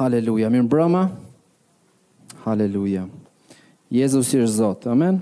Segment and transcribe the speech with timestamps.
[0.00, 0.48] Haleluja.
[0.48, 1.00] Mirë mbrëma.
[2.46, 3.02] Haleluja.
[3.92, 4.86] Jezusi është Zot.
[4.88, 5.18] Amen.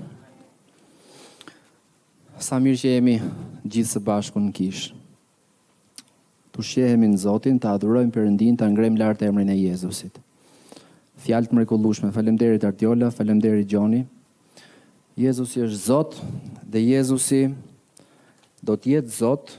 [2.39, 3.17] Sa mirë që jemi
[3.65, 4.95] gjithë së bashku në kishë,
[6.55, 10.15] Tu shehemi në Zotin, të adhurojmë Perëndin, të ngrem lart emrin e Jezusit.
[11.27, 12.09] Fjalë të mrekullueshme.
[12.15, 14.01] Faleminderit Artiola, faleminderit Gjoni.
[15.21, 16.17] Jezusi është Zot
[16.67, 17.43] dhe Jezusi
[18.63, 19.55] do të jetë Zot.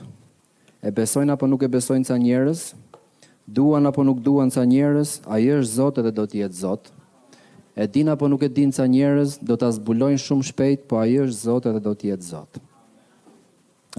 [0.83, 2.67] E besojnë apo nuk e besojnë ca njerëz,
[3.53, 6.91] duan apo nuk duan ca njerëz, ai është Zotë edhe do të jetë Zot.
[7.75, 11.17] E din apo nuk e din ca njerëz, do ta zbulojnë shumë shpejt, po ai
[11.23, 12.61] është Zotë edhe do të jetë Zot.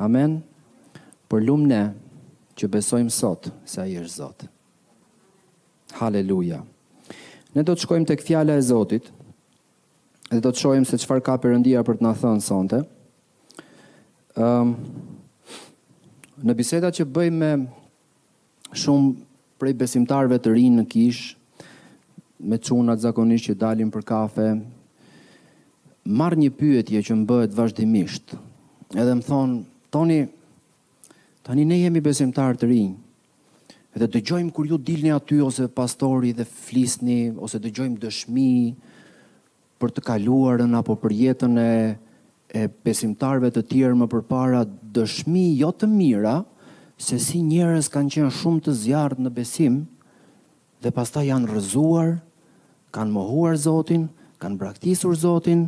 [0.01, 0.39] Amen.
[1.29, 1.83] Për lumë ne
[2.57, 4.47] që besojmë sot se ai është Zot.
[5.99, 6.63] Haleluja.
[7.53, 9.11] Ne do të shkojmë tek fjala e Zotit
[10.33, 12.79] dhe do të shohim se çfarë ka Perëndia për të na thënë sonte.
[14.41, 14.77] Ëm um,
[16.43, 17.51] në biseda që bëjmë me
[18.73, 19.11] shumë
[19.63, 21.21] prej besimtarve të rinë në kish,
[22.43, 24.47] me cunat zakonisht që dalin për kafe,
[26.11, 28.35] marrë një pyetje që më bëhet vazhdimisht,
[28.99, 29.61] edhe më thonë,
[29.93, 30.23] Toni,
[31.45, 32.95] tani ne jemi besimtarë të rinë,
[34.09, 38.47] edhe gjojmë kur ju dilni aty ose pastori dhe flisni, ose gjojmë dëshmi
[39.83, 41.69] për të kaluarën apo për jetën e,
[42.57, 44.65] e besimtarve të tjerë më përpara
[44.97, 46.39] dëshmi jo të mira,
[47.03, 49.81] se si njerëz kanë qenë shumë të zjarrt në besim
[50.83, 52.13] dhe pastaj janë rrëzuar,
[52.95, 54.05] kanë mohuar Zotin,
[54.43, 55.65] kanë braktisur Zotin,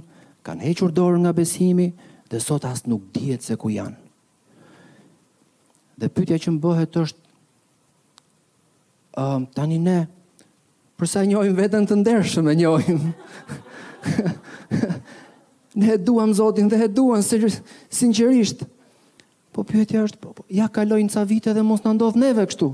[0.46, 1.88] kanë hequr dorë nga besimi
[2.30, 3.98] dhe sot as nuk dihet se ku janë.
[5.98, 7.20] Dhe pyetja që më bëhet është
[9.24, 9.98] ëm tani ne
[10.98, 13.00] përsa njohim veten të ndershëm e njohim.
[15.80, 18.62] ne e duam Zotin dhe e duam sinqerisht.
[18.62, 18.70] Se,
[19.54, 22.72] Po pyetja është, po, po ja kaloj ca vite dhe mos në ndodhë neve kështu.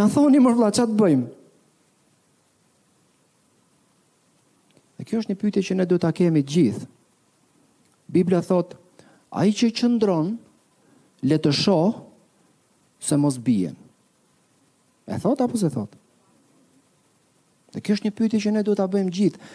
[0.00, 1.28] Në thoni më vëlla, që të bëjmë?
[5.00, 6.88] Dhe kjo është një pyetje që ne du të kemi gjithë.
[8.12, 8.78] Biblia thotë,
[9.36, 10.32] a i që qëndron,
[11.30, 11.92] le të shohë,
[13.00, 13.74] se mos bie.
[15.08, 15.92] E thot apo se thot?
[17.74, 19.48] Dhe kjo është një pyetje që ne duhet ta bëjmë gjithë.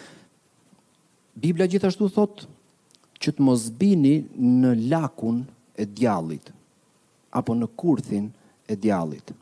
[1.42, 2.46] Bibla gjithashtu thot
[3.24, 4.18] që të mos bini
[4.62, 5.44] në lakun
[5.80, 6.52] e djallit
[7.36, 8.30] apo në kurthin
[8.72, 9.34] e djallit.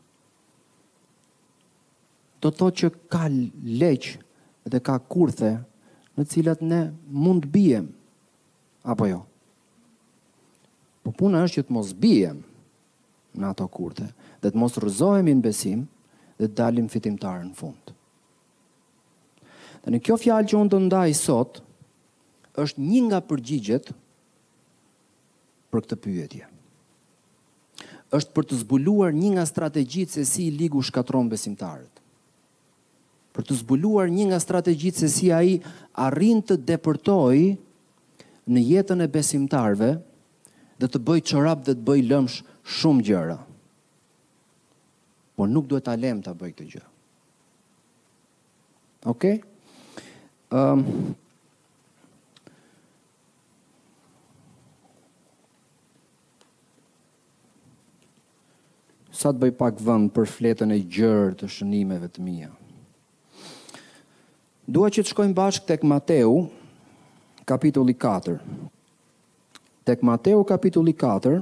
[2.42, 3.26] Do të thotë që ka
[3.80, 4.08] leq
[4.68, 5.52] dhe ka kurthe
[6.14, 6.80] në të cilat ne
[7.10, 7.86] mund të biem
[8.92, 9.20] apo jo.
[11.04, 12.42] Po puna është që të mos biem
[13.34, 14.08] në ato kurthe
[14.42, 15.86] dhe të mos rrëzohemi në besim
[16.38, 17.94] dhe të dalim fitimtarë në fund.
[19.84, 21.63] Dhe në kjo fjalë që unë të ndaj sotë,
[22.62, 23.90] është një nga përgjigjet
[25.70, 26.50] për këtë pyetje.
[28.14, 31.96] është për të zbuluar një nga strategjitë se si ligu shkatron besimtarët.
[33.34, 35.56] Për të zbuluar një nga strategjitë se si ai
[35.98, 37.58] arrin të depërtoj
[38.54, 39.88] në jetën e besimtarëve
[40.78, 42.36] dhe të bëj çorap dhe të bëj lëmsh
[42.76, 43.38] shumë gjëra.
[45.36, 46.84] Por nuk duhet ta lëm ta bëj këtë gjë.
[49.10, 49.34] Okej?
[49.42, 50.54] Okay?
[50.54, 51.16] Ëm um,
[59.24, 62.50] sa të bëj pak vënd për fletën e gjërë të shënimeve të mija.
[64.68, 66.42] Dua që të shkojmë bashkë tek Mateu,
[67.48, 68.34] kapitulli 4.
[69.88, 71.40] Tek Mateu, kapitulli 4,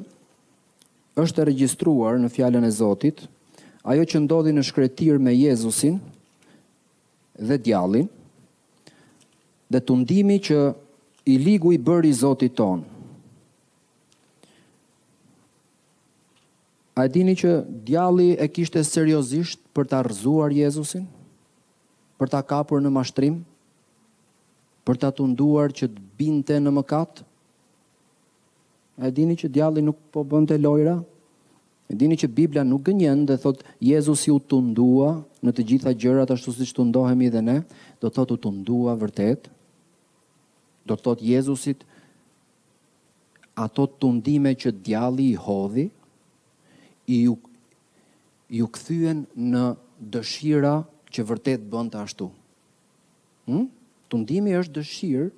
[1.25, 3.25] është e registruar në fjallën e Zotit,
[3.91, 5.99] ajo që ndodhi në shkretir me Jezusin
[7.35, 8.07] dhe djallin,
[9.73, 10.63] dhe të ndimi që
[11.35, 12.92] i ligu i bëri Zotit tonë.
[16.93, 17.51] A e dini që
[17.89, 21.07] djalli e kishte seriozisht për ta arzuar Jezusin,
[22.21, 23.39] për ta kapur në mashtrim,
[24.85, 27.23] për ta tunduar që të binte në mëkat?
[29.01, 30.99] A e dini që djalli nuk po bënte lojra?
[31.89, 35.09] E dini që Biblia nuk gënjen dhe thot Jezusi u tundua
[35.45, 37.57] në të gjitha gjërat ashtu siç tundohemi dhe ne,
[38.01, 39.49] do thot u tundua vërtet.
[40.89, 41.85] Do thot Jezusit
[43.65, 45.89] ato tundime që djalli i hodhi,
[47.07, 47.37] i ju
[48.53, 49.63] ju kthyen në
[50.13, 50.75] dëshira
[51.09, 52.27] që vërtet bën të ashtu.
[53.49, 53.63] Hm?
[54.13, 55.29] Tundimi është dëshirë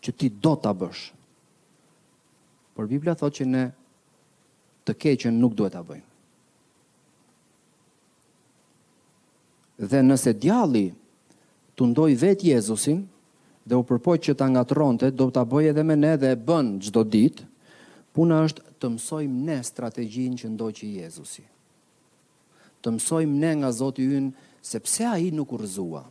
[0.00, 1.02] që ti do ta bësh.
[2.72, 3.64] Por Bibla thotë që ne
[4.88, 6.06] të keqen nuk duhet ta bëjmë.
[9.90, 10.86] Dhe nëse djalli
[11.76, 13.04] tundoi vetë Jezusin
[13.68, 16.78] dhe u përpoj që ta ngatronte, do ta bëj edhe me ne dhe e bën
[16.88, 17.44] çdo ditë.
[18.16, 21.44] Puna është të mësojmë ne strategjin që ndoqi që Jezusi.
[22.82, 24.30] Të mësojmë ne nga Zotë i unë,
[24.62, 26.04] sepse a i nuk urzua.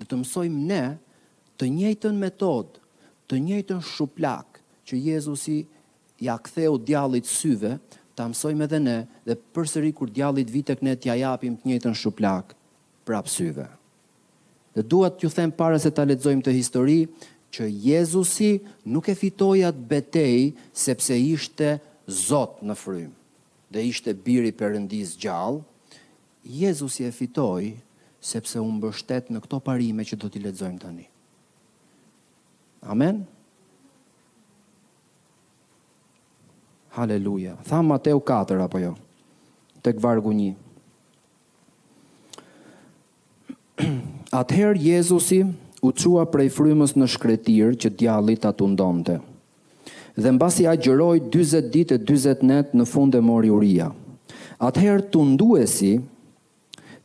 [0.00, 0.82] Dhe të mësojmë ne
[1.60, 2.80] të njëjtën metod,
[3.30, 5.58] të njëjtën shuplak, që Jezusi
[6.24, 7.76] ja ktheu djalit syve,
[8.16, 8.96] të mësojmë edhe ne,
[9.26, 12.56] dhe përsëri kur djalit vitek ne të japim të njëjtën shuplak
[13.04, 13.68] prap syve.
[14.74, 16.98] Dhe duat të ju them pare se të aletzojmë të histori,
[17.54, 18.50] që Jezusi
[18.90, 20.36] nuk e fitoi atë betej
[20.76, 21.74] sepse ishte
[22.04, 23.12] Zot në frym
[23.72, 25.62] dhe ishte biri Perëndis gjallë.
[26.44, 27.70] Jezusi e fitoi
[28.22, 31.06] sepse u mbështet në këto parime që do t'i lexojmë tani.
[32.84, 33.22] Amen.
[36.98, 37.56] Haleluja.
[37.64, 38.92] Tha Mateu 4 apo jo?
[39.80, 40.52] Tek vargu 1.
[44.44, 45.40] Atëherë Jezusi
[45.84, 49.18] u qua prej frymës në shkretir që djallit atë undonte.
[50.16, 53.90] Dhe në basi a gjëroj 20 e 40 net në fund e mori uria.
[54.64, 55.90] Atëherë të nduesi,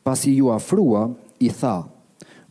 [0.06, 1.04] pasi ju afrua,
[1.44, 1.78] i tha,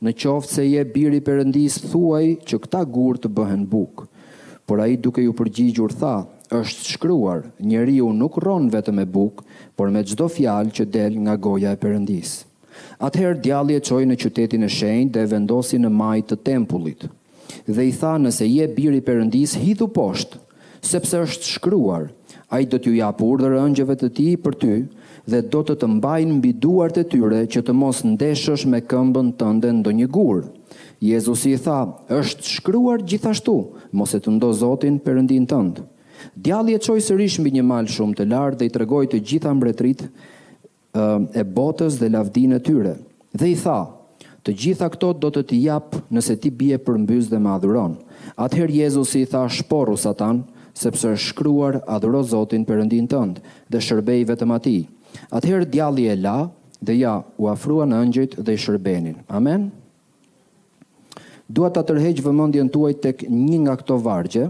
[0.04, 4.04] në qoftë se je biri Perëndis, thuaj që këta gur të bëhen bukë.
[4.68, 6.14] Por a i duke ju përgjigjur tha,
[6.54, 9.44] është shkryuar, njeri nuk ronë vetë me bukë,
[9.76, 12.47] por me gjdo fjalë që del nga goja e përëndisë.
[12.98, 17.06] Atëherë djalli e çoi në qytetin e shenjtë dhe vendosi në majt të tempullit.
[17.68, 20.40] Dhe i tha, nëse je biri i Perëndis, hidhu poshtë,
[20.92, 22.08] sepse është shkruar,
[22.54, 24.72] ai do t'ju jap urdhër ëngjëve të tij për ty
[25.28, 29.32] dhe do të të mbajnë mbi duart e tyre që të mos ndeshësh me këmbën
[29.40, 30.42] tënde ndonjë gur.
[31.06, 31.78] Jezusi i tha,
[32.18, 33.56] është shkruar gjithashtu,
[33.96, 35.82] mos e të ndo Zotin Perëndin tënd.
[36.42, 39.52] Djalli e çoi sërish mbi një mal shumë të lartë dhe i tregoi të gjitha
[39.54, 40.08] mbretërit
[41.34, 42.94] e botës dhe lavdinë e tyre.
[43.34, 43.78] Dhe i tha,
[44.44, 47.96] të gjitha këto do të t'i japë nëse ti bie për mbys dhe më adhuron.
[48.40, 50.42] Atëherë Jezus i tha shporu satan,
[50.78, 53.42] sepse është shkruar adhuro Zotin përëndin tëndë
[53.74, 54.78] dhe shërbej vetëm ati.
[55.34, 56.38] Atëherë djalli e la
[56.80, 59.18] dhe ja u afrua në ëngjit dhe i shërbenin.
[59.28, 59.68] Amen?
[61.48, 64.48] Dua të tërheqë vëmëndjen tuaj tek një nga këto vargje,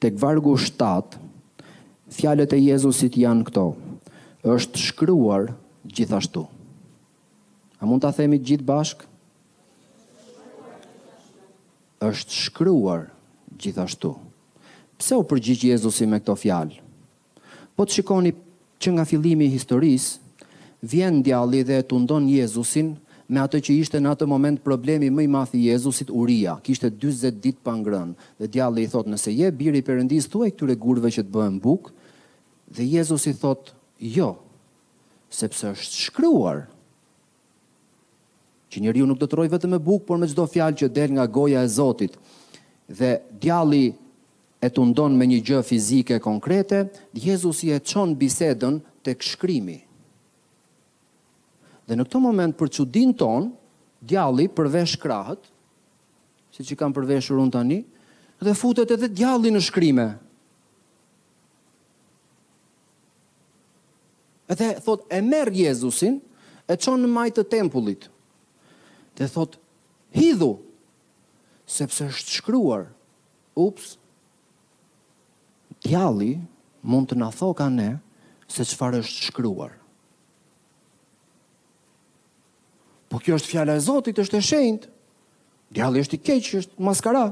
[0.00, 1.18] tek vargu 7,
[2.14, 3.66] fjalet e Jezusit janë këto.
[3.74, 3.83] Këto
[4.44, 5.46] është shkruar
[5.88, 6.44] gjithashtu.
[7.80, 9.06] A mund të themi gjithë bashkë?
[12.04, 13.06] është shkruar
[13.56, 14.10] gjithashtu.
[15.00, 16.82] Pse u përgjigj Jezusi me këto fjalë?
[17.72, 18.32] Po të shikoni
[18.84, 20.18] që nga fillimi i historisë
[20.92, 22.90] vjen djalli dhe tundon Jezusin
[23.28, 26.58] me atë që ishte në atë moment problemi më i madh i Jezusit, uria.
[26.60, 30.52] Kishte 40 ditë pa ngrënë dhe djalli i thotë, nëse je biri i Perëndisë, thuaj
[30.58, 31.94] këtyre gurve që të bëhen bukë.
[32.76, 34.36] Dhe Jezusi thotë, Jo,
[35.30, 36.64] sepse është shkryuar
[38.74, 40.88] që njëri ju nuk do të rojë vetëm e bukë, por me zdo fjalë që
[40.90, 42.16] del nga goja e Zotit
[42.90, 43.94] dhe djali
[44.58, 46.82] e të ndonë me një gjë fizike konkrete,
[47.14, 49.76] Jezus i e qonë bisedën të këshkrimi.
[51.86, 53.52] Dhe në këto moment për që din tonë,
[54.04, 55.38] djali përvesh krahët,
[56.52, 57.78] si që kam përveshur unë tani,
[58.44, 60.08] dhe futet edhe djali në shkrime.
[64.48, 66.18] Edhe thot, e merë Jezusin,
[66.68, 68.08] e qonë në majtë të tempullit.
[69.16, 69.56] Dhe thot,
[70.16, 70.50] hidhu,
[71.64, 72.86] sepse është shkruar,
[73.56, 73.94] ups,
[75.84, 76.34] djali
[76.84, 77.90] mund të në thoka ne,
[78.50, 79.72] se qëfar është shkruar.
[83.08, 84.90] Po kjo është fjala e Zotit, është e shenjtë.
[85.74, 87.24] Djalli është i keq, është maskara.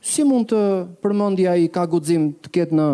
[0.00, 0.60] Si mund të
[1.02, 2.86] përmendja i ka guxim të ketë në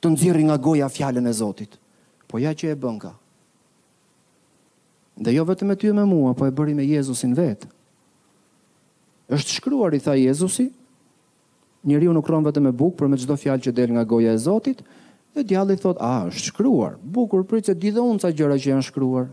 [0.00, 1.78] të nëzirë nga goja fjallën e Zotit.
[2.30, 3.12] Po ja që e bënka.
[5.18, 7.74] Dhe jo vetë me ty e me mua, po e bëri me Jezusin vetë.
[9.28, 10.64] është shkruar i tha Jezusi,
[11.84, 14.38] njëri u nukron vetë me bukë, për me gjdo fjallë që del nga goja e
[14.40, 14.78] Zotit,
[15.34, 18.70] dhe djalli thot, a, është shkruar, bukur, pritë se di dhe unë ca gjëra që
[18.70, 19.26] janë shkruar,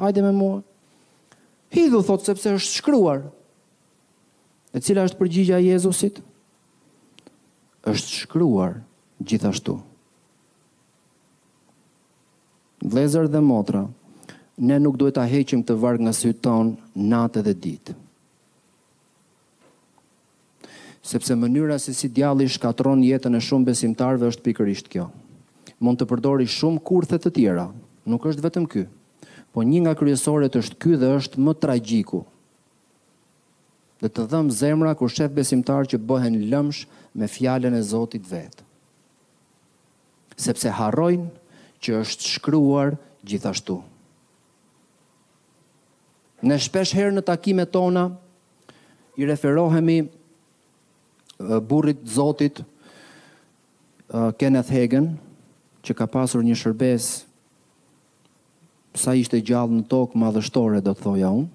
[0.00, 0.62] ajde me mua.
[1.76, 3.26] Hidhu thot, sepse është shkruar,
[4.72, 6.22] e cila është përgjigja Jezusit,
[7.84, 8.80] është shkruar
[9.20, 9.76] gjithashtu.
[12.84, 13.80] Vlezër dhe motra,
[14.60, 17.92] ne nuk duhet ta heqim të varg nga sy ton natë dhe ditë.
[21.04, 25.06] Sepse mënyra se si djalli shkatron jetën e shumë besimtarve është pikërisht kjo.
[25.80, 27.64] Mund të përdori shumë kurthe të tjera,
[28.04, 28.84] nuk është vetëm ky.
[29.52, 32.20] Po një nga kryesoret është ky dhe është më tragjiku.
[34.00, 36.82] Dhe të dhëm zemra kur shef besimtar që bëhen lëmsh
[37.16, 38.60] me fjallën e Zotit vetë.
[40.36, 41.30] Sepse harrojnë
[41.84, 42.94] që është shkruar
[43.28, 43.78] gjithashtu.
[46.44, 48.06] Në shpesh herë në takime tona,
[49.20, 49.98] i referohemi
[51.68, 52.62] burrit Zotit
[54.40, 55.12] Kenneth Hagen,
[55.84, 57.06] që ka pasur një shërbes
[58.98, 61.50] sa ishte gjallë në tokë madhështore, do të thoja unë,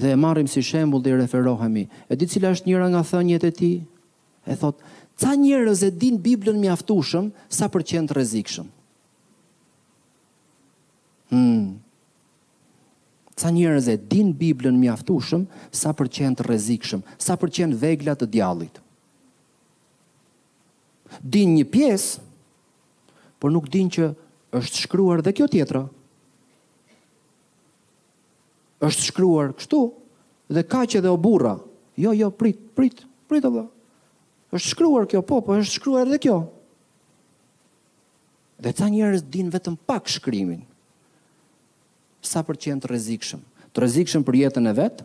[0.00, 1.86] dhe e marim si shembul dhe i referohemi.
[2.10, 3.72] E di cila është njëra nga thënjët e ti?
[4.50, 4.84] E thotë,
[5.20, 8.68] ca njërëz e din Biblën mjaftushëm sa për qendë rezikshëm?
[11.30, 11.78] Hmm.
[13.34, 18.16] Ca njerëz e din Biblën mjaftueshëm sa për qenë të rrezikshëm, sa për qenë vegla
[18.18, 18.80] të djallit.
[21.24, 22.20] Din një pjesë,
[23.40, 24.10] por nuk din që
[24.58, 25.86] është shkruar dhe kjo tjetra.
[28.80, 29.78] është shkruar kështu
[30.54, 31.54] dhe ka që dhe o burra.
[32.00, 33.64] Jo, jo, prit, prit, prit, dhe.
[34.52, 36.38] është shkruar kjo, po, po, është shkruar dhe kjo.
[38.60, 40.62] Dhe ca njerëz din vetëm pak shkrimin
[42.20, 43.42] sa për qenë të rezikshëm.
[43.72, 45.04] Të rezikshëm për jetën e vetë,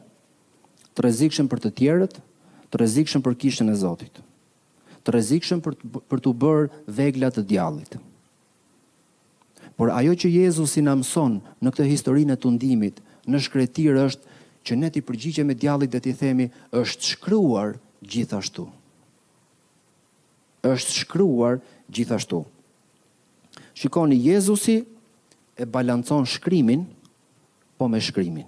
[0.95, 2.15] të rezikshëm për të tjerët,
[2.71, 4.19] të rezikshëm për kishën e Zotit.
[5.05, 7.97] Të rezikshëm për të, për të bërë vegla të djallit.
[9.75, 14.05] Por ajo që Jezusi na në mëson në këtë historinë e të ndimit, në shkretirë
[14.07, 14.33] është
[14.65, 16.49] që ne ti përgjigje me djallit dhe ti themi
[16.81, 18.67] është shkryuar gjithashtu.
[20.65, 21.59] është shkryuar
[21.93, 22.39] gjithashtu.
[23.77, 24.79] Shikoni, Jezusi
[25.61, 26.87] e balancon shkrimin,
[27.77, 28.47] po me shkrymin.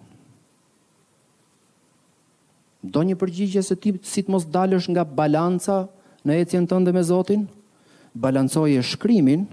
[2.84, 5.80] Do një përgjigje se ti si të mos dalësh nga balanca
[6.28, 7.44] në ecjen tënde me Zotin,
[8.16, 9.46] balancoje shkrimin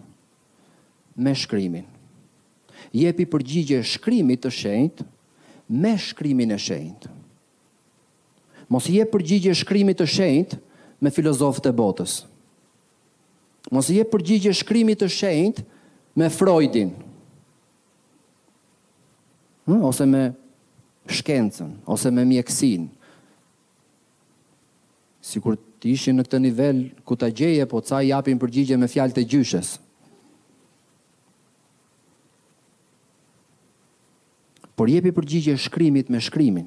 [1.16, 1.88] me shkrimin.
[2.94, 5.06] Jepi përgjigje shkrimit të shenjtë
[5.82, 7.10] me shkrimin e shenjtë.
[8.70, 10.60] Mos jep përgjigje shkrimit të shenjtë
[11.04, 12.20] me filozofët e botës.
[13.72, 15.66] Mos jep përgjigje shkrimit të shenjtë
[16.20, 16.92] me Freudin.
[19.66, 20.32] Hm, ose me
[21.06, 22.80] shkencën, ose me Si
[25.32, 29.12] Sikur të ishin në këtë nivel ku ta gjeje, po ca japin përgjigje me fjalë
[29.16, 29.78] të gjyshes.
[34.74, 36.66] Por jepi përgjigje shkrimit me shkrimin.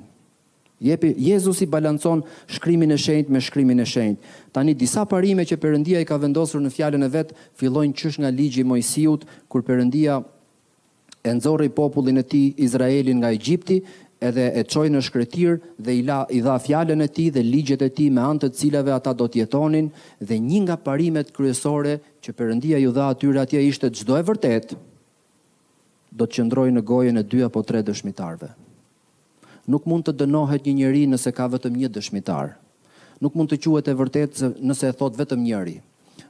[0.82, 4.18] Jepi Jezusi balancon shkrimin e shenjtë me shkrimin e shenjtë.
[4.54, 8.30] Tani disa parime që Perëndia i ka vendosur në fjalën e vet fillojnë qysh nga
[8.34, 10.22] ligji i Mojsiut, kur Perëndia
[11.28, 13.78] e nëzori popullin e ti Izraelin nga Egjipti,
[14.28, 17.84] edhe e qoj në shkretir dhe i, la, i dha fjallën e ti dhe ligjet
[17.86, 19.90] e ti me antët cilave ata do tjetonin
[20.28, 24.74] dhe një nga parimet kryesore që përëndia ju dha atyre atje ishte çdo e vërtet,
[26.18, 28.50] do të qëndroj në gojën e dy apo tre dëshmitarve.
[29.68, 32.56] Nuk mund të dënohet një njëri nëse ka vetëm një dëshmitar.
[33.22, 35.78] Nuk mund të quhet e vërtet nëse e thot vetëm njëri.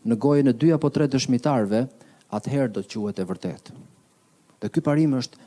[0.08, 1.86] Në gojën e dy apo tre dëshmitarve,
[2.36, 3.76] atëherë do të quhet e vërtetë.
[4.62, 5.38] Dhe ky parim është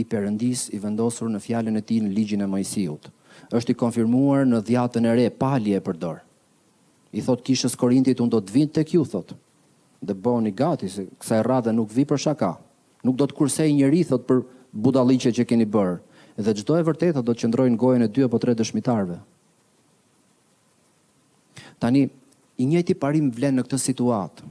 [0.00, 3.10] i Perëndis i vendosur në fjalën e tij në ligjin e Mojsiut.
[3.52, 6.22] Është i konfirmuar në dhjatën e re palje e përdor.
[7.16, 9.34] I thot kishës Korintit un do të vinë tek ju thot.
[10.00, 12.50] Dhe bëhuni gati se kësaj radhe nuk vi për shaka.
[13.06, 15.96] Nuk do të kursej njëri thot për budalliqe që keni bërë.
[16.40, 19.20] Dhe gjdo e vërtetë do të qëndrojnë në gojën e dy apo tre dëshmitarve.
[21.80, 22.06] Tani,
[22.60, 24.48] i njëti parim vlen në këtë situatë.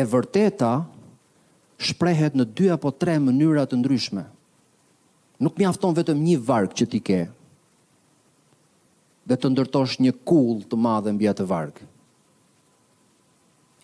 [0.00, 0.72] E vërteta,
[1.78, 4.24] shprehet në dy apo tre mënyra të ndryshme.
[5.38, 7.20] Nuk mjafton vetëm një varg që ti ke.
[9.28, 11.76] Dhe të ndërtosh një kullë të madhe mbi atë varg.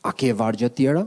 [0.05, 1.05] A ke vargje të tjera?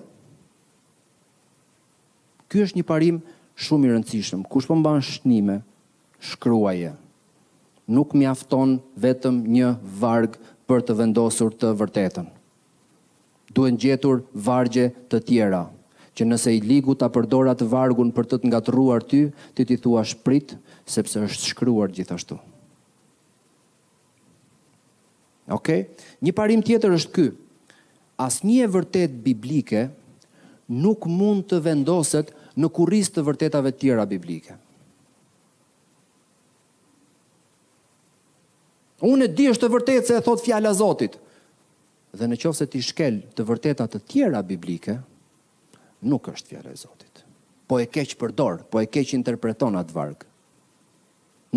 [2.47, 3.17] Ky është një parim
[3.59, 4.45] shumë i rëndësishëm.
[4.47, 5.59] Kush po mban shënime,
[6.23, 6.93] shkruaje.
[7.87, 12.27] Nuk mjafton vetëm një varg për të vendosur të vërtetën.
[13.55, 15.65] Duhën gjetur vargje të tjera
[16.17, 19.19] që nëse i ligu ta përdora të vargun për të të ngatruar ty,
[19.53, 20.55] ti ti thua shprit,
[20.89, 22.39] sepse është shkruar gjithashtu.
[25.53, 25.69] Ok?
[26.25, 27.27] Një parim tjetër është ky.
[28.19, 29.83] As një e vërtet biblike
[30.83, 34.55] nuk mund të vendoset në kuris të vërtetave tjera biblike.
[39.05, 41.13] Unë e di është të vërtet se e thot fjala Zotit.
[42.17, 44.97] Dhe në qofë se ti shkel të vërtetat të tjera biblike,
[46.05, 47.23] nuk është fjala e Zotit.
[47.67, 50.25] Po e keq përdor, po e keq interpreton atë varg.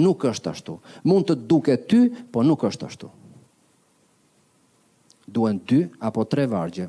[0.00, 0.78] Nuk është ashtu.
[1.04, 2.00] Mund të duket ty,
[2.32, 3.08] po nuk është ashtu.
[5.30, 6.86] Duhen dy apo tre vargje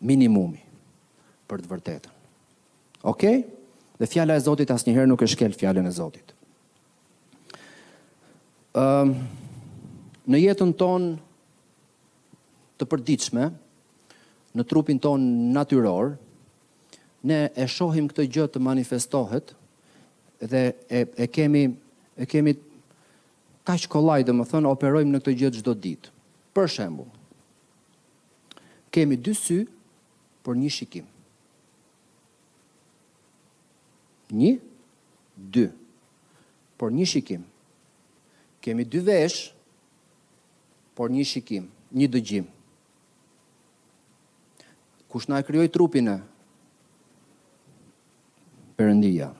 [0.00, 0.60] minimumi
[1.50, 2.12] për të vërtetën.
[3.06, 3.38] Okej?
[3.40, 3.46] Okay?
[3.96, 6.26] Dhe fjala e Zotit asnjëherë nuk e shkel fjalën e Zotit.
[8.76, 9.08] Ëm um,
[10.26, 11.10] në jetën tonë
[12.82, 13.46] të përditshme,
[14.56, 15.20] në trupin ton
[15.52, 16.14] natyror
[17.26, 19.52] ne e shohim këtë gjë të manifestohet
[20.48, 20.62] dhe
[20.96, 21.66] e kemi
[22.22, 22.56] e kemi
[23.66, 26.12] kaq kollaj do të them operojmë në këtë gjë çdo ditë.
[26.56, 27.08] Për shembull,
[28.94, 29.58] kemi dy sy,
[30.40, 31.04] por një shikim.
[34.32, 34.54] Një,
[35.54, 35.66] 2,
[36.80, 37.44] por një shikim.
[38.64, 39.50] Kemi dy vesh,
[40.96, 42.48] por një shikim, një dëgjim
[45.08, 46.18] kush na e krijoi trupin e
[48.76, 49.32] Perëndia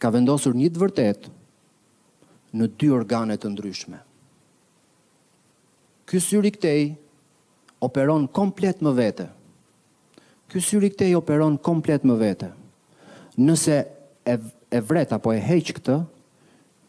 [0.00, 1.26] ka vendosur një të vërtet
[2.56, 3.98] në dy organe të ndryshme.
[6.08, 6.86] Ky syri këtej
[7.84, 9.26] operon komplet më vete.
[10.48, 12.48] Ky syri këtej operon komplet më vete.
[13.44, 13.76] Nëse
[14.24, 14.36] e,
[14.72, 15.98] e vret apo e heq këtë,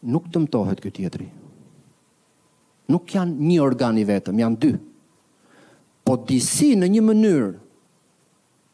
[0.08, 1.28] nuk dëmtohet ky tjetri.
[2.88, 4.72] Nuk janë një organ i vetëm, janë dy
[6.06, 7.50] po disi në një mënyrë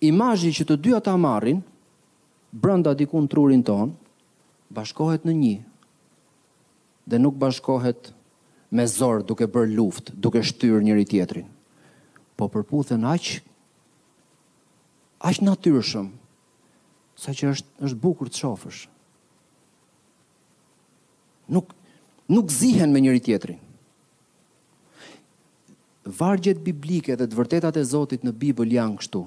[0.04, 1.62] imazhi që të dy ata marrin
[2.52, 3.94] brenda diku në trurin ton
[4.76, 5.54] bashkohet në një
[7.10, 8.12] dhe nuk bashkohet
[8.72, 11.48] me zor duke bërë luftë, duke shtyrë njëri tjetrin.
[12.36, 13.40] Po përputhen aq
[15.28, 16.12] aq natyrshëm
[17.22, 18.82] sa që është është bukur të shofësh.
[21.52, 21.72] Nuk
[22.32, 23.60] nuk zihen me njëri tjetrin
[26.04, 29.22] vargjet biblike dhe të vërtetat e Zotit në Bibël janë kështu.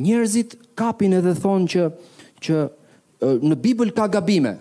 [0.00, 1.88] Njerëzit kapin edhe thonë që
[2.42, 2.60] që
[3.46, 4.56] në Bibël ka gabime.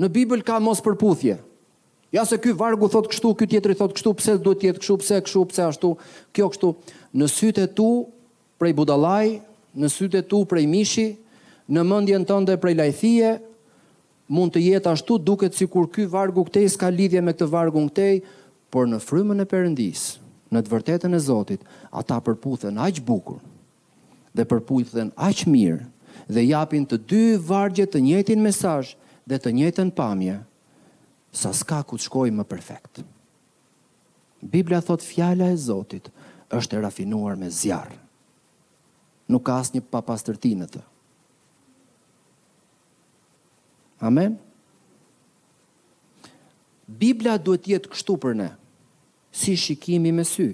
[0.00, 1.36] Në Bibël ka mos përputhje.
[2.14, 4.96] Ja se ky vargu thot kështu, ky tjetri thot kështu, pse duhet të jetë kështu,
[5.02, 5.90] pse kështu, pse ashtu,
[6.32, 6.70] kjo kështu.
[7.20, 7.88] Në sytë e tu
[8.58, 9.34] prej budallaj,
[9.76, 11.08] në sytë e tu prej mishi,
[11.74, 13.32] në mendjen tënde prej lajthie,
[14.30, 17.80] mund të jetë ashtu duket si kur ky vargu këtej s'ka lidhje me këtë vargu
[17.88, 18.22] këtej,
[18.72, 20.04] por në frymën e perëndis,
[20.54, 21.60] në të vërtetën e Zotit,
[21.92, 23.42] ata përputhen aq bukur
[24.34, 25.84] dhe përputhen aq mirë
[26.28, 28.94] dhe japin të dy vargje të njëjtin mesazh
[29.28, 30.38] dhe të njëjtën pamje,
[31.34, 33.02] sa s'ka ku të më perfekt.
[34.42, 36.08] Bibla thot fjala e Zotit
[36.50, 37.94] është e rafinuar me zjarr.
[39.28, 40.82] Nuk ka asnjë papastërtinë të.
[44.04, 44.36] Amen.
[46.84, 48.50] Biblia duhet të jetë kështu për ne,
[49.32, 50.50] si shikimi me sy.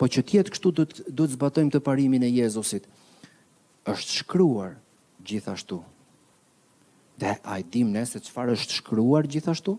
[0.00, 2.86] Po që tjetë kështu duhet duhet të zbatojmë të parimin e Jezusit.
[3.84, 4.78] Është shkruar
[5.28, 5.82] gjithashtu.
[7.20, 9.76] Dhe a i dim ne se qëfar është shkruar gjithashtu?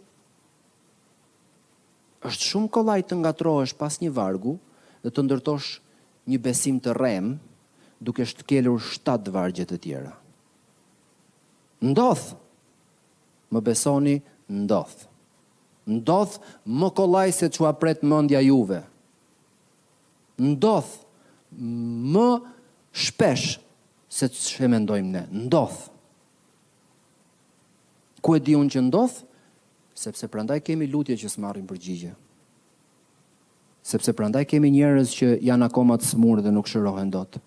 [2.25, 4.55] është shumë kolaj të ngatrohesh pas një vargu
[5.03, 5.67] dhe të ndërtosh
[6.31, 7.27] një besim të rem
[8.07, 10.13] duke shtkelur shtatë vargje të tjera
[11.81, 12.35] ndodh.
[13.51, 15.07] Më besoni, ndodh.
[15.85, 18.81] Ndodh më kolaj se që apret mendja juve.
[20.41, 20.91] Ndodh
[22.15, 22.27] më
[22.91, 23.59] shpesh
[24.09, 25.23] se çe mendojmë ne.
[25.45, 25.77] Ndodh.
[28.21, 29.17] Ku e di unë që ndodh?
[29.95, 32.15] Sepse prandaj kemi lutje që s'marrin përgjigje.
[33.85, 37.37] Sepse prandaj kemi njerëz që janë akoma të smurë dhe nuk shërohen dot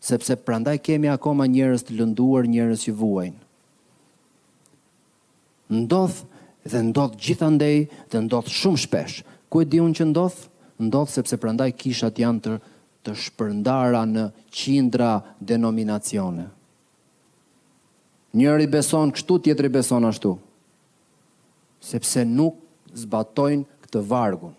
[0.00, 3.38] sepse prandaj kemi akoma njerëz të lënduar, njerëz që vuajnë.
[5.82, 6.18] Ndodh,
[6.70, 7.76] dhe ndodh gjithandaj,
[8.10, 9.16] dhe ndodh shumë shpesh.
[9.52, 10.38] Ku e diun që ndodh?
[10.86, 12.52] Ndodh sepse prandaj kishat janë të
[13.06, 16.48] të shpërndara në qindra denominacione.
[18.36, 20.32] Njëri beson kështu, tjetri beson ashtu.
[21.80, 22.58] Sepse nuk
[22.92, 24.52] zbatojnë këtë vargun.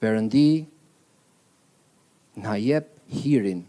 [0.00, 0.46] Perëndi,
[2.42, 2.88] na jep
[3.24, 3.64] hirin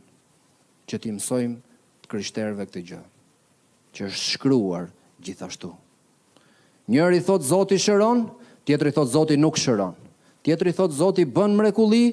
[0.89, 2.99] që ti mësojmë krishterëve këtë gjë,
[3.93, 4.87] që është shkruar
[5.25, 5.69] gjithashtu.
[6.89, 8.25] Njëri thot Zoti shëron,
[8.65, 9.93] tjetri thot Zoti nuk shëron.
[10.45, 12.03] Tjetri thot Zoti bën mrekulli,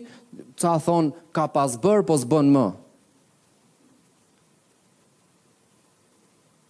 [0.59, 2.67] ça thon ka pas bër, po s'bën më.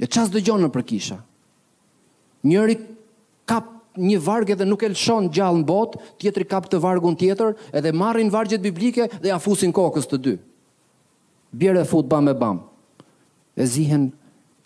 [0.03, 1.17] Ja çfarë dëgjon në për kisha?
[2.47, 2.77] Njëri
[3.49, 7.55] kap një vargë dhe nuk e lëshon gjallë në botë, tjetëri kap të vargun tjetër,
[7.77, 10.35] edhe marrin vargjet biblike dhe ja fusin kokës të dy.
[11.57, 12.63] Bjerë e fut bam e bam.
[13.57, 14.09] E zihen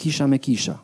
[0.01, 0.79] kisha me kisha.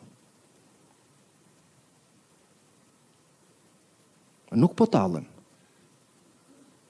[4.55, 5.25] Nuk po talën.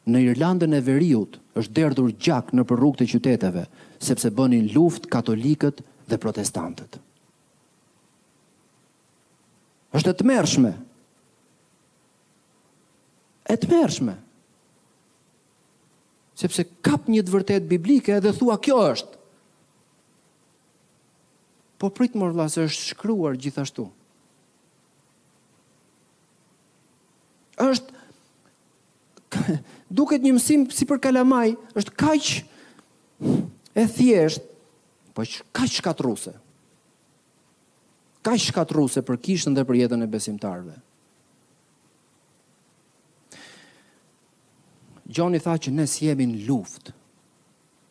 [0.07, 3.65] Në Irlandën e Veriut është derdhur gjak në përruk të qyteteve,
[3.99, 7.01] sepse bënin luft katolikët dhe protestantët.
[9.97, 10.71] është të mërshme,
[13.47, 14.13] e të mërshme.
[16.37, 19.15] Sepse kap një të vërtet biblike dhe thua kjo është.
[21.81, 23.87] Po prit më rëla se është shkruar gjithashtu.
[27.57, 27.93] është
[29.97, 32.27] duket një mësim si për kalamaj, është kaq
[33.81, 34.43] e thjesht,
[35.17, 35.25] po
[35.57, 36.35] kaq shkatruse.
[38.21, 40.75] Kaq shkatruse për kishën dhe për jetën e besimtarve.
[45.07, 46.89] Gjoni tha që nësë jemi në luft.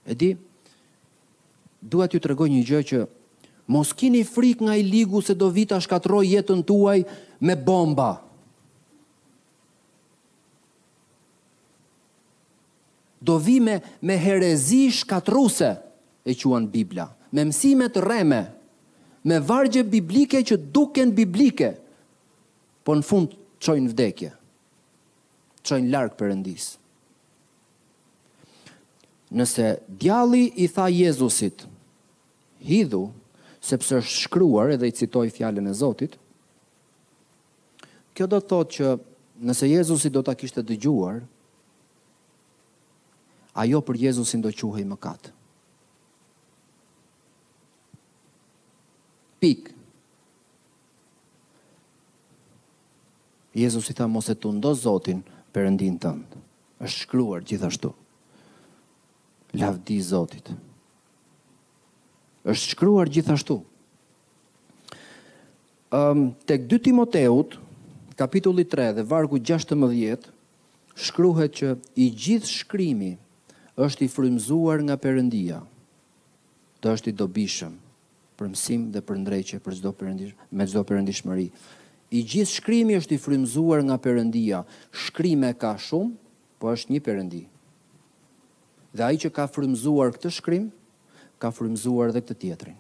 [0.05, 0.29] E di,
[1.81, 3.01] duhet ju të regoj një gjë që
[3.73, 6.99] mos kini frik nga i ligu se do vita shkatroj jetën tuaj
[7.41, 8.11] me bomba.
[13.27, 15.73] Do vi me, me herezi shkatruse,
[16.27, 18.43] e quan Biblia, me mësimet reme,
[19.27, 21.73] me vargje biblike që duken biblike,
[22.87, 24.29] po në fund të qojnë vdekje,
[25.63, 26.77] të qojnë larkë përëndisë
[29.31, 31.67] nëse djalli i tha Jezusit,
[32.61, 33.11] hidhu,
[33.61, 36.17] sepse është shkruar edhe i citoj fjallin e Zotit,
[38.15, 38.93] kjo do të thotë që
[39.51, 41.19] nëse Jezusi do të kishtë dëgjuar,
[43.59, 45.33] ajo për Jezusin do quhej më katë.
[49.41, 49.73] Pik.
[53.57, 56.43] Jezusi tha mos e të ndo Zotin për ndinë tëndë.
[56.77, 57.89] është shkruar gjithashtu
[59.59, 60.51] lavdi Zotit.
[62.47, 63.57] Është shkruar gjithashtu.
[65.95, 67.57] Um, tek 2 Timoteut,
[68.19, 70.29] kapitulli 3 dhe vargu 16,
[70.97, 73.13] shkruhet që i gjithë shkrimi
[73.77, 75.61] është i frymzuar nga Perëndia.
[76.83, 77.75] Të është i dobishëm
[78.37, 81.47] për mësim dhe për ndrejqe për çdo perëndish me çdo perëndishmëri.
[82.17, 84.63] I gjithë shkrimi është i frymzuar nga Perëndia.
[84.93, 86.13] Shkrime ka shumë,
[86.61, 87.43] po është një Perëndi
[88.97, 90.71] Dhe ai që ka frymzuar këtë shkrim,
[91.43, 92.77] ka frymzuar edhe këtë tjetrin.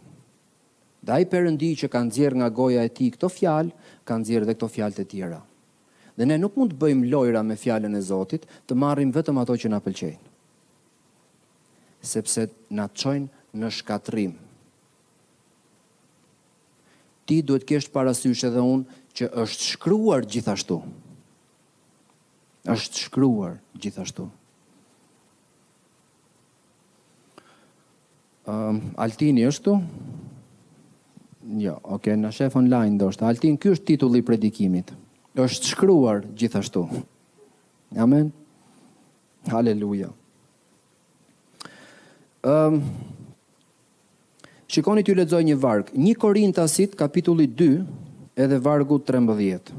[1.04, 3.74] Dhe ai Perëndi që ka nxjerr nga goja e tij këto fjalë,
[4.06, 5.42] ka nxjerr edhe këto fjalë të tjera.
[6.16, 9.54] Dhe ne nuk mund të bëjmë lojra me fjalën e Zotit, të marrim vetëm ato
[9.60, 10.30] që na pëlqejnë.
[12.14, 12.46] Sepse
[12.78, 14.32] na çojnë në shkatrim.
[17.26, 20.80] Ti duhet kesh parasysh edhe unë që është shkruar gjithashtu.
[22.72, 24.24] është shkruar Gjithashtu.
[28.46, 29.74] Ehm, Altini është tu?
[31.62, 33.26] Jo, oke, okay, në shef online do është.
[33.26, 34.92] Altin, kjo është titulli predikimit.
[35.36, 36.80] është shkruar gjithashtu.
[38.00, 38.30] Amen.
[39.52, 40.08] Haleluja.
[42.40, 42.78] Um,
[44.66, 45.92] shikoni t'ju ledzoj një vargë.
[45.92, 47.68] Një korintasit, kapitulli 2,
[48.36, 49.74] edhe vargu 13.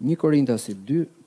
[0.00, 1.04] Një korintasit 2,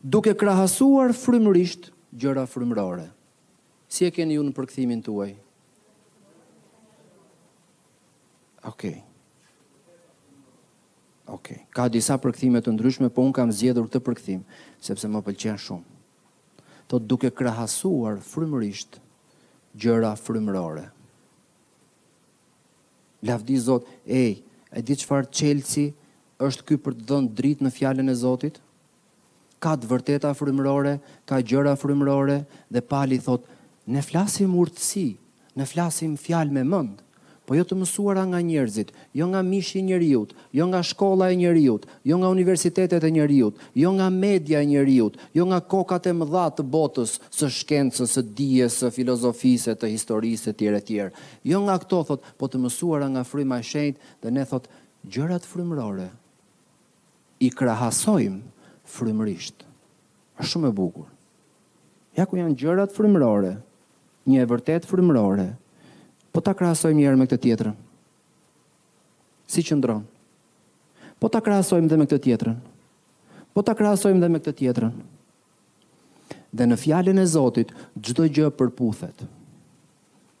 [0.00, 3.10] duke krahasuar frymërisht gjëra frymërore.
[3.90, 5.34] Si e keni ju në përkthimin tuaj?
[8.70, 9.00] Okej.
[11.30, 11.58] Okay.
[11.70, 14.40] Ka disa përkthime të ndryshme, po un kam zgjedhur këtë përkthim
[14.82, 15.98] sepse më pëlqen shumë.
[16.90, 18.96] Të duke krahasuar frymërisht
[19.78, 20.88] gjëra frymërore.
[23.28, 24.40] Lavdi Zot, ej,
[24.74, 25.92] e di çfarë Chelsea
[26.42, 28.58] është ky për të dhënë dritë në fjalën e Zotit?
[29.60, 30.96] ka të vërteta frymërore,
[31.28, 32.40] ka gjëra frymërore
[32.72, 33.44] dhe Pali thot,
[33.86, 35.06] ne flasim urtësi,
[35.58, 37.00] ne flasim fjalë me mend,
[37.48, 40.20] po jo të mësuara nga njerëzit, jo nga mishi i njeriu,
[40.56, 45.08] jo nga shkolla e njeriu, jo nga universitetet e njeriu, jo nga media e njeriu,
[45.34, 50.54] jo nga kokat e mëdha të botës, së shkencës, së dijes, së filozofisë, të historisë
[50.54, 51.26] e tjerë e tjerë.
[51.52, 54.70] Jo nga këto thot, po të mësuara nga fryma e shenjtë dhe ne thot
[55.10, 56.06] gjërat frymërore
[57.42, 58.49] i krahasojmë
[58.90, 59.64] frymërisht.
[60.40, 61.06] Është shumë e bukur.
[62.16, 63.54] Ja ku janë gjërat frymërore,
[64.28, 65.50] një e vërtet frymërore.
[66.34, 67.76] Po ta krahasojmë një herë me këtë tjetrën.
[69.50, 70.04] Si qëndron?
[71.20, 72.58] Po ta krahasojmë edhe me këtë tjetrën.
[73.52, 74.92] Po ta krahasojmë edhe me këtë tjetrën.
[76.54, 79.26] Dhe në fjalën e Zotit çdo gjë përputhet.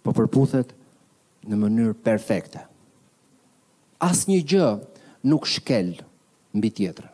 [0.02, 0.72] Po përputhet
[1.50, 2.64] në mënyrë perfekte.
[4.00, 4.70] Asnjë gjë
[5.28, 5.94] nuk shkel
[6.56, 7.10] mbi tjetrën.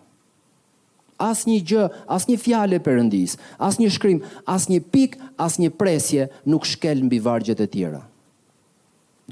[1.16, 3.36] Asnjë një gjë, asnjë një fjale asnjë përëndis,
[3.80, 4.18] një shkrim,
[4.52, 8.02] asnjë një pik, as një presje, nuk shkel në bivargjet e tjera.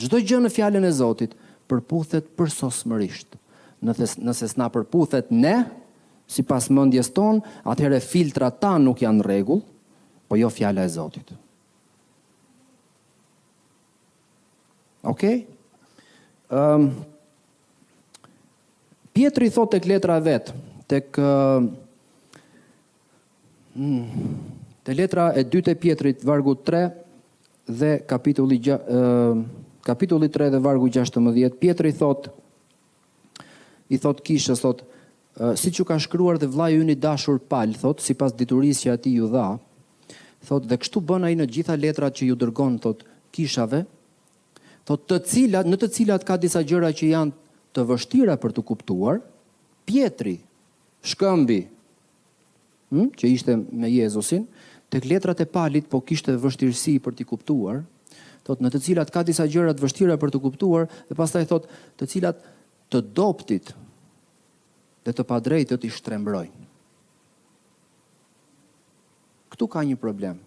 [0.00, 1.36] Çdo gjë në fjale në Zotit,
[1.70, 3.36] përputhet përsosmërisht.
[3.84, 5.56] Nëse Nëse s'na përputhet ne,
[6.26, 9.60] si pas mëndjes ton, atëhere filtra ta nuk janë regull,
[10.28, 11.34] po jo fjale e Zotit.
[15.04, 15.24] Ok?
[15.24, 15.50] Ehm
[16.54, 16.90] Um,
[19.16, 20.50] Pietri thot tek letra e vet,
[20.94, 21.18] tek
[23.74, 24.06] mm,
[24.86, 26.90] te letra e dytë e pjetrit vargu 3
[27.74, 32.28] dhe kapitulli 6 kapitulli 3 dhe vargu 16 pjetri thot
[33.92, 34.84] i thot kishës thot
[35.60, 38.94] si që ka shkruar dhe vlaju unë i dashur pal thot si pas diturisë që
[38.96, 39.48] ati ju dha
[40.48, 43.02] thot dhe kështu bëna i në gjitha letrat që ju dërgon thot
[43.34, 43.82] kishave
[44.86, 47.36] thot të cilat në të cilat ka disa gjëra që janë
[47.74, 49.22] të vështira për të kuptuar
[49.88, 50.36] pjetri
[51.04, 51.58] shkëmbi
[52.94, 54.46] hm që ishte me Jezusin
[54.92, 57.82] tek letrat e Palit po kishte vështirësi për t'i kuptuar,
[58.46, 61.68] thot në të cilat ka disa gjëra të vështira për të kuptuar dhe pastaj thot,
[61.96, 62.42] të cilat
[62.92, 63.72] të doptit
[65.04, 66.62] dhe të padrejtë të shtrembrojnë.
[69.52, 70.38] Ktu ka një problem.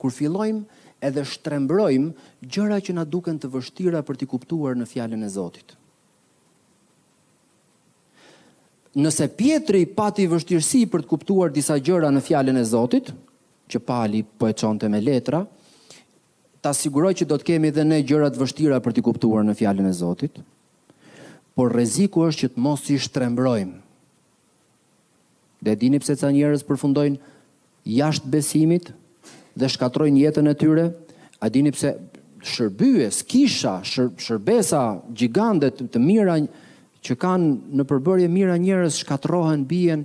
[0.00, 5.26] Kur fillojmë edhe shtrembrojmë gjëra që na duken të vështira për t'i kuptuar në fjalën
[5.26, 5.74] e Zotit.
[9.00, 13.12] nëse Pietri pati vështirësi për të kuptuar disa gjëra në fjalën e Zotit,
[13.72, 15.44] që Pali po e çonte me letra,
[16.62, 19.54] ta siguroj që do të kemi edhe ne gjëra të vështira për të kuptuar në
[19.58, 20.36] fjalën e Zotit.
[21.56, 23.78] Por rreziku është që të mos i shtrembrojmë.
[25.62, 27.20] Dhe dini pse ca njerëz përfundojnë
[27.96, 28.90] jashtë besimit
[29.54, 30.86] dhe shkatrojnë jetën e tyre?
[31.42, 31.94] A dini pse
[32.42, 34.82] shërbyes, kisha, shër, shërbesa
[35.14, 36.36] gjigande të mira
[37.02, 40.04] që kanë në përbërje mira njerëz shkatrohen bien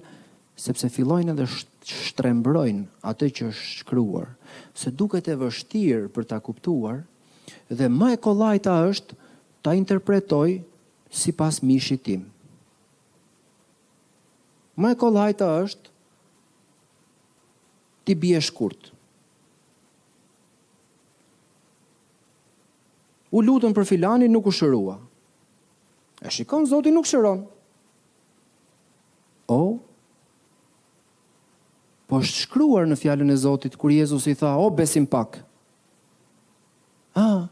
[0.57, 1.45] sepse fillojnë edhe
[1.87, 4.31] shtrembrojnë atë që është shkruar.
[4.77, 7.03] Se duket e vështirë për ta kuptuar
[7.69, 9.17] dhe më e kollajta është
[9.63, 10.57] ta interpretoj
[11.13, 12.25] sipas mishit tim.
[14.77, 15.93] Më e kollajta është
[18.07, 18.91] ti bie shkurt.
[23.35, 24.97] U lutëm për filanin nuk u shërua.
[26.21, 27.43] E shikon Zoti nuk shëron.
[29.47, 29.59] O
[32.07, 35.41] Po është shkruar në fjallën e Zotit, kur Jezus i tha, o, besim pak.
[37.19, 37.49] A,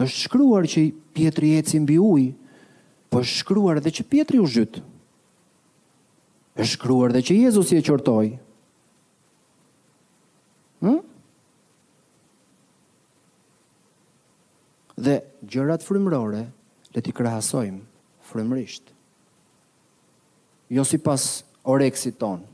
[0.00, 2.30] është shkruar që pjetri e cimbi uj,
[3.12, 4.80] po është shkruar dhe që pjetri u zhytë.
[6.60, 8.26] është shkruar dhe që Jezus i e qërtoj.
[10.80, 11.00] Hmm?
[14.96, 15.18] Dhe
[15.50, 16.44] gjërat frymërore,
[16.94, 17.80] le ti krahasojm
[18.30, 18.92] frymërisht.
[20.70, 22.44] Jo sipas oreksit ton.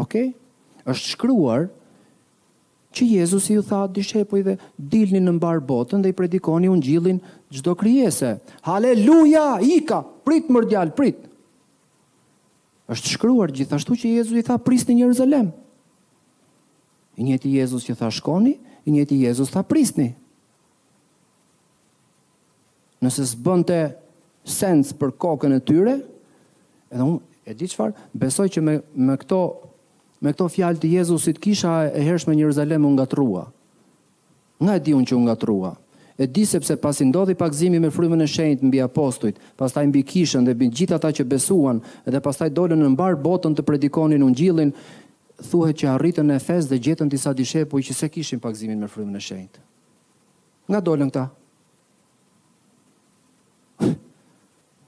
[0.00, 0.32] Okej?
[0.32, 0.36] Okay?
[0.88, 1.66] Është shkruar
[2.96, 7.20] që Jezusi ju tha dishepujve, dilni në mbar botën dhe i predikoni ungjillin
[7.52, 8.32] çdo krijese.
[8.66, 11.20] Haleluja, ika, prit më djal, prit.
[12.90, 15.52] Është shkruar gjithashtu që Jezusi i tha prisni Jeruzalem.
[17.20, 18.56] I njëti Jezus që tha shkoni,
[18.88, 20.08] i njëti Jezus tha prisni
[23.04, 23.78] nëse s'bënte
[24.44, 25.98] sens për kokën e tyre,
[26.92, 29.38] edhe unë e di çfarë, besoj që me me këto
[30.22, 33.46] me këto fjalë të Jezusit kisha e hershme në Jeruzalem u ngatrua.
[34.62, 35.72] Nga e di unë që u ngatrua.
[36.20, 40.44] E di sepse pasi ndodhi pagzimi me frymën e shenjtë mbi apostujt, pastaj mbi kishën
[40.46, 44.74] dhe mbi gjithë që besuan, dhe pastaj dolën në mbar botën të predikonin ungjillin,
[45.48, 49.16] thuhet që arritën në Efes dhe gjetën disa dishepuj që se kishin pagzimin me frymën
[49.16, 49.60] e shenjtë.
[50.70, 51.24] Nga dolën këta?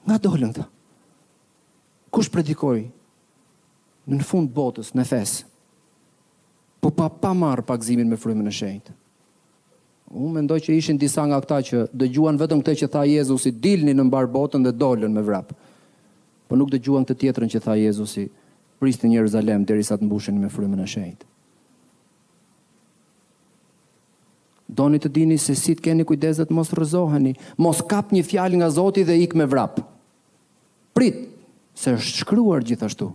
[0.07, 0.65] Nga dollën të
[2.13, 2.83] Kush predikoi
[4.03, 5.31] në në fund botës, në fes,
[6.83, 8.93] po pa, pa marë pak zimin me frymën e shenjtë?
[10.13, 13.93] Unë mendoj që ishin disa nga këta që dëgjuan vetëm këtë që tha Jezusi, dilni
[13.97, 15.53] në mbar botën dhe dolën me vrap.
[16.45, 18.25] Po nuk dëgjuan këtë tjetrën që tha Jezusi,
[18.83, 21.31] pristin rëzalem Jeruzalem derisa të mbusheni me frymën e shenjtë.
[24.73, 28.59] Doni të dini se si të keni kujdes të mos rrëzoheni, mos kap një fjalë
[28.61, 29.79] nga Zoti dhe ik me vrap.
[30.93, 31.25] Prit,
[31.75, 33.07] se është shkruar gjithashtu.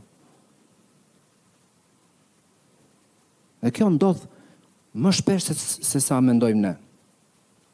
[3.63, 4.25] Dhe kjo ndodh
[4.99, 6.73] më shpesh se, se sa mendojmë ne.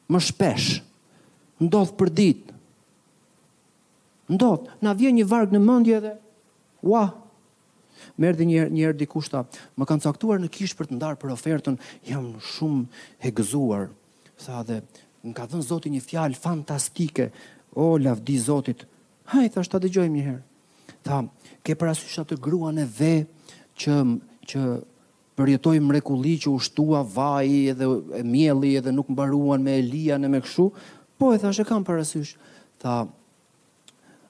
[0.09, 0.69] Më shpesh.
[1.65, 2.53] Ndodh për dit.
[4.29, 4.69] Ndodh.
[4.85, 6.15] Na vjen një vargë në mendje dhe,
[6.85, 7.05] ua,
[8.19, 9.45] Merdi një një herë dikush ta
[9.79, 13.85] më kanë caktuar në kish për të ndarë për ofertën, jam shumë e gëzuar.
[14.37, 14.81] Sa dhe
[15.23, 17.29] më ka dhënë Zoti një fjalë fantastike.
[17.71, 18.83] O lavdi Zotit,
[19.33, 20.43] Haj, thash, të dëgjojmë një herë.
[21.05, 21.19] Tha,
[21.65, 23.13] ke parasysh atë gruan e ve
[23.81, 23.95] që
[24.45, 24.63] që
[25.35, 27.87] përjetoi mrekulli që u shtua vaji edhe
[28.19, 30.67] e mielli edhe nuk mbaruan me Elia në me kshu.
[31.17, 32.35] Po e e kam parasysh.
[32.79, 33.07] Tha,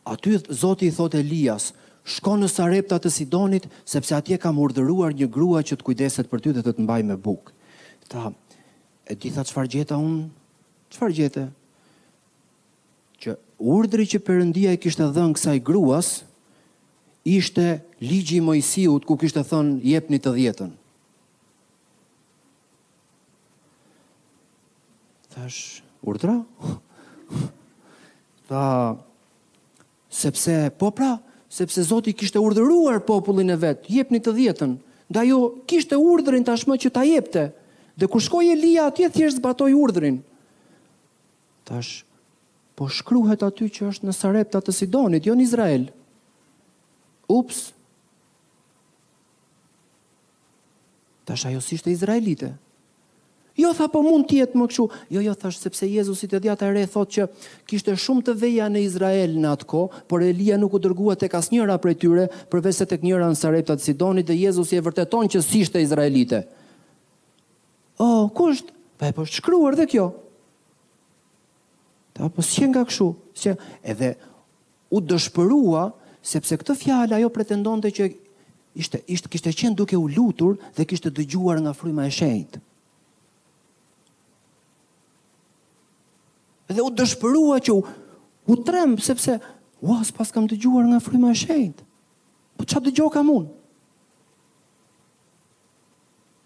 [0.06, 1.74] aty Zoti i thot Elias,
[2.08, 6.40] shko në Sarepta të Sidonit sepse atje kam urdhëruar një grua që të kujdeset për
[6.40, 7.52] ty dhe të të mbaj me bukë.
[8.08, 8.32] Tha,
[9.12, 10.30] e di tha çfarë gjeta un?
[10.96, 11.50] Çfarë gjeta,
[13.58, 16.10] urdhri që Perëndia i kishte dhënë kësaj gruas
[17.26, 17.66] ishte
[18.02, 20.72] ligji i Mojsiut ku kishte thënë jepni të dhjetën.
[25.36, 26.42] Tash urdhra?
[28.52, 28.68] Ta
[30.10, 31.16] sepse po pra,
[31.50, 34.78] sepse Zoti kishte urdhëruar popullin e vet, jepni të dhjetën.
[35.10, 37.52] da jo, kishte urdhrin tashmë që ta jepte.
[37.98, 40.18] Dhe kur shkoi Elia atje thjesht zbatoi urdhrin.
[41.64, 42.05] Tash
[42.76, 45.86] po shkruhet aty që është në Sarepta të Sidonit, jo në Izrael.
[47.32, 47.64] Ups.
[51.26, 52.52] Tash ajo si ishte izraelite.
[53.56, 54.86] Jo tha po mund tjetë jetë më këshu,
[55.16, 57.28] Jo jo thash sepse Jezusi te djata e re thotë që
[57.70, 61.34] kishte shumë të veja në Izrael në atë kohë, por Elia nuk u dërgua tek
[61.40, 65.32] asnjëra prej tyre, përveç se tek njëra në Sarepta të Sidonit dhe Jezusi e vërteton
[65.32, 66.44] që si ishte izraelite.
[68.04, 68.74] Oh, kusht?
[69.00, 70.10] Pa e për po shkruar dhe kjo,
[72.24, 73.10] apo s'qen nga kështu,
[73.84, 74.14] edhe
[74.96, 75.86] u dëshpërua
[76.26, 78.08] sepse këtë fjalë ajo pretendonte që
[78.80, 82.62] ishte ishte kishte qen duke u lutur dhe kishte dëgjuar nga fryma e shenjtë.
[86.76, 87.82] Dhe u dëshpërua që u,
[88.52, 89.36] u tremb sepse
[89.86, 91.84] ua s'pas kam dëgjuar nga fryma e shenjtë.
[92.56, 93.52] Po ç'a dëgjoj kam unë?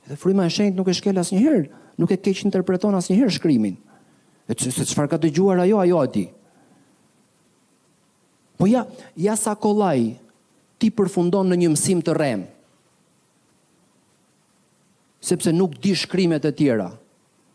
[0.10, 1.64] Dhe fryma e shenjtë nuk e shkel asnjëherë,
[2.02, 3.78] nuk e keq interpreton asnjëherë shkrimin.
[4.50, 6.24] E që, se qëfar ka të gjuar ajo, ajo ati.
[8.58, 8.82] Po ja,
[9.14, 10.18] ja sa kolaj,
[10.82, 12.48] ti përfundon në një mësim të rem.
[15.22, 16.88] Sepse nuk di shkrimet e tjera,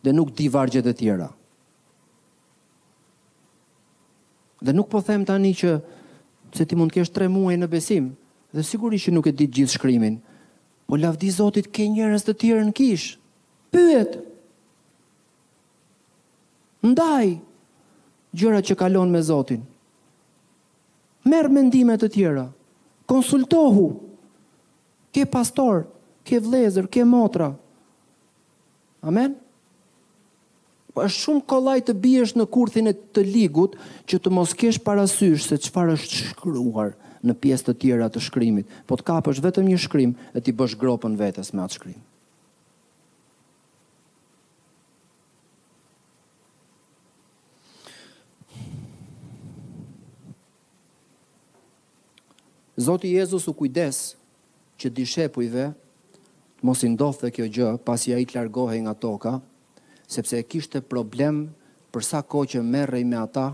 [0.04, 1.26] dhe nuk di vargjet e tjera.
[4.64, 5.74] Dhe nuk po them tani që
[6.54, 8.12] se ti mund kesh 3 muaj në besim,
[8.54, 10.20] dhe sigurisht që nuk e di gjithë shkrimin.
[10.86, 13.08] Po lavdi Zotit ke njerëz të tjerë në kish.
[13.74, 14.14] Pyet
[16.84, 17.38] ndaj
[18.36, 19.62] gjëra që kalon me Zotin.
[21.24, 22.46] Merë mendimet të tjera,
[23.08, 23.86] konsultohu,
[25.14, 25.86] ke pastor,
[26.26, 27.48] ke vlezër, ke motra.
[29.04, 29.38] Amen?
[30.94, 33.74] Po është shumë kollaj të biesh në kurthin e të ligut
[34.08, 36.92] që të mos kesh parasysh se çfarë është shkruar
[37.24, 40.76] në pjesë të tjera të shkrimit, po të kapësh vetëm një shkrim e ti bësh
[40.82, 42.02] gropën vetes me atë shkrim.
[52.76, 54.16] Zoti Jezus u kujdes
[54.78, 55.68] që di shepujve
[56.66, 59.34] mos i ndodhte kjo gjë pasi ai të largohej nga toka,
[60.10, 61.44] sepse kishte problem
[61.94, 63.46] për sa kohë që merrej me ata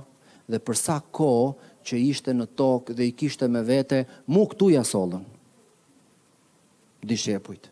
[0.51, 1.51] dhe për sa kohë
[1.85, 5.23] që ishte në tokë dhe i kishte me vete, mu këtu ja solën.
[7.05, 7.69] Dishepujt.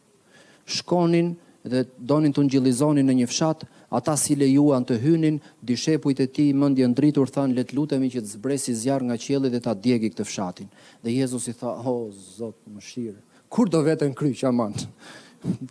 [0.69, 1.33] Shkonin
[1.65, 6.51] dhe donin të ngjillizonin në një fshat Ata si lejuan të hynin, dishepujt e ti
[6.53, 10.11] mëndje ndritur dritur thanë, letë lutemi që të zbresi zjarë nga qjeli dhe ta djegi
[10.13, 10.69] këtë fshatin.
[11.03, 11.95] Dhe Jezus i tha, o,
[12.37, 13.17] zotë më shire,
[13.49, 14.91] kur do vetën kry që amantë,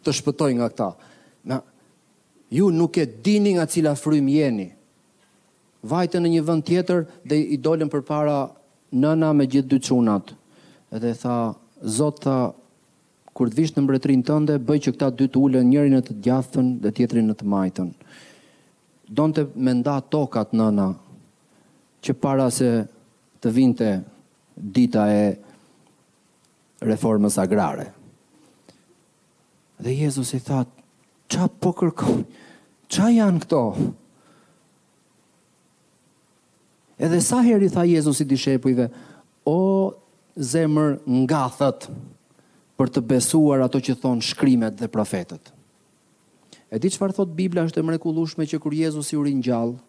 [0.01, 0.87] të shpëtoj nga këta?
[1.51, 1.59] Na,
[2.49, 4.71] ju nuk e dini nga cila frym jeni.
[5.85, 8.39] Vajtën në një vënd tjetër dhe i dolin për para
[8.97, 10.33] nëna me gjithë dy qunat.
[10.89, 11.37] Dhe tha,
[11.99, 12.39] zotë tha,
[13.37, 16.15] kur të vish në mbretërinë tënde, bëj që këta dy të ulën njërin në të
[16.25, 17.91] djathtën dhe tjetrin në të majtën.
[19.17, 20.87] Donte më nda tokat nëna
[22.03, 22.71] që para se
[23.43, 23.91] të vinte
[24.57, 25.27] dita e
[26.89, 27.91] reformës agrare.
[29.85, 30.73] Dhe Jezus i thatë,
[31.29, 32.17] qa po kërkoj,
[32.89, 33.61] qa janë këto?
[37.05, 38.89] Edhe sa heri tha Jezus i dishepujve,
[39.45, 39.57] o
[40.41, 41.93] zemër nga thëtë,
[42.77, 45.51] për të besuar ato që thonë shkrimet dhe profetet.
[46.69, 49.79] E di që farë thotë Biblia është e mrekulushme që kur Jezus i uri gjallë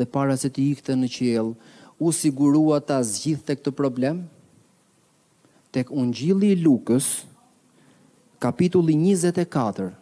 [0.00, 1.54] dhe para se ti ikte në qielë,
[2.02, 4.22] u sigurua ta zgjithë të këtë problem?
[5.72, 7.06] Tek unë gjili i lukës,
[8.42, 9.92] kapitulli 24,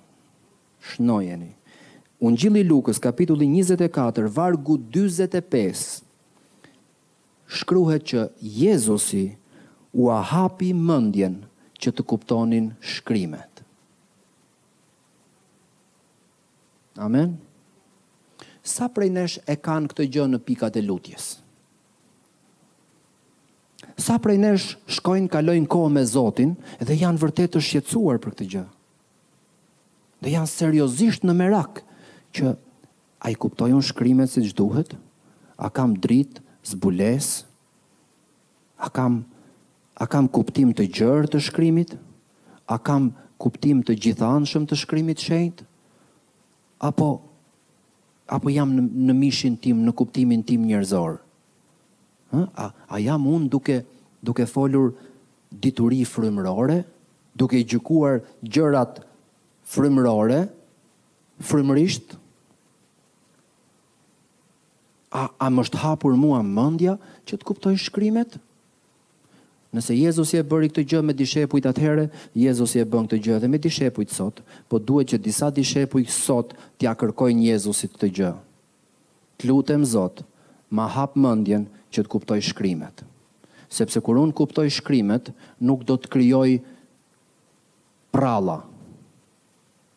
[0.95, 1.51] shnojeni,
[2.25, 5.85] unë gjili i lukës, kapitulli 24, vargu 25,
[7.61, 8.25] shkruhet që
[8.63, 9.25] Jezusi
[9.93, 11.50] u ahapi hapi mëndjenë,
[11.83, 13.49] që të kuptonin shkrimet.
[17.01, 17.39] Amen.
[18.61, 21.29] Sa prej nesh e kanë këtë gjë në pikat e lutjes?
[24.01, 28.49] Sa prej nesh shkojnë kalojnë kohë me Zotin dhe janë vërtet të shqetësuar për këtë
[28.55, 28.67] gjë?
[30.21, 31.81] Dhe janë seriozisht në merak
[32.37, 32.53] që
[33.25, 34.93] a i kuptojnë shkrimet si gjithë duhet?
[35.61, 37.41] A kam dritë, zbules?
[38.85, 39.30] A kam përgjë?
[40.01, 41.91] A kam kuptim të gjërë të shkrimit?
[42.73, 45.65] A kam kuptim të gjithanshëm të shkrimit shenjt?
[46.89, 47.11] Apo
[48.33, 51.19] apo jam në, në mishin tim, në kuptimin tim njerëzor?
[52.39, 53.81] A, a jam unë duke
[54.25, 54.95] duke folur
[55.51, 56.79] dituri frymërore,
[57.35, 59.03] duke gjykuar gjërat
[59.75, 60.41] frymërore
[61.45, 62.17] frymërisht?
[65.13, 66.95] A a më hapur mua mendja
[67.29, 68.39] që të kuptoj shkrimet?
[68.41, 68.47] Ha?
[69.71, 72.05] Nëse Jezusi e bëri këtë gjë me dishepujt atëherë,
[72.43, 76.57] Jezusi e bën këtë gjë edhe me dishepujt sot, po duhet që disa dishepuj sot
[76.75, 78.31] t'ia kërkojnë Jezusit këtë gjë.
[79.39, 80.25] T'lutem Zot,
[80.75, 83.05] ma hap mendjen që të kuptoj shkrimet.
[83.71, 85.31] Sepse kur un kuptoj shkrimet,
[85.63, 86.49] nuk do të krijoj
[88.15, 88.59] pralla.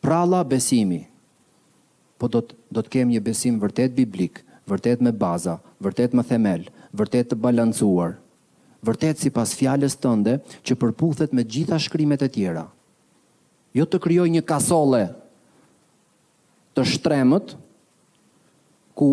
[0.04, 1.02] Pralla besimi.
[2.16, 6.22] Po do të do të kem një besim vërtet biblik, vërtet me baza, vërtet me
[6.26, 6.64] themel,
[6.98, 8.16] vërtet të balancuar,
[8.84, 12.66] vërtet si pas fjales tënde që përputhet me gjitha shkrimet e tjera.
[13.74, 15.02] Jo të kryoj një kasole
[16.74, 17.54] të shtremët,
[18.98, 19.08] ku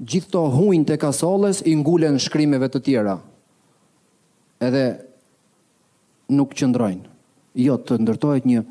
[0.00, 3.14] gjithë të hujnë të kasoles i ngulen shkrimeve të tjera.
[4.64, 4.84] Edhe
[6.32, 7.04] nuk qëndrojnë.
[7.60, 8.62] Jo të ndërtojt një,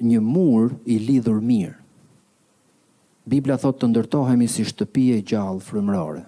[0.00, 1.76] një mur i lidhur mirë.
[3.28, 6.24] Biblia thot të ndërtohemi si shtëpije gjallë frëmërore.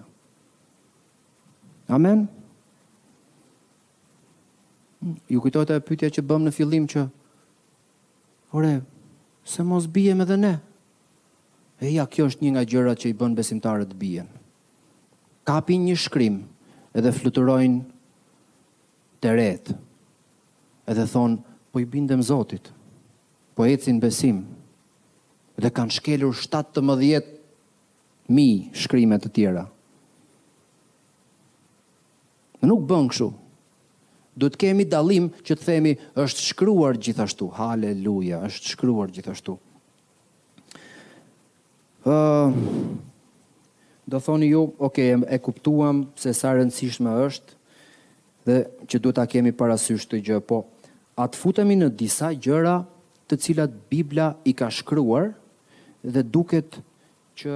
[1.93, 2.25] Amen?
[2.25, 2.43] Amen?
[5.29, 7.01] ju kujtojtë e pytja që bëm në fillim që,
[8.55, 8.71] ore,
[9.45, 10.53] se mos bijem edhe ne.
[11.83, 14.27] E ja, kjo është një nga gjërat që i bën besimtarët bien
[15.43, 16.35] Kapin një shkrim
[16.97, 17.79] edhe fluturojnë
[19.21, 19.71] të retë.
[20.89, 21.41] Edhe thonë,
[21.73, 22.69] po i bindem Zotit,
[23.57, 24.39] po ecin besim,
[25.59, 29.63] edhe kanë shkelur 17.000 shkrimet të tjera.
[32.65, 33.29] Nuk bën këshu,
[34.35, 37.47] do të kemi dallim që të themi është shkruar gjithashtu.
[37.55, 39.55] Haleluja, është shkruar gjithashtu.
[42.05, 42.57] Ë uh,
[44.05, 47.55] do thoni ju, ok, e kuptuam se sa rëndësishme është
[48.45, 50.59] dhe që duhet ta kemi parasysh këtë gjë, po
[51.17, 52.75] a të futemi në disa gjëra
[53.25, 55.31] të cilat Bibla i ka shkruar
[56.05, 56.77] dhe duket
[57.41, 57.55] që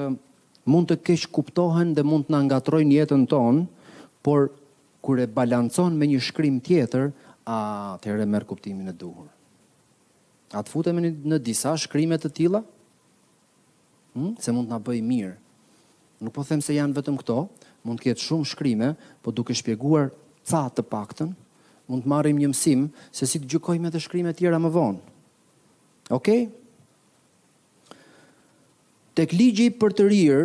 [0.69, 3.67] mund të keq kuptohen dhe mund të na ngatrojnë jetën tonë,
[4.25, 4.49] por
[5.09, 7.07] kur e balancon me një shkrim tjetër,
[7.49, 7.57] a
[8.03, 9.25] tëherë merr kuptimin e duhur.
[10.53, 12.59] A të futem në disa shkrime të tilla?
[14.13, 15.31] Hm, se mund të na bëjë mirë.
[16.21, 17.39] Nuk po them se janë vetëm këto,
[17.89, 18.89] mund të ketë shumë shkrime,
[19.25, 20.11] por duke shpjeguar
[20.45, 21.33] ca të paktën,
[21.89, 25.01] mund të marrim një mësim se si të gjykojmë edhe shkrimet tjera më vonë.
[26.21, 26.41] Okej?
[26.45, 26.49] Okay?
[29.17, 30.43] Tek ligji për të rirë,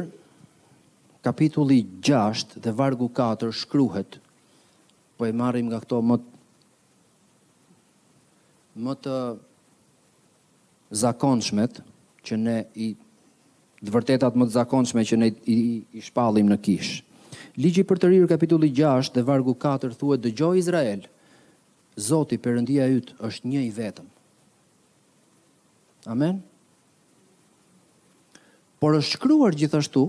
[1.24, 4.20] kapitulli 6 dhe vargu 4 shkruhet
[5.24, 6.16] po e marim nga këto më
[8.84, 9.14] më të
[11.00, 11.80] zakonshmet
[12.26, 12.88] që ne i
[13.84, 15.60] të vërtetat më të zakonshme që ne i, i,
[15.98, 16.90] i shpallim në kish.
[17.60, 21.04] Ligji për të rirë kapitulli 6 dhe vargu 4 thuhet dëgjoj Izrael.
[21.96, 24.08] Zoti Perëndia yt është një i vetëm.
[26.10, 26.40] Amen.
[28.82, 30.04] Por është shkruar gjithashtu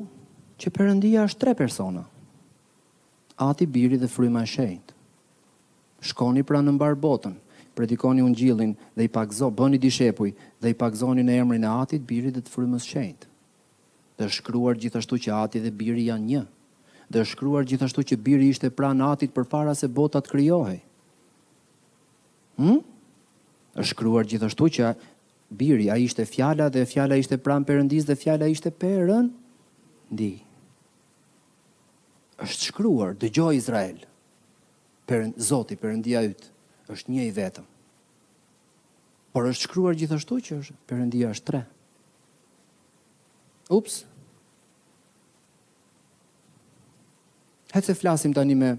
[0.60, 2.08] që Perëndia është tre persona.
[3.50, 4.95] Ati, Biri dhe Fryma e Shenjtë
[6.10, 7.34] shkoni pra në mbar botën,
[7.78, 10.32] predikoni unë gjillin dhe i pakzo, bëni dishepuj
[10.62, 13.26] dhe i pakzoni në emrin e atit, birit dhe të frymës shenjt.
[14.16, 16.44] Dhe shkruar gjithashtu që ati dhe biri janë një.
[17.12, 20.80] Dhe shkruar gjithashtu që biri ishte pra në atit për para se botat kryohej.
[22.56, 22.80] Hmm?
[23.76, 24.90] është shkruar gjithashtu që
[25.60, 29.28] biri a ishte fjala dhe fjala ishte pranë perëndis dhe fjala ishte perën
[30.16, 30.30] ndi
[32.46, 34.00] është shkruar dëgjoj Izrael
[35.06, 36.48] Perën Zoti, Perëndia yt
[36.90, 37.66] është një i vetëm.
[39.36, 41.60] Por është shkruar gjithashtu që është Perëndia është tre.
[43.78, 44.00] Ups.
[47.76, 48.70] Hëtë se flasim tani me,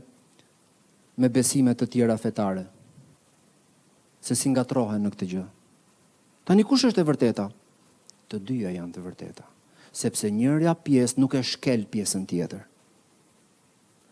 [1.20, 2.62] me besimet të tjera fetare,
[4.24, 5.42] se si nga trohen në këtë gjë.
[6.48, 7.44] Tani kush është e vërteta?
[8.32, 9.44] Të dyja janë të vërteta,
[10.00, 12.64] sepse njërja pjesë nuk e shkel pjesën tjetër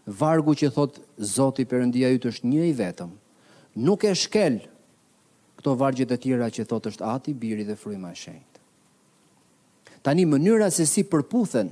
[0.06, 3.10] vargu që thot Zoti Perëndia yt është një i vetëm.
[3.84, 4.60] Nuk e shkel
[5.58, 8.60] këto vargje të tjera që thot është Ati, biri dhe fryma e shenjtë.
[10.04, 11.70] Tani mënyra se si përputhen,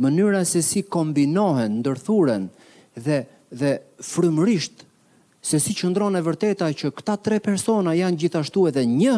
[0.00, 2.48] mënyra se si kombinohen, ndërthuren
[2.96, 4.86] dhe dhe frymërisht
[5.44, 9.12] se si qëndron e vërteta që këta tre persona janë gjithashtu edhe një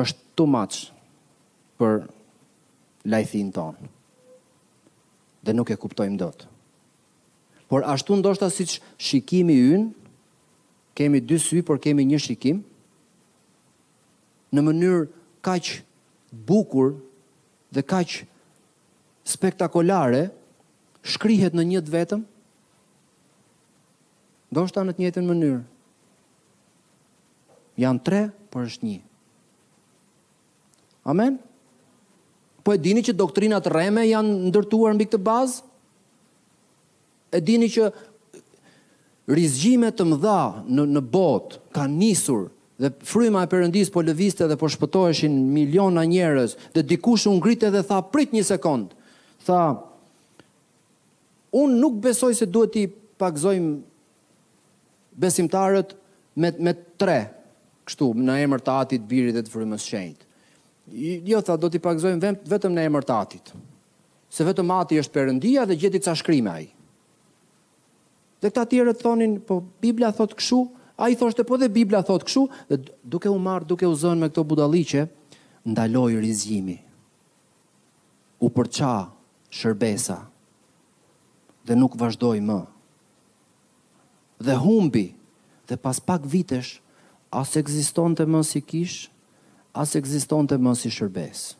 [0.00, 0.78] është tumaç
[1.76, 2.00] për
[3.12, 3.92] lajthin tonë
[5.48, 6.44] dhe nuk e kuptojmë dot.
[7.68, 9.88] Por ashtu ndoshta siç shikimi ynë
[10.96, 12.60] kemi dy sy por kemi një shikim
[14.52, 15.00] në mënyrë
[15.44, 15.72] kaq
[16.48, 16.92] bukur
[17.72, 18.20] dhe kaq
[19.28, 20.28] spektakolare
[21.12, 22.22] shkrihet në një të vetëm
[24.52, 25.60] ndoshta në të njëjtën mënyrë
[27.84, 28.20] janë tre
[28.52, 29.00] por është një
[31.08, 31.36] Amen?
[31.38, 31.44] Amen?
[32.68, 35.62] Po e dini që doktrinat rreme janë ndërtuar mbi këtë bazë?
[37.32, 37.86] E dini që
[39.38, 40.40] rizgjime të mëdha
[40.76, 42.42] në në botë kanë nisur
[42.76, 47.64] dhe fryma e Perëndis po lëvizte dhe po shpëtoheshin miliona njerëz, dhe dikush u ngrit
[47.72, 48.92] dhe tha prit një sekond.
[49.48, 49.62] Tha
[51.62, 52.84] Un nuk besoj se duhet i
[53.18, 53.78] pagzojm
[55.16, 55.96] besimtarët
[56.36, 57.20] me me tre
[57.88, 60.27] kështu në emër të Atit, Birit dhe të Frymës së Shenjtë
[60.92, 63.52] jo tha do t'i pagëzojmë vetëm në emër të Atit.
[64.30, 66.66] Se vetëm Ati është Perëndia dhe gjeti sa shkrime ai.
[68.40, 70.60] Dhe këta tjerë thonin, po Biblia thot këshu,
[70.98, 74.20] a i thoshte, po dhe Biblia thot këshu, dhe duke u marë, duke u zënë
[74.22, 75.06] me këto budalliqe,
[75.68, 76.76] ndaloj rizjimi,
[78.38, 78.92] u përqa
[79.50, 80.20] shërbesa,
[81.66, 82.60] dhe nuk vazhdoj më.
[84.38, 85.06] Dhe humbi,
[85.66, 86.78] dhe pas pak vitesh,
[87.30, 89.10] as ekzistonte të më si kishë,
[89.78, 91.52] as ekziston të mos i shërbes.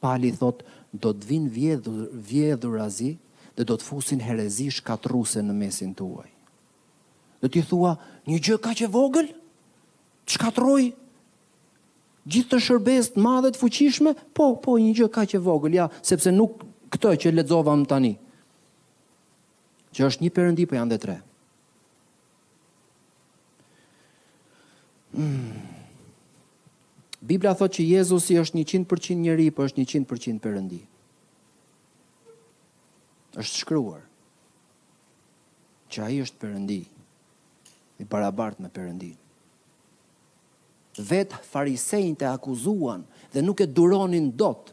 [0.00, 0.62] Pali thot,
[0.96, 3.10] do të vinë vjedhur, vjedhur azi
[3.58, 6.30] dhe do të fusin herezi shkatruse në mesin të uaj.
[7.42, 7.92] Dhe ti thua,
[8.30, 9.28] një gjë ka që vogël,
[10.24, 10.86] të shkatruj,
[12.28, 15.90] gjithë të shërbes të madhe të fuqishme, po, po, një gjë ka që vogël, ja,
[16.06, 16.64] sepse nuk
[16.94, 18.14] këtë që ledzova më tani.
[19.94, 21.18] Që është një përëndi për po janë dhe tre.
[25.18, 25.67] Hmm.
[27.28, 30.78] Biblia thot që Jezusi është 100% njeri, po është 100% perëndi.
[33.38, 34.02] Është shkruar
[35.92, 36.78] që ai është perëndi
[38.02, 39.10] i barabartë me përëndi.
[41.10, 43.04] Vetë farisejnë të akuzuan
[43.34, 44.72] dhe nuk e duronin dot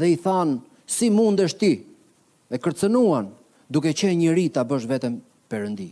[0.00, 0.56] dhe i thanë
[0.96, 1.72] si mund është ti
[2.52, 3.32] dhe kërcenuan
[3.74, 5.18] duke që e njëri të bësh vetëm
[5.50, 5.90] përëndi.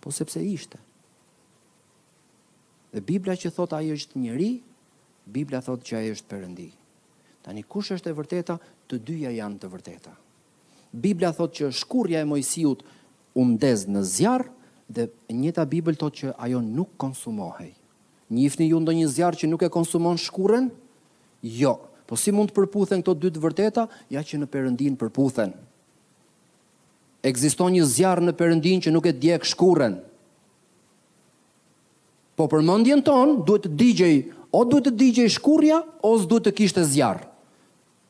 [0.00, 0.78] Po sepse ishte.
[2.90, 4.48] Dhe Biblia që thot ajo është njëri,
[5.30, 6.68] Biblia thot që ai është Perëndi.
[7.46, 8.56] Tani kush është e vërteta?
[8.90, 10.10] Të dyja janë të vërteta.
[10.90, 12.82] Biblia thot që shkurja e Mojsiut
[13.38, 14.48] u ndez në zjarr
[14.90, 17.70] dhe njëta Bibël thot që ajo nuk konsumohej.
[18.34, 20.70] Njihni ju ndonjë zjarr që nuk e konsumon shkuren,
[21.42, 21.76] Jo.
[22.10, 23.82] Po si mund të përputhen këto dy të vërteta?
[24.12, 25.54] Ja që në përëndin përputhen.
[27.22, 29.94] Ekziston një zjarr në përëndin që nuk e djeg shkurën.
[32.40, 34.14] Po për mundjen ton, duhet të digjej,
[34.56, 37.18] o duhet të digjej shkurja, o së duhet të kishtë zjarr.
[37.20, 37.26] zjarë.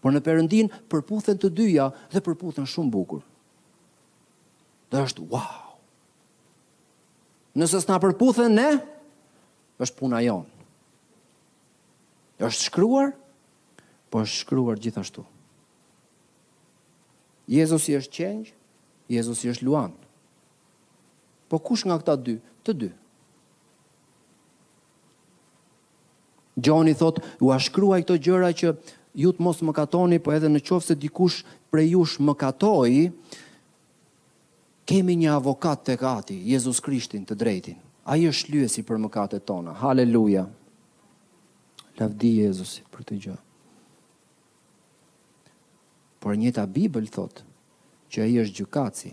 [0.00, 3.24] Por në përëndin, përputhen të dyja dhe përputhen shumë bukur.
[4.92, 5.74] Dhe është wow.
[7.58, 8.68] Nëse s'na përputhen ne,
[9.82, 10.46] është puna jonë.
[12.46, 13.10] është shkruar,
[14.10, 15.26] po është shkruar gjithashtu.
[17.50, 18.54] Jezusi është qenjë,
[19.10, 19.98] Jezusi është luanë.
[21.50, 22.92] Po kush nga këta dy, të dy.
[26.62, 28.72] Gjoni thot, u ashkrua i këto gjëra që
[29.22, 31.40] ju të mos më katoni, po edhe në qofë se dikush
[31.72, 33.04] prej jush më katoi,
[34.88, 37.78] kemi një avokat të kati, Jezus Krishtin të drejtin.
[38.10, 39.72] A i është lyesi për kate tona.
[39.82, 40.46] Haleluja.
[42.00, 43.34] Lavdi Jezusi për të gjë.
[46.20, 47.42] Por njëta Bibel thot,
[48.10, 49.12] që a i është gjukaci,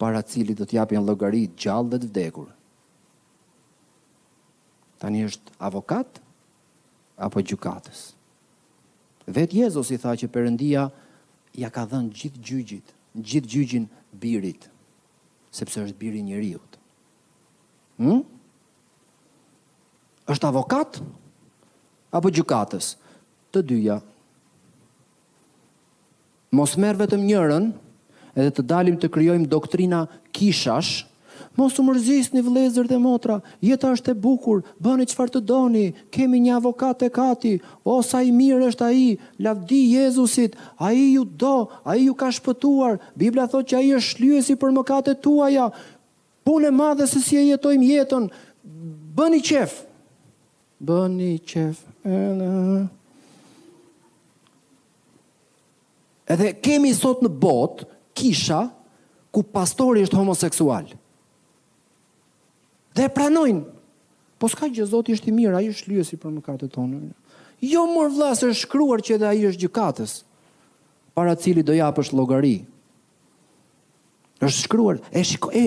[0.00, 2.46] para cili do t'japin logarit gjallë dhe të vdekur.
[5.00, 6.22] Tani është avokatë,
[7.20, 8.14] apo gjukatës.
[9.30, 10.86] Vetë Jezus i tha që përëndia
[11.60, 13.86] ja ka dhenë gjithë gjygjit, gjithë gjygjin
[14.20, 14.64] birit,
[15.54, 16.76] sepse është birin njëriut.
[18.00, 18.22] Hmm?
[20.30, 21.00] është avokat
[22.16, 22.94] apo gjukatës?
[23.50, 23.96] Të dyja.
[26.54, 27.66] Mos merë vetëm njërën,
[28.38, 30.04] edhe të dalim të kryojmë doktrina
[30.38, 31.04] kishash,
[31.56, 36.40] Mos u mërzisni vëllezër dhe motra, jeta është e bukur, bëni çfarë të doni, kemi
[36.44, 39.02] një avokat tek Ati, o sa i mirë është ai,
[39.44, 42.98] lavdi Jezusit, ai ju do, ai ju ka shpëtuar.
[43.18, 45.68] Bibla thotë që ai është shlyesi për mëkatet tuaja.
[46.46, 48.28] Punë e madhe se si e jetojmë jetën.
[49.18, 49.78] Bëni qef.
[50.80, 51.82] Bëni qef.
[56.30, 58.64] Edhe kemi sot në botë kisha
[59.34, 60.90] ku pastori është homoseksual
[63.00, 63.64] dhe pranojnë.
[64.40, 67.00] Po s'ka gjë Zoti është i mirë, ai është lyesi për mëkatet tona.
[67.60, 70.14] Jo mor vllazë është shkruar që ai është gjykatës
[71.16, 72.54] para cili do japësh llogari.
[74.40, 75.66] Është shkruar, e shiko, e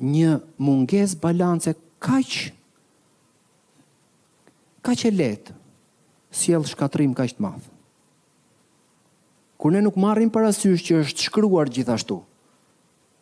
[0.00, 2.38] një mungesë balance kaq
[4.86, 5.52] kaq e lehtë
[6.38, 7.66] sjell shkatrim kaq të madh.
[9.60, 12.20] Kur ne nuk marrim parasysh që është shkruar gjithashtu.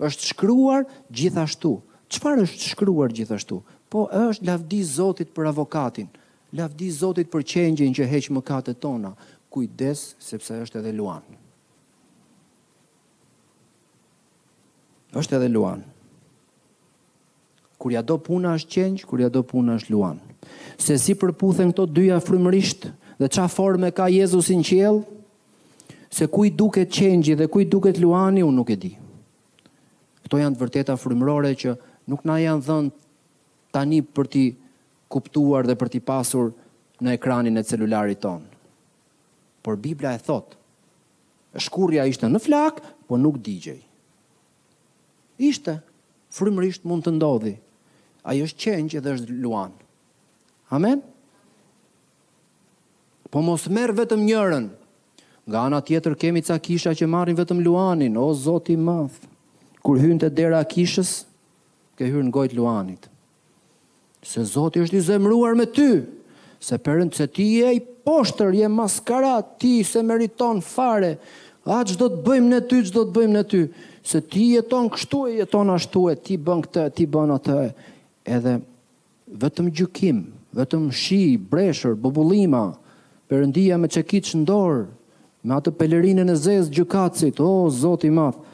[0.04, 1.74] Është shkruar gjithashtu.
[2.08, 3.60] Qëpar është shkruar gjithashtu?
[3.90, 6.06] Po është lavdi Zotit për avokatin,
[6.54, 9.12] lavdi Zotit për qenjën që heqë më kate tona,
[9.52, 11.22] kujdes sepse është edhe luan.
[15.16, 15.80] është edhe luan.
[17.80, 20.18] Kur ja do puna është qenjë, kur ja do puna është luan.
[20.76, 22.84] Se si përputhen këto dyja frymërisht
[23.22, 24.98] dhe çfarë forme ka Jezusi në qiell,
[26.12, 28.92] se ku i duket qengji dhe ku i duket luani, unë nuk e di.
[30.26, 31.76] Këto janë të vërteta frymërore që
[32.10, 32.92] nuk na janë dhënë
[33.74, 34.42] tani për ti
[35.12, 36.50] kuptuar dhe për ti pasur
[37.04, 38.46] në ekranin e celularit ton.
[39.62, 40.54] Por Biblia e thot,
[41.56, 43.80] shkurja ishte në flak, po nuk digjej.
[45.36, 45.78] Ishte,
[46.32, 47.56] frymërisht mund të ndodhi.
[48.26, 49.70] Ai është që dhe është luan.
[50.74, 51.02] Amen.
[53.30, 54.66] Po mos merr vetëm njërin.
[55.46, 59.14] Nga ana tjetër kemi ca kisha që marrin vetëm luanin, o Zoti i madh.
[59.86, 61.20] Kur hynte dera kishës,
[61.96, 63.08] ke hyrë në gojtë luanit.
[64.26, 65.88] Se Zoti është i zemruar me ty,
[66.60, 71.14] se përën se ti je i poshtër, je maskarat, ti se meriton fare,
[71.66, 73.60] a që do të bëjmë në ty, që do të bëjmë në ty,
[74.06, 77.56] se ti jeton kështu e jeton ashtu e ti bën këtë, ti bën atë,
[78.36, 78.52] edhe
[79.42, 80.20] vetëm gjukim,
[80.54, 82.68] vetëm shi, breshër, bubulima,
[83.30, 84.84] përëndia me që kitë shëndorë,
[85.46, 88.45] me atë pelerinën e zezë gjukacit, o, oh, zoti mafë,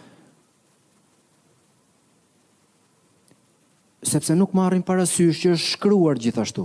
[4.02, 6.64] sepse nuk marrin parasysh që është shkruar gjithashtu.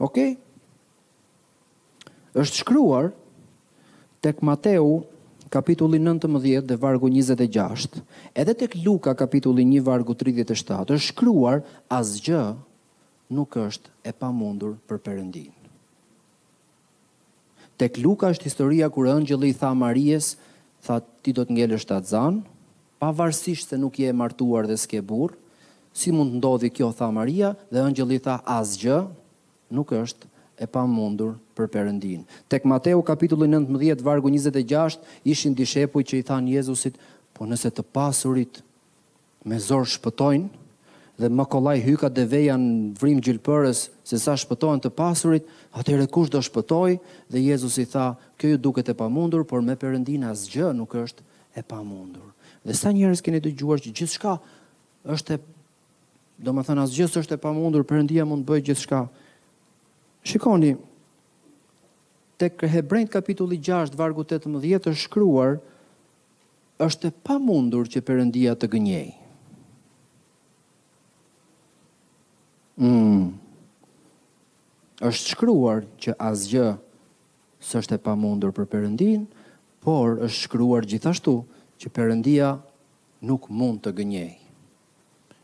[0.00, 0.18] Ok?
[2.32, 3.10] Është shkruar
[4.24, 5.02] tek Mateu
[5.52, 8.00] kapitulli 19 dhe vargu 26,
[8.38, 11.60] edhe tek Luka kapitulli 1 vargu 37, është shkruar
[11.98, 12.40] asgjë
[13.34, 15.50] nuk është e pamundur për Perëndin.
[17.80, 20.32] Tek Luka është historia kur ëngjëlli i tha Marijes,
[20.86, 22.42] tha ti do të ngjelësh ta zan,
[23.00, 25.36] pavarësisht se nuk je martuar dhe s'ke burë,
[25.92, 28.98] si mund të ndodhi kjo, tha Maria, dhe ëngjëli tha asgjë,
[29.74, 30.28] nuk është
[30.62, 32.22] e pa mundur për përëndin.
[32.52, 35.00] Tek Mateo kapitullu 19, vargu 26,
[35.32, 36.98] ishin dishepuj që i than Jezusit,
[37.34, 38.60] po nëse të pasurit
[39.48, 40.48] me zorë shpëtojnë,
[41.20, 42.62] dhe më kolaj hyka dhe vejan
[43.00, 46.94] vrim gjilpërës se sa shpëtojnë të pasurit, atëre kush do shpëtoj,
[47.32, 50.96] dhe Jezus i tha, kjo ju duket e pa mundur, por me përëndin asgjë nuk
[51.02, 51.26] është
[51.60, 52.28] e pa mundur.
[52.64, 54.34] Dhe sa njerëz keni dëgjuar që gjithçka
[55.08, 55.42] është e
[56.40, 58.98] do më thënë asgjës është e pamundur, përëndia mund bëjë gjithë shka.
[60.28, 60.70] Shikoni,
[62.40, 65.58] tek kërhebrejnë kapitulli 6, vargu 18, është shkruar,
[66.84, 69.08] është e pamundur që përëndia të gënjej.
[72.80, 73.34] Mm.
[75.04, 76.70] është shkruar që asgjë
[77.60, 79.26] s'është është e pamundur për përëndin,
[79.84, 81.34] por është shkruar gjithashtu
[81.80, 82.50] që Perëndia
[83.24, 84.34] nuk mund të gënjej.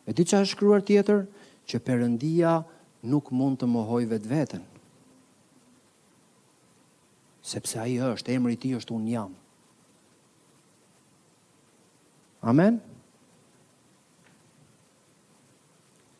[0.07, 1.22] E di që është shkruar tjetër?
[1.66, 2.51] Që Perëndia
[3.11, 4.62] nuk mund të mohoj vetveten.
[7.47, 9.32] Sepse ai është, emri i ti tij është un jam.
[12.47, 12.76] Amen.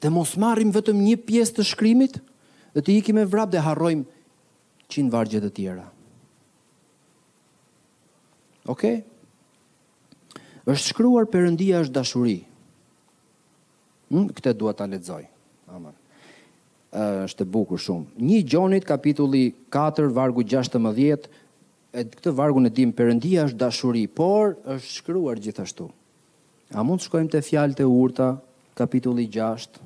[0.03, 2.17] Dhe mos marrim vetëm një pjesë të shkrimit,
[2.75, 4.07] dhe të ikim e vrap dhe harrojmë
[4.93, 5.85] qinë vargjet e tjera.
[8.67, 8.97] Okej?
[8.97, 8.97] Okay?
[10.67, 12.37] është shkruar Perëndia është dashuri.
[14.11, 15.25] Hm, këtë dua ta lexoj.
[15.71, 15.95] Amen.
[16.97, 18.07] është e bukur shumë.
[18.25, 19.43] Një Gjonit kapitulli
[19.75, 21.27] 4 vargu 16
[21.97, 25.91] e këtë vargun e dim Perëndia është dashuri, por është shkruar gjithashtu.
[26.73, 28.31] A mund të shkojmë te fjalët e urta,
[28.79, 29.77] kapitulli 6?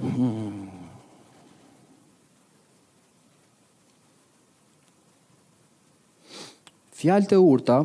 [0.00, 0.69] Hmm.
[7.00, 7.78] Fjalët e urta,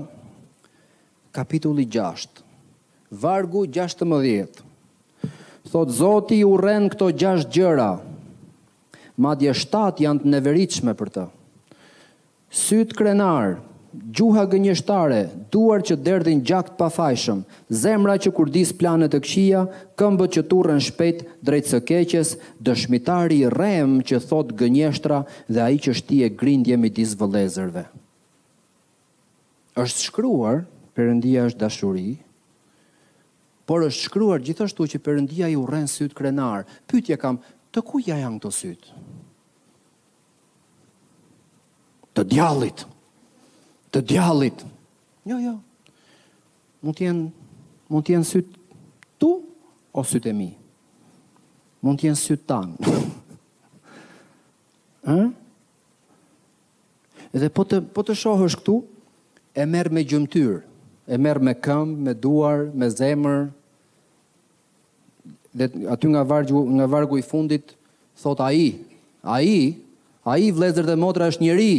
[1.32, 2.30] kapitulli 6,
[3.12, 4.60] vargu 16.
[5.72, 7.88] Thot Zoti u urren këto 6 gjëra.
[9.24, 11.24] Madje 7 janë të neveritshme për të.
[12.66, 13.56] Syt krenar,
[14.12, 15.22] gjuha gënjeshtare,
[15.54, 17.46] duar që derdhin gjakt pa fajshëm,
[17.86, 19.64] zemra që kurdis planet të këshia,
[19.96, 22.36] këmbët që turën shpet drejt së keqes,
[22.68, 27.88] dëshmitari rem që thot gënjeshtra dhe a i që shtie grindje mi vëllëzërve
[29.76, 30.64] është shkruar,
[30.96, 32.10] përëndia është dashuri,
[33.68, 36.68] por është shkruar gjithashtu që përëndia i urenë sytë krenar.
[36.88, 37.40] Pytje kam,
[37.76, 39.00] të ku ja janë këto sytë?
[42.16, 42.86] Të djallit,
[43.92, 44.62] të djallit.
[45.28, 45.56] Jo, jo,
[46.86, 47.26] mund t'jenë,
[47.92, 48.62] mund t'jenë sytë
[49.20, 49.32] tu
[49.98, 50.52] o sytë e mi?
[51.86, 53.02] Mund t'jenë sytë tanë.
[55.10, 55.22] Hë?
[57.36, 58.80] Edhe po të, po të shohësh këtu,
[59.56, 60.58] e merr me gjymtyr,
[61.08, 63.46] e merr me këmbë, me duar, me zemër.
[65.56, 67.74] Dhe aty nga vargu nga vargu i fundit
[68.20, 68.66] thot ai,
[69.24, 69.78] ai,
[70.28, 71.74] ai vlezër dhe motra është njeri.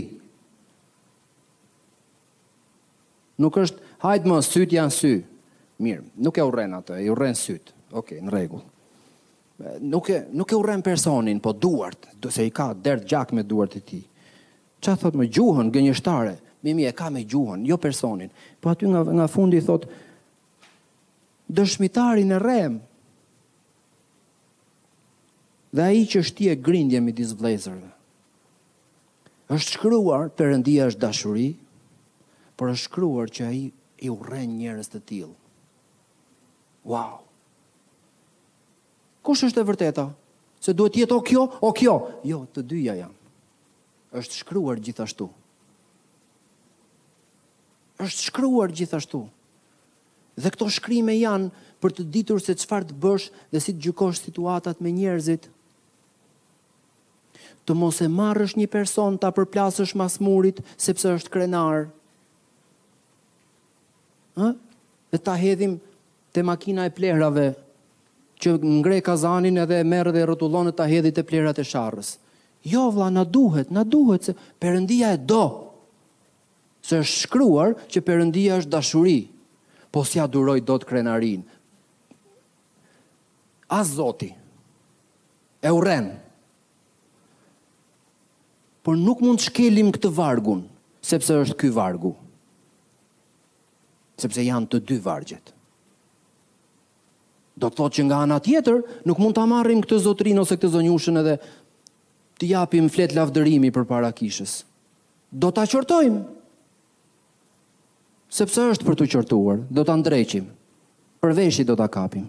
[3.45, 5.15] Nuk është hajt më syt janë sy.
[5.77, 7.75] Mirë, nuk e urren atë, e urren syt.
[7.93, 8.65] Okej, okay, në rregull.
[9.93, 13.45] Nuk e nuk e urren personin, po duart, dëse se i ka derd gjak me
[13.45, 14.05] duart e tij.
[14.81, 16.35] Çfarë thot më gjuhën gënjeshtare?
[16.67, 18.29] mi mi e ka me gjuhën, jo personin.
[18.61, 19.87] Po aty nga, nga fundi thot,
[21.47, 22.75] dëshmitarin e rem,
[25.71, 27.93] dhe i që shti e grindje mi disë
[29.47, 31.47] është shkryuar, përëndia është dashuri,
[32.59, 33.53] por është shkryuar që a
[34.03, 35.37] i urren njërës të tilë.
[36.91, 37.23] Wow!
[39.23, 40.09] Kush është e vërteta?
[40.59, 41.95] Se duhet jetë o kjo, o kjo?
[42.27, 43.15] Jo, të dyja janë
[44.19, 45.29] është shkruar gjithashtu
[48.05, 49.21] është shkruar gjithashtu.
[50.37, 54.21] Dhe këto shkrimë janë për të ditur se qëfar të bësh dhe si të gjykosh
[54.27, 55.49] situatat me njerëzit.
[57.67, 61.87] Të mos e marrësh një person të apërplasësh mas murit, sepse është krenar.
[64.37, 64.51] Ha?
[65.13, 65.79] Dhe ta hedhim
[66.37, 67.49] të makina e plerave,
[68.37, 72.17] që ngre kazanin edhe merë dhe rëtullonë të ta hedhit e plerat e sharës.
[72.67, 75.43] Jo, vla, na duhet, na duhet, se përëndia e do,
[76.87, 79.19] se është shkruar që Perëndia është dashuri,
[79.91, 81.43] po si do dot krenarin.
[83.69, 84.31] A Zoti
[85.67, 86.13] e urren.
[88.85, 90.61] Por nuk mund të shkelim këtë vargun,
[91.03, 92.13] sepse është ky vargu.
[94.17, 95.51] Sepse janë të dy vargjet.
[97.57, 98.79] Do të thotë që nga ana tjetër
[99.09, 101.35] nuk mund ta marrim këtë zotrin ose këtë zonjushën edhe
[102.39, 104.61] të japim flet lavdërimi për para kishës.
[105.37, 106.23] Do ta qortojmë,
[108.37, 110.49] sepse është për të qërtuar, do të ndreqim,
[111.25, 111.37] për
[111.71, 112.27] do të kapim.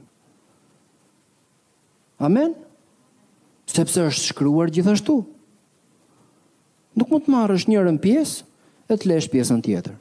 [2.24, 2.54] Amen?
[3.70, 5.18] Sepse është shkryuar gjithashtu.
[6.98, 8.46] Nuk mund të marrë është njërën pjesë,
[8.90, 9.96] e të leshë pjesën tjetër.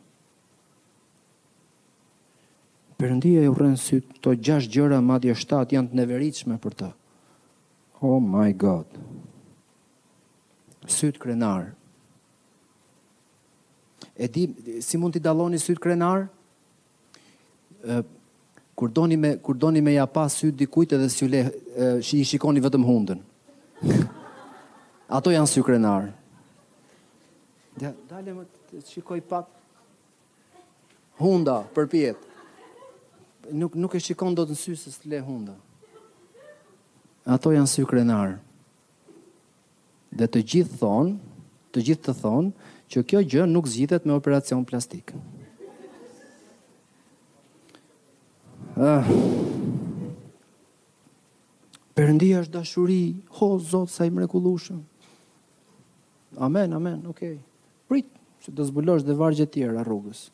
[2.97, 6.89] Përëndia e urenë sy të gjash gjëra madje shtatë janë të neveritshme për të.
[8.07, 8.87] Oh my God.
[10.87, 11.75] Sytë krenarë.
[14.19, 16.29] E di si mund t'i dalloni syt krenar?
[18.75, 21.41] kur doni me kur doni me ja pa syt dikujt edhe s'ju le
[22.07, 23.21] shi i shikoni vetëm hundën.
[25.17, 26.03] Ato janë sy krenar.
[27.81, 29.47] Ja, dale më të shikoj pak
[31.21, 32.17] hunda përpjet.
[33.53, 35.55] Nuk nuk e shikon dot në sy se s'le hunda.
[37.25, 38.35] Ato janë sy krenar.
[40.19, 41.15] Dhe të gjithë thon,
[41.77, 42.53] të gjithë të thon,
[42.91, 45.13] që kjo gjë nuk zgjidhet me operacion plastik.
[48.77, 49.07] Ah.
[51.97, 52.99] Perëndia është dashuri,
[53.39, 54.83] ho Zot sa i mrekullueshëm.
[56.45, 57.39] Amen, amen, okay.
[57.89, 58.07] Prit
[58.45, 60.27] se do zbulosh dhe vargje të tjera rrugës.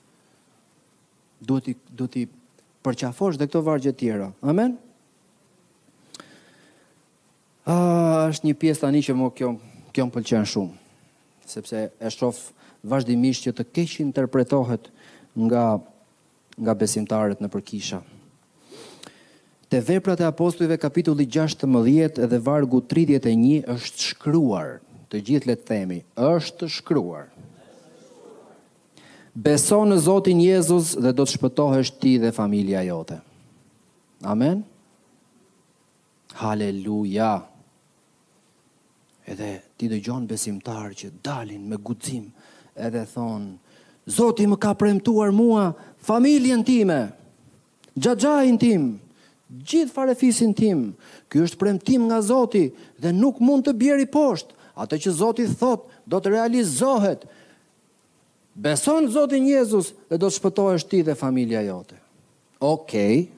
[1.42, 2.26] Duhet i do ti
[2.82, 4.32] përqafosh dhe këto vargje të tjera.
[4.42, 4.74] Amen.
[7.66, 9.53] Ah, është një pjesë tani që më kjo
[9.92, 10.82] kjo më pëlqen shumë
[11.53, 12.40] sepse e shof
[12.86, 14.88] vazhdimisht që të keq interpretohet
[15.46, 15.66] nga
[16.62, 18.03] nga besimtarët në përkisha.
[19.72, 24.74] Te veprat e apostujve kapitulli 16 dhe vargu 31 është shkruar,
[25.09, 25.98] të gjithë le të themi,
[26.32, 27.30] është shkruar.
[29.46, 33.16] Beso në Zotin Jezus dhe do të shpëtohesh ti dhe familja jote.
[34.28, 34.61] Amen.
[36.42, 37.32] Haleluja
[39.30, 42.28] edhe ti dhe gjonë besimtarë që dalin me gudzim
[42.74, 43.54] edhe thonë,
[44.10, 45.68] Zoti më ka premtuar mua
[46.02, 46.96] familjen time,
[47.94, 48.86] gjajajin tim,
[49.62, 50.80] gjithë farefisin tim,
[51.30, 52.64] kjo është premtim nga Zoti
[52.98, 57.22] dhe nuk mund të bjeri poshtë, atë që Zoti thot, do të realizohet,
[58.58, 61.94] beson Zoti Jezus dhe do të shpëtohesh ti dhe familja jote.
[62.58, 63.28] Okej, okay,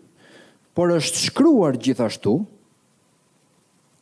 [0.75, 2.39] por është shkruar gjithashtu,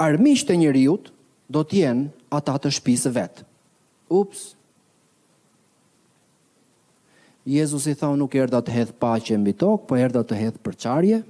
[0.03, 1.11] armisht e njëriut,
[1.49, 3.43] do të jenë ata të shtëpisë vet.
[4.13, 4.53] Ups.
[7.49, 11.23] Jezusi thau nuk erda të hedh paqe mbi tokë, po erda të hedh përçarje.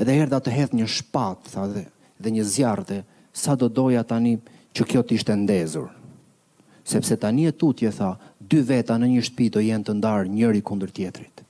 [0.00, 1.82] Edhe erda të hedh një shpatë, tha dhe
[2.20, 2.98] dhe një zjarr dhe
[3.32, 4.34] sa do doja tani
[4.76, 5.86] që kjo të ishte ndezur.
[6.84, 10.60] Sepse tani e tutje tha, dy veta në një shtëpi do jenë të ndarë njëri
[10.66, 11.40] kundër tjetrit.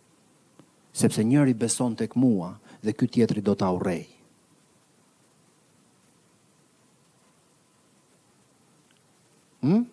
[0.95, 2.53] Sepse njëri beson tek mua
[2.87, 4.07] dhe ky tjetri do ta urrejë.
[9.61, 9.85] Hmm?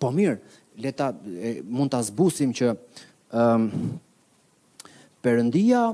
[0.00, 0.38] Po mirë,
[0.80, 3.68] leta, ta mund të zbusim që um,
[5.24, 5.86] përëndia,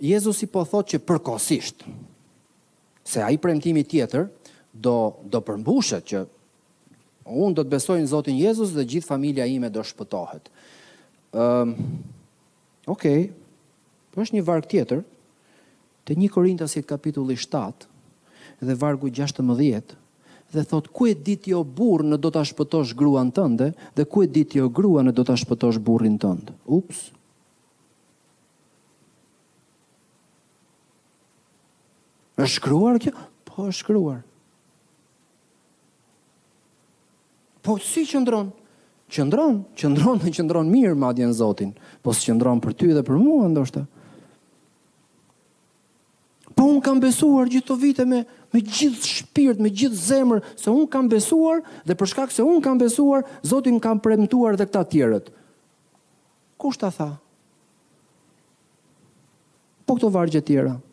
[0.00, 1.82] Jezus i po thot që përkosisht,
[3.04, 4.30] se a i premtimi tjetër,
[4.72, 4.94] do,
[5.26, 6.22] do përmbushet që
[7.26, 10.46] unë do të besojnë Zotin Jezus dhe gjithë familia ime do shpëtohet.
[11.34, 11.74] Um,
[12.90, 13.26] Okej,
[14.14, 15.02] po është një varg tjetër,
[16.08, 17.84] të një korintasit kapitulli 7
[18.64, 19.99] dhe vargu 16,
[20.52, 24.24] dhe thot ku e dit jo burr në do ta shpëtosh gruan tënde dhe ku
[24.26, 26.50] e dit jo grua në do ta shpëtosh burrin tënd.
[26.66, 27.10] Ups.
[32.40, 33.12] Është shkruar kjo?
[33.46, 34.20] Po është shkruar.
[37.60, 38.50] Po si qëndron?
[39.10, 41.72] Qëndron, qëndron, qëndron, mirë madje në Zotin.
[42.02, 43.84] Po si qëndron për ty dhe për mua ndoshta.
[46.56, 50.70] Po un kam besuar gjithë të vite me me gjithë shpirt, me gjithë zemër, se
[50.72, 54.66] unë kam besuar dhe për shkak se unë kam besuar, Zoti më ka premtuar edhe
[54.66, 55.28] këta të tjerët.
[56.60, 57.10] Kush ta tha?
[59.86, 60.76] Po këto vargje tjera?
[60.76, 60.86] tjera.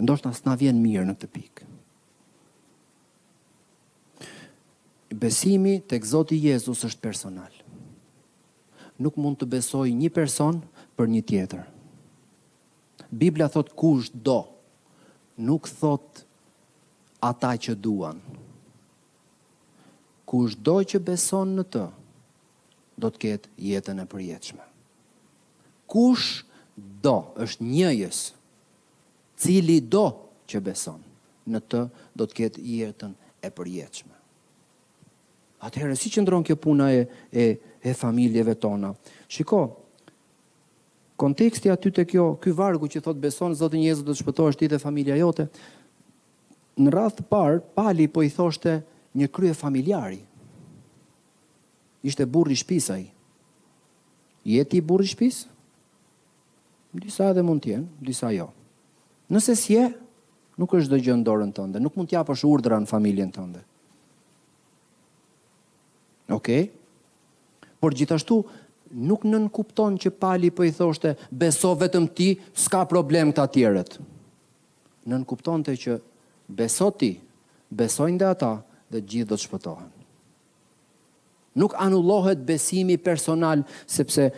[0.00, 1.64] Ndoshta s'na vjen mirë në këtë pikë.
[5.20, 7.50] Besimi tek Zoti Jezus është personal.
[9.00, 10.60] Nuk mund të besoj një person
[10.96, 11.64] për një tjetër.
[13.10, 14.38] Biblia thot kush do
[15.44, 16.24] nuk thot
[17.20, 18.20] ata që duan.
[20.28, 21.84] Kush doj që beson në të,
[23.00, 24.66] do të ketë jetën e përjetëshme.
[25.90, 26.42] Kush
[27.04, 28.20] do, është njëjës,
[29.40, 30.04] cili do
[30.50, 31.00] që beson
[31.50, 31.80] në të,
[32.16, 33.16] do të ketë jetën
[33.46, 34.16] e përjetëshme.
[35.66, 37.02] Atëherë, si që ndronë kjo puna e,
[37.36, 37.46] e,
[37.84, 38.94] e familjeve tona?
[39.28, 39.60] Shiko,
[41.20, 44.70] konteksti aty te kjo, ky vargu që thot beson Zoti i do të shpëtohesh ti
[44.72, 45.50] dhe familja jote.
[46.80, 48.78] Në radh të parë, Pali po i thoshte
[49.18, 50.22] një krye familjari.
[52.08, 53.02] Ishte burri i shtëpisë
[54.48, 55.48] Je ti burri i shtëpisë?
[56.96, 58.48] Disa edhe mund tjenë, jenë, disa jo.
[59.30, 59.84] Nëse si je,
[60.58, 63.60] nuk është dëgjë në dorën tënde, nuk mund t'ja përshë urdra në familjen tënde.
[66.34, 66.34] Oke?
[66.34, 67.70] Okay.
[67.80, 68.40] Por gjithashtu,
[68.90, 73.42] nuk nën kupton që pali për po i thoshte beso vetëm ti, s'ka problem të
[73.46, 73.98] atjeret.
[75.08, 75.98] Nën kupton të që
[76.50, 77.12] beso ti,
[77.70, 78.52] besojnë dhe ata
[78.90, 79.90] dhe gjithë do të shpëtohen.
[81.58, 84.28] Nuk anullohet besimi personal sepse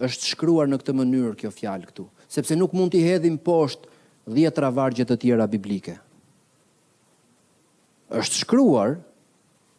[0.00, 3.88] është shkruar në këtë mënyrë kjo fjalë këtu, sepse nuk mund t'i hedhim poshtë
[4.30, 5.96] dhjetra vargje të tjera biblike.
[8.10, 8.98] Është shkruar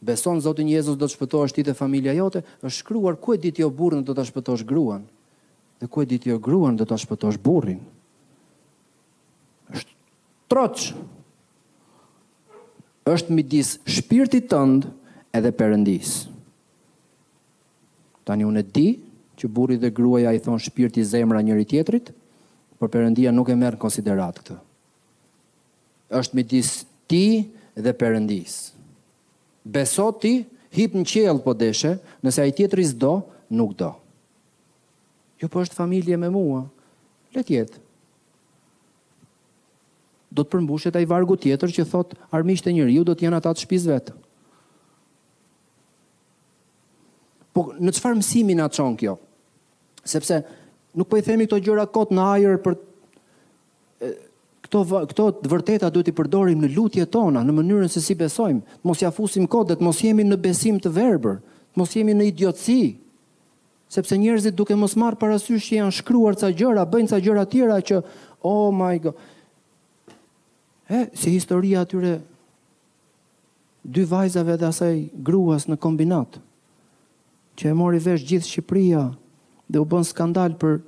[0.01, 3.61] beson Zotin Jezus do të shpëtohesh ti dhe familja jote, është shkruar ku e ditë
[3.61, 5.05] jo burrin do ta shpëtosh gruan.
[5.77, 7.79] Dhe ku e ditë jo gruan do ta shpëtosh burrin.
[9.71, 9.93] Është
[10.49, 10.89] troç.
[13.05, 14.89] Është midis shpirtit tënd
[15.37, 16.25] edhe Perëndis.
[18.25, 18.87] Tani unë e di
[19.41, 22.09] që burri dhe gruaja i thon shpirti zemra njëri tjetrit,
[22.81, 24.57] por Perëndia nuk e merr në konsiderat këtë.
[26.21, 26.73] Është midis
[27.09, 27.23] ti
[27.77, 28.80] dhe Perëndisë.
[29.63, 30.41] Beso ti,
[30.75, 31.95] hip në qelë po deshe,
[32.25, 33.15] nëse ai tjetëri zdo,
[33.53, 33.91] nuk do.
[35.41, 36.63] Jo po është familje me mua,
[37.35, 37.79] le tjetë.
[40.31, 43.51] Do të përmbushet ai vargu tjetër që thot armisht e njeriu do të jenë ata
[43.53, 44.11] të shtëpisë vet.
[47.51, 49.17] Po në çfarë mësimi na çon kjo?
[50.07, 50.39] Sepse
[50.95, 52.77] nuk po i themi këto gjëra kot në ajër për
[54.71, 58.61] këto këto të vërteta duhet i përdorim në lutjet tona, në mënyrën se si besojmë,
[58.63, 61.41] të mos ja fusim të mos jemi në besim të verbër,
[61.75, 62.95] të mos jemi në idiotësi.
[63.91, 67.81] Sepse njerëzit duke mos marr parasysh që janë shkruar ca gjëra, bëjnë ca gjëra tjera
[67.83, 67.97] që
[68.47, 69.15] oh my god.
[70.91, 72.21] eh, si historia atyre
[73.83, 76.39] dy vajzave dhe asaj gruas në kombinat,
[77.59, 79.03] që e mori vesh gjithë Shqipëria
[79.71, 80.79] dhe u bën skandal për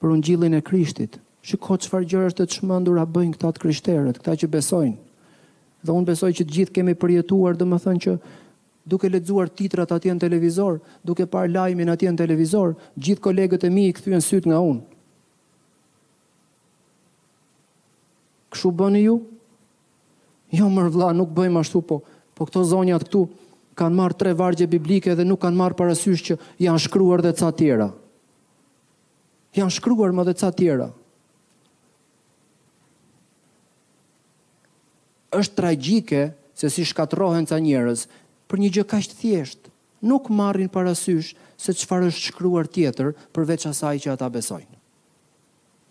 [0.00, 1.20] për ungjillin e Krishtit.
[1.44, 4.94] Shiko çfarë gjëra të çmendura a bëjnë këta të krishterët, këta që besojnë.
[5.84, 8.14] Dhe unë besoj që të gjithë kemi përjetuar domethënë që
[8.92, 13.72] duke lexuar titrat atje në televizor, duke parë lajmin atje në televizor, gjithë kolegët e
[13.76, 14.80] mi i kthyen syt nga unë.
[18.56, 19.18] Ç'u bënë ju?
[20.56, 22.00] Jo më vëlla, nuk bëjmë ashtu po.
[22.34, 23.26] Po këto zonjat këtu
[23.76, 27.52] kanë marrë tre vargje biblike dhe nuk kanë marrë parasysh që janë shkruar dhe ca
[27.60, 27.90] tjera.
[29.60, 30.88] Janë shkruar më dhe ca tjera.
[35.34, 36.20] është tragjike
[36.54, 38.06] se si shkatrohen ca njerëz
[38.50, 39.72] për një gjë kaq të thjeshtë.
[40.04, 44.76] Nuk marrin parasysh se çfarë është shkruar tjetër përveç asaj që ata besojnë.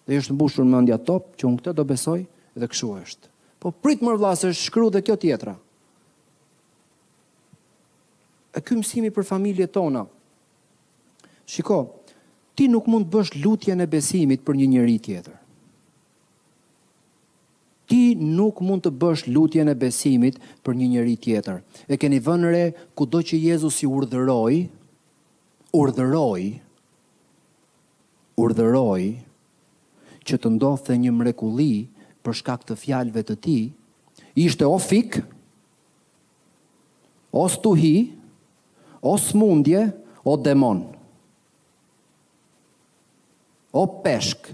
[0.07, 2.19] Dhe është mbushur mendja top që unë këtë do besoj
[2.55, 3.31] dhe kështu është.
[3.63, 5.53] Po prit më vëlla është shkruar dhe kjo tjetra.
[8.53, 10.05] E ky mësimi për familjet tona.
[11.49, 11.79] Shiko,
[12.55, 15.39] ti nuk mund të bësh lutjen e besimit për një njerëz tjetër
[17.93, 21.59] ti nuk mund të bësh lutjen e besimit për një njeri tjetër.
[21.91, 22.61] E keni vënëre,
[22.97, 24.55] ku do që Jezus i urdhëroj,
[25.77, 26.43] urdhëroj,
[28.41, 29.03] urdhëroj,
[30.25, 31.69] që të ndodhë dhe një mrekuli
[32.25, 33.57] për shkak të fjalëve të ti,
[34.41, 35.19] ishte o fik,
[37.29, 37.93] o stuhi,
[39.05, 39.83] o smundje,
[40.25, 40.81] o demon.
[43.73, 44.47] O peshk,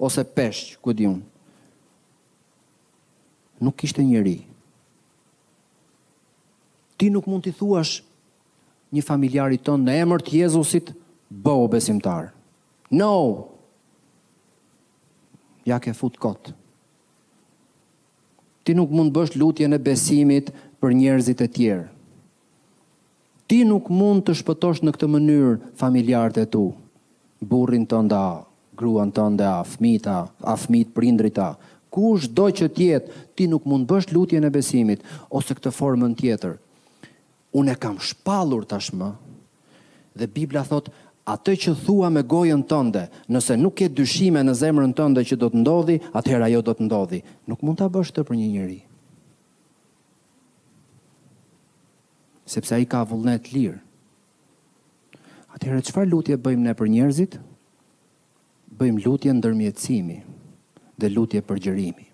[0.00, 1.26] ose peshq, ku di unë
[3.60, 4.36] nuk kishte njëri.
[6.96, 8.00] Ti nuk mund t'i thuash
[8.92, 10.90] një familjari tënë në emër të Jezusit,
[11.30, 12.30] bë o besimtar.
[12.90, 13.12] No!
[15.68, 16.56] Ja ke fut kotë.
[18.64, 20.50] Ti nuk mund bësh lutje në besimit
[20.80, 21.86] për njerëzit e tjerë.
[23.50, 26.64] Ti nuk mund të shpëtosh në këtë mënyrë familjarët e tu,
[27.42, 28.24] burrin të nda,
[28.78, 30.20] gruan të nda, afmita,
[30.54, 35.02] afmit, prindrita, afmit, kush do që tjetë, ti nuk mund bësh lutje në besimit,
[35.34, 36.56] ose këtë formën tjetër.
[37.58, 39.10] Unë e kam shpalur tashmë,
[40.14, 40.88] dhe Biblia thot,
[41.30, 45.50] atë që thua me gojën tënde, nëse nuk ke dyshime në zemrën tënde që do
[45.50, 47.20] të ndodhi, atëhera jo do të ndodhi.
[47.50, 48.80] Nuk mund të bësh të për një njëri.
[52.50, 53.78] Sepse a i ka vullnet lirë.
[55.54, 57.38] Atëhera, qëfar lutje bëjmë ne për njerëzit?
[58.80, 60.16] Bëjmë lutje në dërmjetësimi.
[60.20, 60.29] Në
[61.00, 62.06] dhe lutje për gjërimi.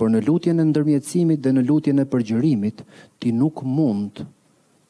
[0.00, 2.84] Por në lutje në ndërmjetësimit dhe në lutje në përgjërimit,
[3.20, 4.22] ti nuk mund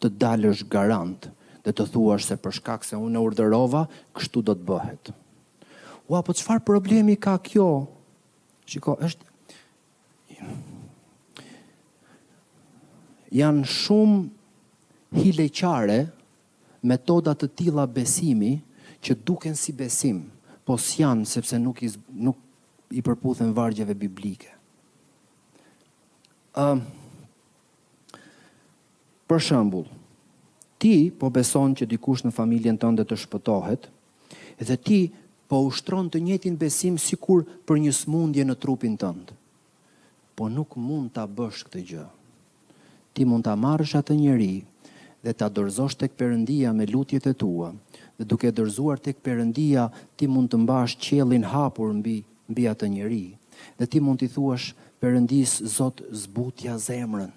[0.01, 1.27] të dalësh garant
[1.65, 3.83] dhe të thuash se për shkak se unë e urderova,
[4.17, 5.11] kështu do të bëhet.
[6.11, 7.67] Ua, po çfarë problemi ka kjo?
[8.71, 9.27] Shiko, është
[13.41, 15.99] janë shumë hileqare
[16.89, 18.55] metodat të tila besimi
[19.05, 20.25] që duken si besimë.
[20.27, 20.29] Besim
[20.71, 22.39] po s'janë sepse nuk i nuk
[22.95, 24.55] i përputhen vargjeve biblike.
[26.55, 26.87] Ëm
[29.31, 29.85] Për shembull,
[30.83, 33.83] ti po beson që dikush në familjen tënde të shpëtohet,
[34.59, 34.97] dhe ti
[35.51, 39.31] po ushtron të njëjtin besim sikur për një smundje në trupin tënd.
[40.35, 42.09] Po nuk mund ta bësh këtë gjë.
[43.15, 44.57] Ti mund ta marrësh atë njerëj
[45.23, 47.71] dhe ta dorëzosh tek Perëndia me lutjet e tua,
[48.21, 52.19] dhe duke dërzuar tek Perëndia, ti mund të mbash qiellin hapur mbi
[52.53, 53.33] mbi atë njerëz.
[53.81, 57.33] Dhe ti mund i thuash Perëndis Zot zbutja zemrën.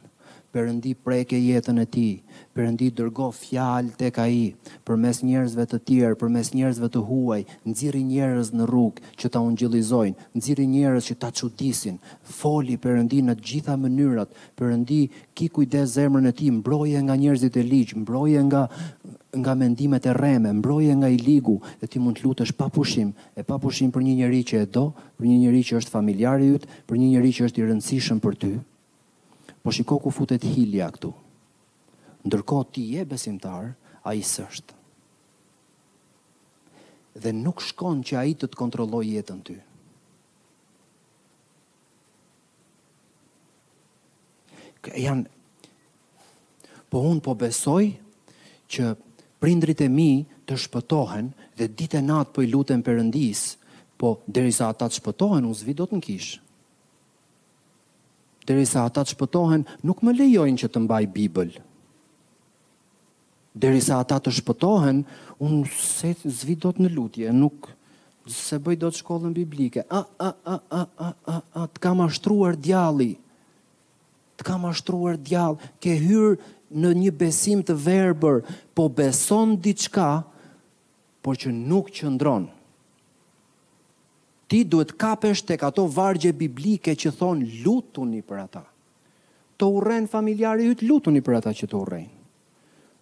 [0.54, 2.10] Perëndi preke jetën e ti,
[2.54, 4.52] Perëndi dërgo fjalë tek ai
[4.86, 7.40] përmes njerëzve të tjerë, përmes njerëzve të huaj,
[7.72, 11.96] nxirri njerëz në rrugë që ta ungjëllizojnë, nxirri njerëz që ta çuditsin.
[12.42, 14.38] Foli Perëndi në të gjitha mënyrat.
[14.60, 15.00] Perëndi,
[15.34, 18.62] ki kujdes zemrën e ti, mbroje nga njerëzit e ligj, mbroje nga
[19.42, 23.10] nga mendimet e rreme, mbroje nga i ligu, e ti mund të lutesh pa pushim,
[23.34, 24.86] e pa pushim për një njerëz që e do,
[25.18, 28.22] për një njerëz që është familjar i yt, për një njerëz që është i rëndësishëm
[28.22, 28.54] për ty.
[29.64, 31.10] Po shiko ku futet hilja këtu.
[32.28, 33.72] Ndërko ti je besimtar,
[34.04, 34.76] a i sështë.
[37.24, 39.56] Dhe nuk shkon që a i të të kontrolloj jetën ty.
[44.84, 45.32] Kë janë,
[46.92, 47.86] po unë po besoj
[48.68, 48.92] që
[49.40, 53.56] prindrit e mi të shpëtohen dhe ditë e natë po i lutën përëndisë,
[53.96, 56.43] po dheri sa ata të shpëtohen, unë zvi do të në kishë
[58.48, 61.54] derisa ata të shpëtohen, nuk më lejojnë që të mbaj Bibël.
[63.54, 65.04] Derisa ata të shpëtohen,
[65.44, 67.70] unë se zvi do të në lutje, nuk
[68.30, 69.84] se bëj do të shkollën biblike.
[69.90, 73.12] A, a, a, a, a, a, a, të kam ashtruar djalli,
[74.40, 76.34] të kam ashtruar djali, ke hyrë
[76.84, 78.42] në një besim të verber,
[78.74, 80.24] po beson diçka,
[81.24, 82.53] por që nuk qëndronë
[84.54, 88.62] ti duhet kapesh tek ato vargje biblike që thon lutuni për ata.
[89.58, 92.06] Të urren familjarë yt lutuni për ata që të urren.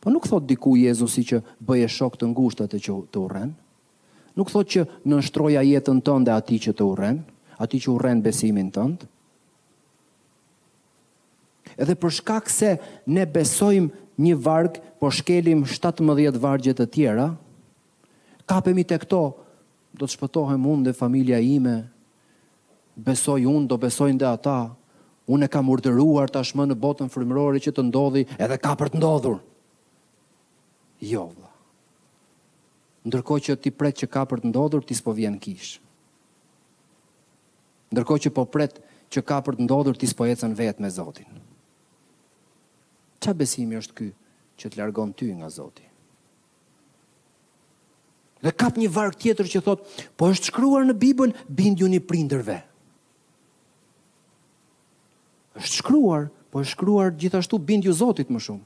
[0.02, 3.52] Po nuk thot diku Jezusi që bëje shok të ngushtat e që të urren.
[4.40, 7.20] Nuk thot që nështroja jetën tënde ati që të urren,
[7.60, 9.10] ati që urren besimin tëndë.
[11.84, 12.78] Edhe për shkak se
[13.12, 17.28] ne besojmë një varg, po shkelim 17 vargje të tjera,
[18.48, 19.26] kapemi tek to
[19.94, 21.74] do të shpëtohem unë dhe familja ime,
[22.96, 24.58] besoj unë, do besojnë dhe ata,
[25.32, 29.02] unë e kam urderuar tashmë në botën frimërori që të ndodhi edhe ka për të
[29.02, 29.40] ndodhur.
[31.12, 31.50] Jo, vla.
[33.10, 35.82] Ndërko që ti pret që ka për të ndodhur, ti s'po vjen kishë.
[37.92, 38.78] Ndërko që po pret
[39.12, 41.42] që ka për të ndodhur, ti s'po jetën vetë me Zotin.
[43.22, 44.12] Qa besimi është ky
[44.62, 45.91] që të largon ty nga Zotin?
[48.42, 49.84] Dhe kap një varg tjetër që thot,
[50.18, 52.60] po është shkruar në Bibël bindju një prindërve.
[55.62, 56.22] është shkruar,
[56.52, 58.64] po është shkruar gjithashtu bindju Zotit më shumë.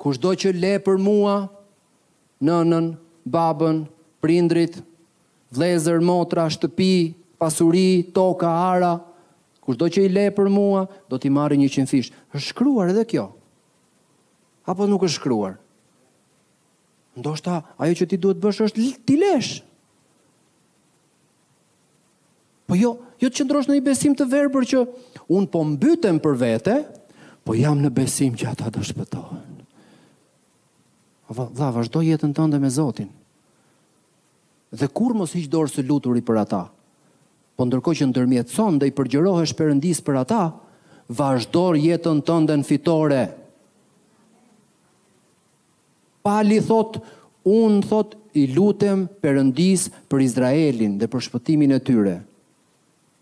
[0.00, 1.34] Kush do që le për mua,
[2.48, 2.86] nënën,
[3.30, 3.82] babën,
[4.24, 4.80] prindrit,
[5.54, 8.94] vlezër, motra, shtëpi, pasuri, toka, ara,
[9.62, 12.10] kush do që i le për mua, do t'i marri një qënë fish.
[12.34, 13.28] është shkruar edhe kjo,
[14.66, 15.60] apo nuk është Shkruar.
[17.12, 19.58] Ndoshta ajo që ti duhet bësh është ti lesh.
[22.68, 24.82] Po jo, jo të qëndrosh në një besim të verbër që
[25.36, 26.76] unë po mbytem për vete,
[27.44, 29.40] po jam në besim që ata do shpëtohen.
[31.32, 33.08] Dha, vazhdo jetën tënde me Zotin.
[34.72, 36.62] Dhe kur mos hiq dorë së luturi për ata,
[37.56, 40.42] po ndërkohë që ndërmjetëson dhe i përgjërohesh përëndis për ata,
[41.12, 42.64] vazhdo jetën tënde në fitore.
[42.64, 43.22] në fitore
[46.24, 46.98] pali thot,
[47.48, 52.14] unë thot, i lutem përëndis për Izraelin dhe për shpëtimin e tyre.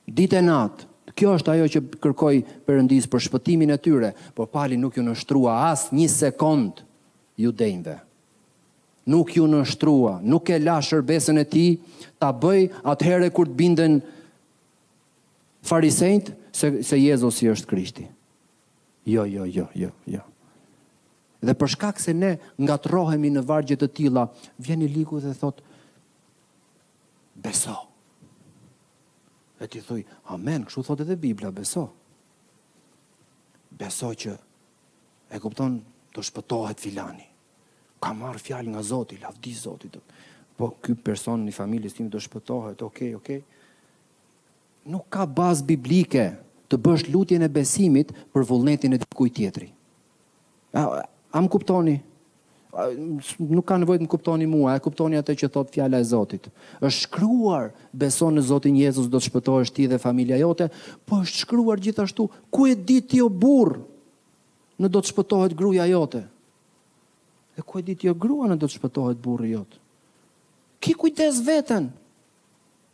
[0.07, 0.85] Dite natë,
[1.19, 2.37] kjo është ajo që kërkoj
[2.69, 6.85] përëndis për shpëtimin e tyre, por pali nuk ju nështrua as një sekund
[7.37, 7.51] ju
[9.11, 11.65] Nuk ju nështrua, nuk e la shërbesën e ti,
[12.21, 13.97] ta bëj atëhere kur të binden
[15.67, 18.07] farisejt se, se Jezus i është krishti.
[19.11, 20.23] Jo, jo, jo, jo, jo.
[21.41, 24.27] Dhe për shkak se ne ngatrohemi në vargje të tilla,
[24.61, 25.63] vjen i liku dhe thot
[27.45, 27.77] beso.
[29.61, 30.01] e ti thuj,
[30.33, 31.83] amen, kështu thot edhe Bibla, beso.
[33.77, 34.31] Beso që
[35.35, 35.75] e kupton
[36.15, 37.27] të shpëtohet filani.
[38.01, 39.97] Ka marr fjalë nga Zoti, lavdi Zotit.
[40.57, 43.43] Po ky person në familjes tim do shpëtohet, okay, okay.
[44.89, 46.25] Nuk ka bazë biblike
[46.71, 49.69] të bësh lutjen e besimit për vullnetin e dikujt tjetri.
[51.31, 51.97] A më kuptoni?
[53.43, 56.45] nuk ka nevojë të më kuptoni mua, e kuptoni atë që thot fjala e Zotit.
[56.79, 60.69] Është shkruar, beson në Zotin Jezus do të shpëtohesh ti dhe familja jote,
[61.03, 63.81] po është shkruar gjithashtu, ku e di ti o burr,
[64.79, 66.21] në do të shpëtohet gruaja jote.
[67.59, 69.75] E ku e di ti o grua në do të shpëtohet burri jot.
[70.79, 71.91] Ki kujtes veten.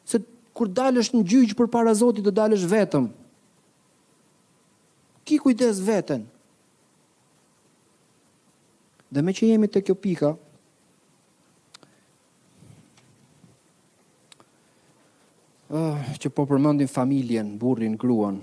[0.09, 0.25] Se
[0.57, 3.11] kur dalësh në gjyq përpara Zotit do dalësh vetëm.
[5.29, 6.25] Ki kujtes veten.
[9.09, 10.39] Dhe me që jemi të kjo pika, uh,
[16.19, 18.41] që po përmëndin familjen, burrin, gruan,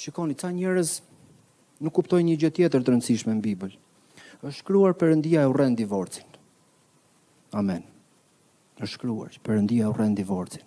[0.00, 0.98] shikoni, ca njërez
[1.80, 3.72] nuk kuptoj një gjë tjetër të rëndësishme në Bibël.
[4.40, 6.24] është shkruar përëndia e urren divorcin.
[7.52, 7.82] Amen.
[8.80, 10.62] është shkruar që përëndia e urren divorcin.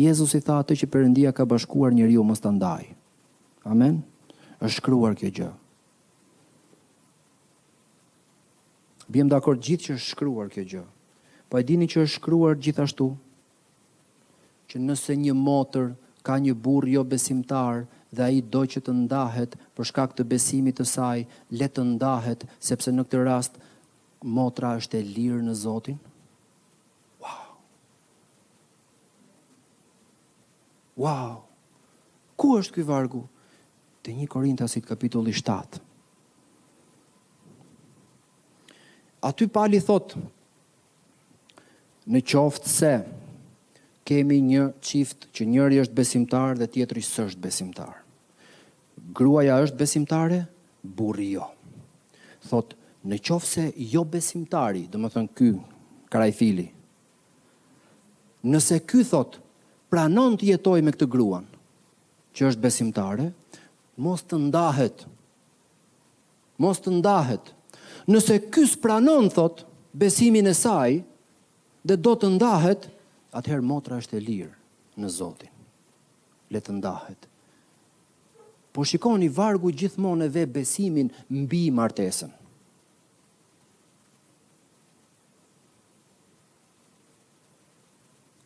[0.00, 2.88] Jezus i tha atë që përëndia ka bashkuar njëri ju më standaj.
[3.68, 4.00] Amen.
[4.64, 5.50] është shkruar kjo gjë.
[9.08, 10.82] Bjem dakor gjithë që është shkruar kjo gjë.
[11.48, 13.06] Po e dini që është shkruar gjithashtu
[14.68, 15.86] që nëse një motër
[16.28, 20.76] ka një burr jo besimtar dhe ai do që të ndahet për shkak të besimit
[20.80, 21.24] të saj,
[21.60, 23.56] le të ndahet sepse në këtë rast
[24.36, 25.96] motra është e lirë në Zotin.
[27.24, 27.56] Wow.
[31.06, 31.32] Wow.
[32.38, 33.24] Ku është ky vargu?
[34.04, 35.87] Te 1 Korintasit kapitulli 7.
[39.22, 40.14] aty pali thot,
[42.08, 42.92] në qoftë se,
[44.08, 47.98] kemi një qift që njëri është besimtar dhe tjetëri së është besimtar.
[49.18, 50.38] Gruaja është besimtare,
[50.82, 51.44] burri jo.
[52.48, 52.72] Thot,
[53.04, 55.50] në qoftë se jo besimtari, dhe më thënë ky,
[56.12, 56.72] krajfili, fili,
[58.48, 59.36] nëse ky thot,
[59.92, 61.44] pranon të jetoj me këtë gruan,
[62.32, 63.28] që është besimtare,
[64.00, 65.04] mos të ndahet,
[66.62, 67.52] mos të ndahet,
[68.08, 70.94] nëse ky pranon thot besimin e saj
[71.86, 72.86] dhe do të ndahet,
[73.38, 74.54] atëherë motra është e lirë
[75.00, 75.52] në Zotin.
[76.52, 77.26] Le të ndahet.
[78.72, 81.08] Po shikoni vargu gjithmonë ve besimin
[81.42, 82.32] mbi martesën.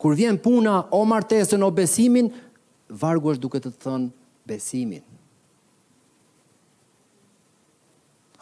[0.03, 2.33] Kur vjen puna o martesën o besimin,
[2.91, 4.11] vargu është duke të thënë
[4.51, 5.05] besimin.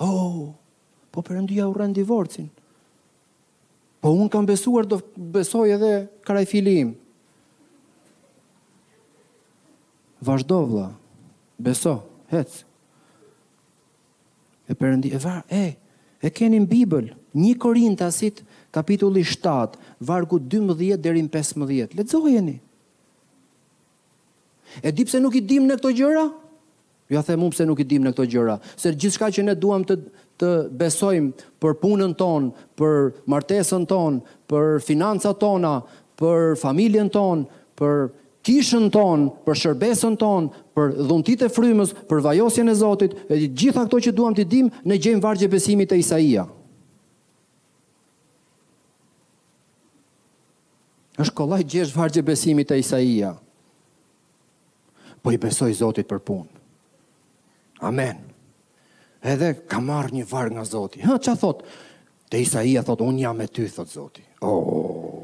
[0.00, 0.54] Oh,
[1.10, 1.98] po përëndia u rënd
[4.00, 6.94] Po unë kam besuar, do besoj edhe karaj filim.
[10.24, 10.86] Vazhdov vla,
[11.60, 11.98] beso,
[12.32, 12.48] hec.
[14.64, 15.64] E përëndia, e varë, e,
[16.24, 18.40] e keni në Bibël, një korintasit,
[18.72, 22.56] kapitulli 7, vargu 12 dherin 15, letëzojeni.
[24.80, 26.24] E di pse nuk i dim në këto gjëra?
[27.10, 29.58] Jo ja the mua pse nuk i dim në këto gjëra, se gjithçka që ne
[29.60, 30.00] duam të
[30.40, 30.48] të
[30.80, 32.50] besojmë për punën tonë,
[32.80, 35.74] për martesën tonë, për financat tona,
[36.20, 37.44] për familjen tonë,
[37.76, 38.08] për
[38.48, 43.84] kishën tonë, për shërbesën tonë, për dhuntitë e frymës, për vajosjen e Zotit, e gjitha
[43.84, 46.46] këto që duam të dim, ne gjejmë vargje besimit e Isaia.
[51.20, 53.34] është kollaj gjesh vargje besimit e Isaia.
[55.20, 56.46] Po i besoj Zotit për punë.
[57.84, 57.84] Amen.
[58.22, 58.29] Amen
[59.22, 61.00] edhe ka marrë një varë nga Zoti.
[61.04, 61.62] Ha, që a thot?
[62.32, 64.22] Te isa i thot, unë jam e ty, thot Zoti.
[64.44, 65.20] Oh,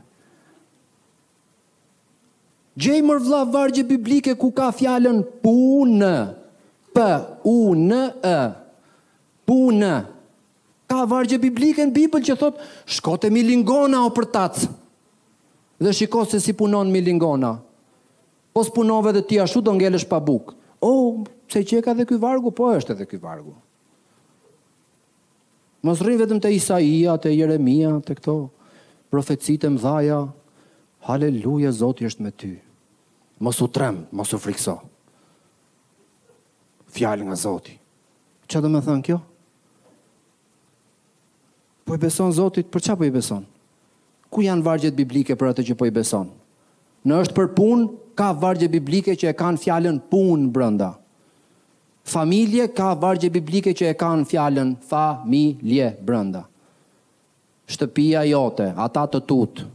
[2.75, 6.15] Gjej mërë vla vargje biblike ku ka fjallën punë,
[6.97, 7.09] pë,
[7.47, 8.35] u, në, e,
[9.47, 9.93] punë.
[10.91, 12.59] Ka vargje biblike në Bibël që thot,
[12.99, 14.73] shkote milingona o për tacë,
[15.85, 16.93] Dhe shiko se si punon milingona.
[16.95, 17.53] Shkote milingona.
[18.55, 20.55] Po s'punove dhe ti ashtu do ngelesh pa buk.
[20.79, 23.53] O, oh, se që e ka dhe kuj vargu, po është edhe kuj vargu.
[25.85, 28.35] Mos rrinë vetëm të Isaia, të Jeremia, të këto,
[29.13, 30.21] profetësit e mdhaja,
[31.09, 32.53] haleluja, Zotë jështë me ty.
[33.45, 34.79] Mos u tremë, mos u frikso.
[36.95, 37.75] Fjallë nga Zotë.
[38.49, 39.19] Që do me thënë kjo?
[41.85, 43.43] Po i beson Zotit, për qa po i beson?
[44.33, 46.33] Ku janë vargjet biblike për atë që po i besonë?
[47.07, 47.83] në është për pun,
[48.17, 50.93] ka vargje biblike që e kanë fjallën punë brënda.
[52.09, 56.45] Familje ka vargje biblike që e kanë fjallën familje brënda.
[57.73, 59.67] Shtëpia jote, ata të tutë.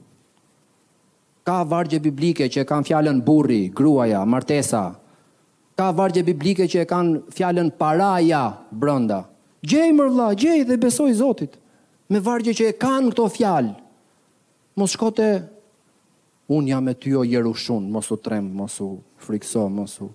[1.49, 4.83] Ka vargje biblike që e kanë fjallën burri, gruaja, martesa.
[5.79, 9.23] Ka vargje biblike që e kanë fjallën paraja brënda.
[9.65, 11.57] Gjej mërla, gjej dhe besoj zotit
[12.09, 13.71] me vargje që e kanë këto fjallë.
[14.81, 15.27] Mos shkote
[16.49, 18.87] unë jam e ty o jerushun, mos u trem, mos u
[19.21, 20.07] frikso, mos u...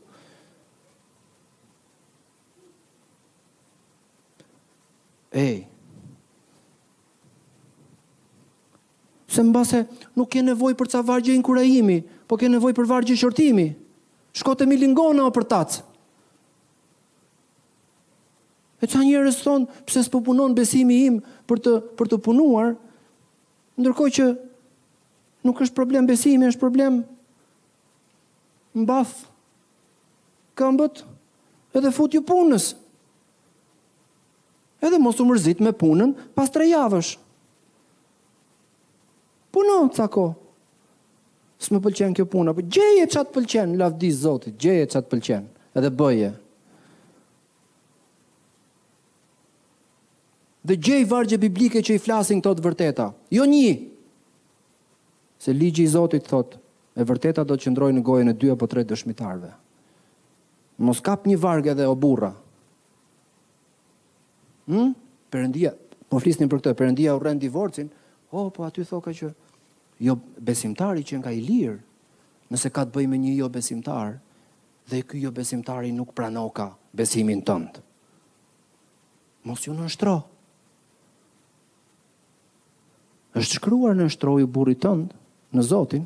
[5.35, 5.67] Ej,
[9.31, 9.81] se mba se
[10.19, 12.01] nuk ke nevoj për ca vargje inkurajimi,
[12.31, 13.69] po ke nevoj për vargje shërtimi.
[14.35, 15.83] Shko të milingona o për tacë.
[18.83, 21.19] E ca njërës thonë, pëse s'po punon besimi im
[21.51, 22.75] për të, për të punuar,
[23.79, 24.29] ndërkoj që
[25.45, 27.03] nuk është problem besimi, është problem
[28.75, 29.29] mbath
[30.59, 31.05] këmbët
[31.79, 32.73] edhe fut ju punës.
[34.85, 37.15] Edhe mos u mërzit me punën pas tre javësh.
[39.55, 40.09] Puno së
[41.65, 45.45] S'më pëlqen kjo punë, po gjeje çat pëlqen, lavdi Zotit, gjeje çat pëlqen,
[45.79, 46.31] edhe bëje.
[50.67, 53.07] Dhe gjej vargje biblike që i flasin këto të vërteta.
[53.39, 53.71] Jo një,
[55.45, 56.57] se ligji i Zotit thot,
[56.97, 59.51] e vërteta do të qëndrojë në gojën e dy apo tre dëshmitarve.
[60.81, 62.31] Mos kap një varg edhe o burra.
[64.71, 64.95] Hm?
[65.29, 65.75] Perëndia,
[66.09, 67.91] po flisnim për këtë, Perëndia u rend divorcin.
[68.35, 69.29] o, oh, po aty thoka që
[70.03, 71.77] jo besimtari që nga i lirë,
[72.51, 74.17] nëse ka të bëjë me një jo besimtar,
[74.91, 77.83] dhe ky jo besimtari nuk pranon ka besimin tënd.
[79.45, 79.91] Mos ju në
[83.35, 85.11] Është shkruar në shtroi burrit tënd
[85.55, 86.05] në Zotin.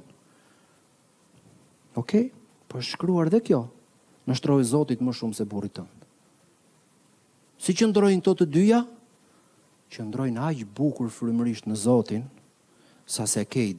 [1.99, 2.31] Okej, okay?
[2.69, 3.65] po shkruar dhe kjo.
[4.29, 5.95] Në shtroj Zotit më shumë se burit tënd.
[7.59, 8.83] Si që ndrojnë të të dyja,
[9.91, 12.27] që ndrojnë ajë bukur frumërisht në Zotin,
[13.09, 13.75] sa se ke i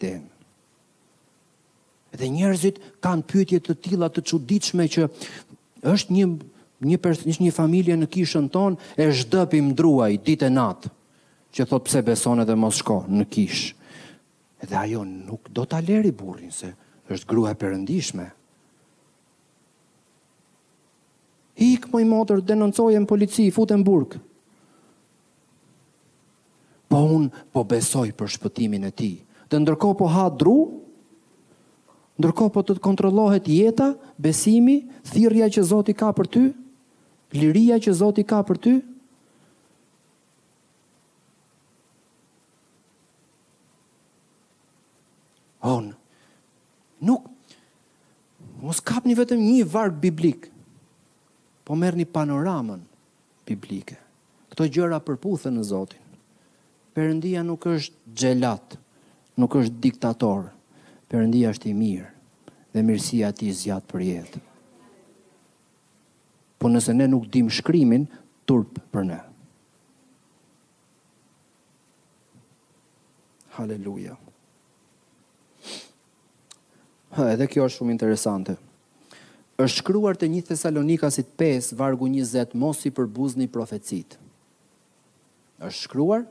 [2.09, 5.03] Edhe njerëzit kanë pytje të tila të quditshme që
[5.91, 6.23] është një,
[6.81, 10.89] një, pers, një familje në kishën tonë, e shdëpim druaj, ditë e natë,
[11.53, 13.77] që thot pse beson edhe mos shko në kishë.
[14.59, 16.73] Edhe ajo nuk do ta aleri burrin se
[17.09, 18.25] është grua përëndishme.
[21.59, 24.19] Hikë mëj motër, denoncojën polici, futën burkë.
[26.89, 29.09] Po unë po besoj për shpëtimin e ti,
[29.51, 30.53] dhe ndërko po ha dru,
[32.19, 34.79] ndërko po të të kontrolohet jeta, besimi,
[35.11, 36.45] thirja që Zoti ka për ty,
[37.39, 38.73] liria që Zoti ka për ty,
[45.61, 45.91] On.
[47.03, 47.25] Nuk,
[48.59, 50.47] mos kap një vetëm një varg biblik,
[51.67, 52.83] po merë një panoramën
[53.47, 53.97] biblike.
[54.51, 56.05] Këto gjëra përputhe në Zotin.
[56.95, 58.77] Perëndia nuk është xhelat,
[59.39, 60.49] nuk është diktator.
[61.11, 62.07] Perëndia është i mirë
[62.73, 64.41] dhe mirësia e tij zgjat për jetë.
[66.61, 68.05] Po nëse ne nuk dim shkrimin,
[68.49, 69.19] turp për ne.
[73.57, 74.17] Haleluja.
[77.17, 78.53] Edhe kjo është shumë interesante.
[79.59, 84.17] Është shkruar të një Thessalonikasit 5, vargu 20, mos i përbuzni profecit.
[85.59, 86.21] është shkruar?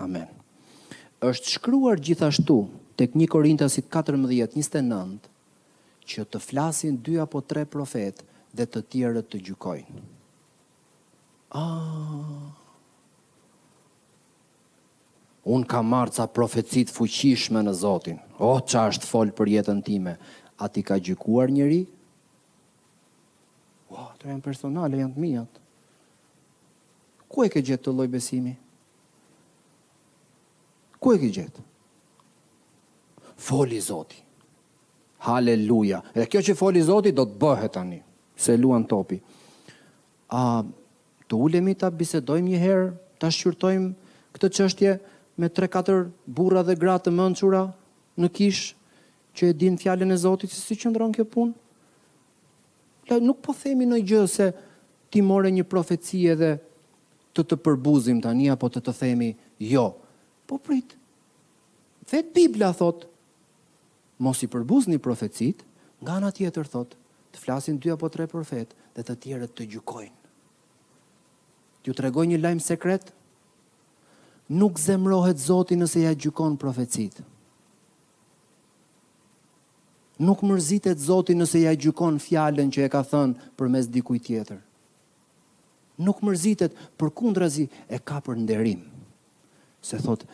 [0.00, 0.26] Amen.
[1.20, 2.54] është shkruar gjithashtu
[2.96, 5.18] të 1 Korintasit 14, 29,
[6.10, 8.24] që të flasin dy apo tre profet
[8.56, 10.00] dhe të tjerët të gjukojnë.
[11.52, 12.59] Ah
[15.48, 20.16] unë kam marë ca profecit fuqishme në Zotin, o oh, është folë për jetën time,
[20.60, 21.80] a ti ka gjykuar njëri?
[23.90, 25.60] O, oh, të janë personale, janë të mijat.
[27.30, 28.52] Ku e ke gjithë të loj besimi?
[31.00, 31.64] Ku e ke gjithë?
[33.40, 34.18] Foli Zoti.
[35.24, 36.02] Haleluja.
[36.14, 38.02] Dhe kjo që foli Zoti do të bëhet tani,
[38.40, 39.16] se luan topi.
[40.36, 40.60] A,
[41.24, 42.90] të ulemi të bisedojmë një herë,
[43.20, 44.92] të shqyrtojmë këtë qështje,
[45.40, 47.64] me 3-4 burra dhe gratë të mëndqura
[48.20, 48.64] në kish,
[49.34, 51.52] që e dinë fjallin e Zotit, si si qëndron kjo punë?
[53.20, 54.44] nuk po themi në gjë se
[55.10, 56.50] ti more një profeci dhe
[57.34, 59.30] të të përbuzim tani, apo të të themi
[59.72, 59.86] jo.
[60.46, 60.92] Po prit,
[62.12, 63.08] vet Biblia thot,
[64.22, 65.64] mos i përbuz një profecit,
[66.04, 66.94] nga nga tjetër thot,
[67.34, 70.18] të flasin dy apo tre profet dhe të tjere të gjukojnë.
[71.86, 73.10] Ju të regoj një lajmë sekret,
[74.50, 77.20] nuk zemrohet Zoti nëse ja gjykon profecit.
[80.20, 84.58] Nuk mërzitet Zoti nëse ja gjykon fjalën që e ka thënë përmes dikujt tjetër.
[86.02, 88.82] Nuk mërzitet për kundrazi e ka për nderim.
[89.84, 90.26] Se thot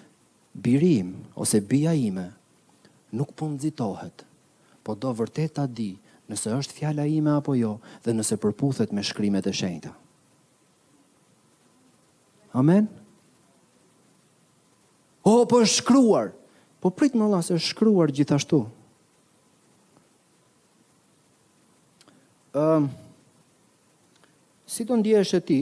[0.54, 2.28] biri im ose bija ime
[3.16, 4.24] nuk po nxitohet,
[4.84, 5.92] po do vërtet ta di
[6.30, 9.92] nëse është fjala ime apo jo dhe nëse përputhet me shkrimet e shenjta.
[12.56, 12.88] Amen.
[15.26, 16.28] O, oh, po për shkruar.
[16.78, 18.60] Po prit më lasë, është shkruar gjithashtu.
[22.56, 22.86] Um,
[24.70, 25.58] si të ndje e ti,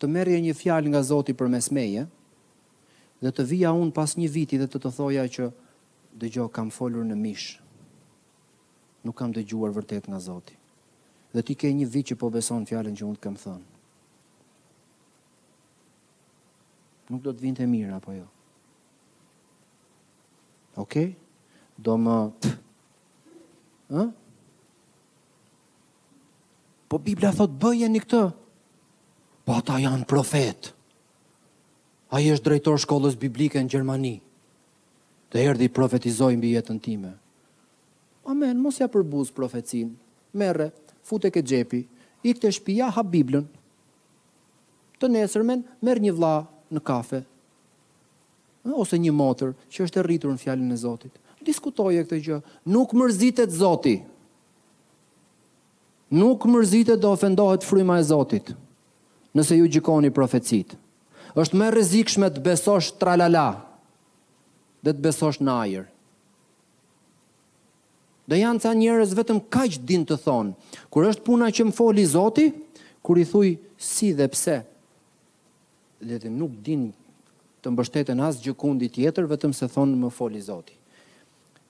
[0.00, 2.06] të merje një fjalë nga Zoti për mesmeje,
[3.20, 5.50] dhe të vija unë pas një viti dhe të të thoja që
[6.22, 7.58] dhe gjo kam folur në mish,
[9.04, 10.56] nuk kam dhe gjuar vërtet nga Zoti.
[11.36, 13.68] Dhe ti ke një vit që po beson fjalën që unë të kam thënë.
[17.10, 18.26] nuk do të vinte mirë apo jo.
[20.78, 21.08] Okej?
[21.10, 21.14] Okay?
[21.80, 22.52] Do më ë?
[23.90, 24.10] Huh?
[26.90, 28.20] Po Bibla thot bëjeni këtë.
[29.46, 30.70] Po ata janë profet.
[32.14, 34.14] Ai është drejtori i shkollës biblike në Gjermani.
[35.30, 37.12] Të i profetizoj mbi jetën time.
[38.26, 39.92] Amen, mos ja përbuz profecin.
[40.34, 40.68] Merre,
[41.06, 41.84] fute ke xhepi,
[42.22, 43.46] ikte shtëpia ha Biblën.
[45.00, 46.34] Të nesërmen merr një vlla
[46.74, 47.20] në kafe,
[48.70, 51.16] ose një motër që është e rritur në fjallin e Zotit.
[51.46, 52.40] Diskutoj e këtë gjë,
[52.70, 54.04] nuk mërzitet Zotit.
[56.10, 58.50] Nuk mërzitet dhe ofendohet fryma e Zotit,
[59.36, 60.76] nëse ju gjikoni profecit.
[61.38, 63.50] është me rezikshme të besosh tralala,
[64.84, 65.84] dhe të besosh në ajer.
[68.28, 70.52] Dhe janë ca njërës vetëm ka din të thonë,
[70.90, 72.54] kur është puna që më foli Zotit,
[73.04, 73.48] kur i thuj
[73.78, 74.56] si dhe pse,
[76.04, 76.86] dhe të nuk din
[77.60, 80.76] të mbështeten as gjë kundi tjetër, vetëm se thonë më foli Zoti.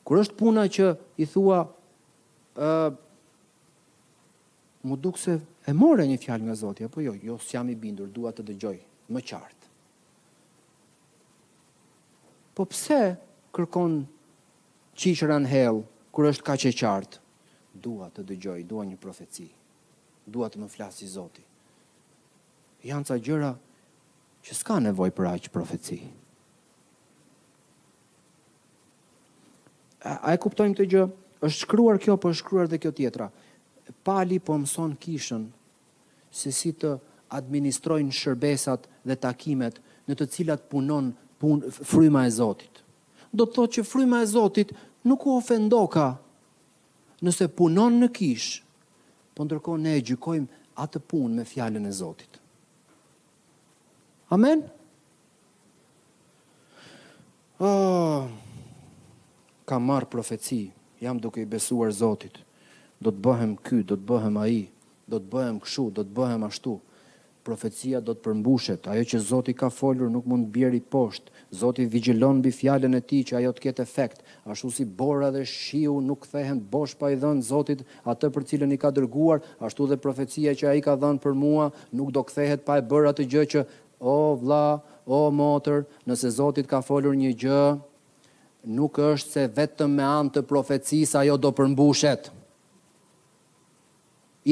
[0.07, 0.93] Kur është puna që
[1.23, 1.63] i thua,
[2.59, 2.99] ë uh,
[4.87, 5.33] mu se
[5.69, 8.79] e more një fjalë nga Zoti, apo jo, jo, s'jam i bindur, dua të dëgjoj,
[9.13, 9.67] më qartë.
[12.55, 13.01] Po pse
[13.55, 14.01] kërkon
[15.01, 15.83] qishëra në helë,
[16.15, 17.21] kur është ka që qartë,
[17.75, 19.47] dua të dëgjoj, dua një profeci,
[20.25, 21.45] dua të më flasë i Zoti.
[22.89, 23.53] Janë ca gjëra,
[24.45, 25.99] që s'ka nevoj për aqë profetësi.
[30.09, 31.05] A, a e kuptojmë të gjë,
[31.45, 33.31] është shkruar kjo, për po shkruar dhe kjo tjetra.
[34.05, 35.49] Pali po mëson kishën
[36.31, 36.95] se si të
[37.37, 42.83] administrojnë shërbesat dhe takimet në të cilat punon pun, fryma e Zotit.
[43.33, 44.73] Do të thotë që fryma e Zotit
[45.09, 46.11] nuk u ofendoka
[47.25, 48.63] nëse punon në kishë,
[49.37, 52.40] po ndërkohë ne e gjykojmë atë punë me fjalën e Zotit.
[54.31, 54.63] Amen?
[57.59, 58.29] Oh,
[59.69, 60.69] ka marë profeci,
[61.03, 62.39] jam duke i besuar Zotit,
[63.03, 64.63] do të bëhem ky, do të bëhem aji,
[65.11, 66.77] do të bëhem këshu, do të bëhem ashtu,
[67.45, 72.39] profecia do të përmbushet, ajo që Zotit ka folur nuk mund bjeri poshtë, Zotit vigjelon
[72.45, 76.29] bi fjallën e ti që ajo të kjetë efekt, ashtu si bora dhe shiu nuk
[76.31, 80.53] thehen bosh pa i dhënë Zotit, atë për cilën i ka dërguar, ashtu dhe profecia
[80.55, 83.49] që a i ka dhënë për mua, nuk do këthehet pa e bërë atë gjë
[83.55, 83.69] që
[84.01, 87.63] o vla, o motër, nëse Zotit ka folur një gjë,
[88.77, 92.29] nuk është se vetëm me anë të profecisë ajo do përmbushet.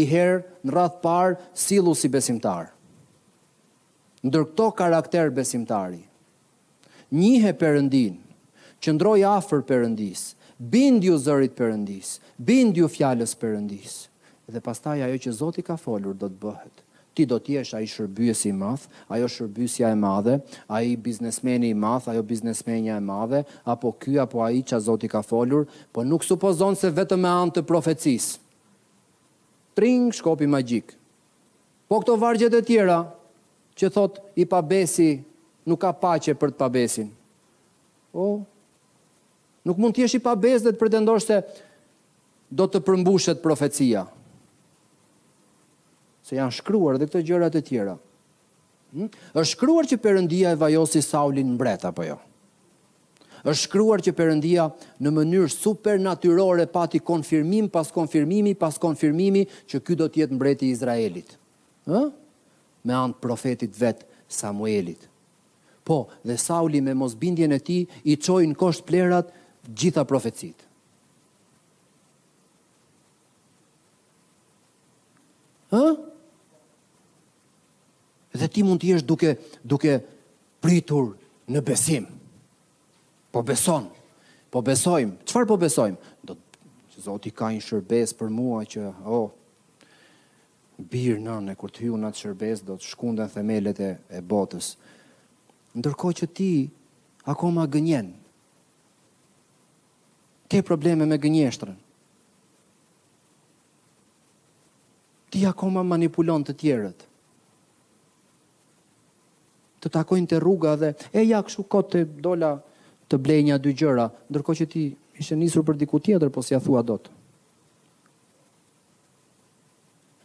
[0.01, 2.73] I herë në rath parë, silu si besimtar.
[4.27, 6.03] Ndër këto karakter besimtari,
[7.15, 8.19] njihe përëndin,
[8.85, 13.95] qëndroj afer përëndis, bindju zërit përëndis, bindju fjales përëndis,
[14.51, 16.85] dhe pastaj ajo që Zotit ka folur do të bëhet
[17.19, 20.37] ti do të jesh ai shërbyes i madh, ajo shërbësia e madhe,
[20.71, 25.25] ai biznesmeni i madh, ajo biznesmenja e madhe, apo ky apo ai çka Zoti ka
[25.27, 28.37] folur, po nuk supozon se vetëm me anë të profecisë.
[29.75, 30.95] Pring shkopi magjik.
[31.91, 33.01] Po këto vargjet e tjera
[33.79, 35.11] që thot i pabesi
[35.67, 37.09] nuk ka paqe për të pabesin.
[38.15, 38.43] O,
[39.67, 41.41] nuk mund të jesh i pabes dhe të pretendosh se
[42.59, 44.07] do të përmbushet profecia
[46.29, 47.95] se janë shkruar dhe këto gjërat e tjera.
[48.93, 49.09] Hmm?
[49.37, 52.15] është shkruar që Perëndia e vajosi Saulin mbret apo jo?
[53.49, 54.65] është shkruar që Perëndia
[55.05, 60.69] në mënyrë supernatyrore pati konfirmim pas konfirmimi pas konfirmimi që ky do të jetë mbreti
[60.69, 61.37] i Izraelit.
[61.89, 62.11] Hmm?
[62.85, 65.05] Me anë profetit vet Samuelit.
[65.89, 69.29] Po, dhe Sauli me mosbindjen e tij i çoi në kosht plerat
[69.69, 70.68] gjitha profetësit.
[78.59, 79.93] ti mund të jesh duke duke
[80.59, 81.13] pritur
[81.47, 82.09] në besim.
[83.31, 83.87] Po beson.
[84.51, 85.21] Po besojmë.
[85.29, 85.99] Çfarë po besojmë?
[86.27, 86.33] Do
[86.91, 89.27] që Zoti ka një shërbes për mua që oh
[90.81, 93.91] birë në e kur të hyu në atë shërbes do të shkunda në themelet e,
[94.19, 94.71] e botës.
[95.79, 96.49] Ndërko që ti
[97.29, 98.09] akoma gënjen,
[100.49, 101.77] ke probleme me gënjeshtrën,
[105.29, 107.05] ti akoma manipulon të tjerët,
[109.89, 112.53] të takojnë të rruga dhe e ja kështu kote të dola
[113.09, 114.83] të blej një dy gjëra, ndërko që ti
[115.19, 117.09] ishe njësru për diku tjetër, po si a thua dotë.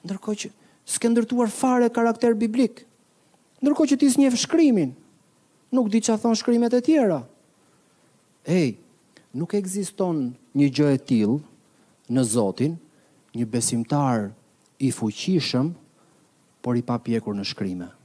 [0.04, 0.52] Ndërko që
[0.92, 2.84] s'ke ndërtuar fare karakter biblik,
[3.64, 4.92] ndërko që ti s'njef shkrymin,
[5.74, 7.22] nuk di që a thonë shkrymet e tjera.
[8.52, 8.74] Ej,
[9.40, 11.40] nuk eksiston një gjë e tillë
[12.12, 12.76] në Zotin,
[13.34, 14.28] një besimtar
[14.86, 15.72] i fuqishëm,
[16.64, 17.96] por i papjekur në shkrimet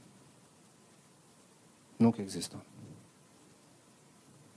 [1.99, 2.61] nuk ekziston.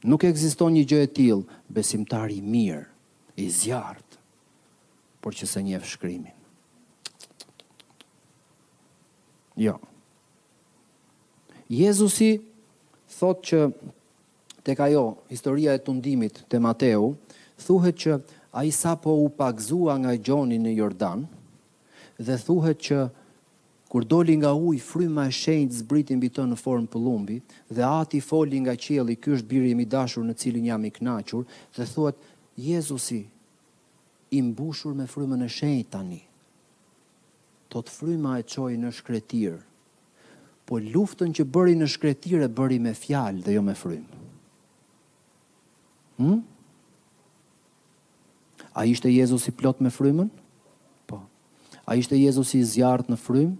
[0.07, 2.85] Nuk ekziston një gjë e tillë besimtar i mirë,
[3.43, 4.19] i zjarrt,
[5.23, 6.27] por që sa një fshkrim.
[9.61, 9.77] Jo.
[11.73, 12.33] Jezusi
[13.19, 13.61] thot që
[14.67, 17.13] tek ajo historia e tundimit te Mateu,
[17.63, 18.19] thuhet që
[18.59, 21.25] ai sapo u pagzua nga Gjoni në Jordan
[22.19, 22.99] dhe thuhet që
[23.93, 27.35] Kur doli nga uj, fryma e shenjtë zbriti mbi të në formë pëllumbi,
[27.77, 31.43] dhe ati foli nga qeli, ky është birë i dashur në cilin jam i knachur,
[31.77, 32.17] dhe thuat,
[32.57, 33.19] Jezusi,
[34.33, 36.21] i mbushur me frymën e shenjtë tani.
[37.69, 39.59] Tot fryma e qoj në shkretirë,
[40.65, 44.21] po luftën që bëri në shkretirë e bëri me fjalë dhe jo me frymë.
[46.17, 46.39] Hmm?
[48.73, 50.33] A ishte Jezusi plot me frymën?
[51.13, 51.21] Po.
[51.85, 53.59] A ishte Jezusi i zjarrt në frymë?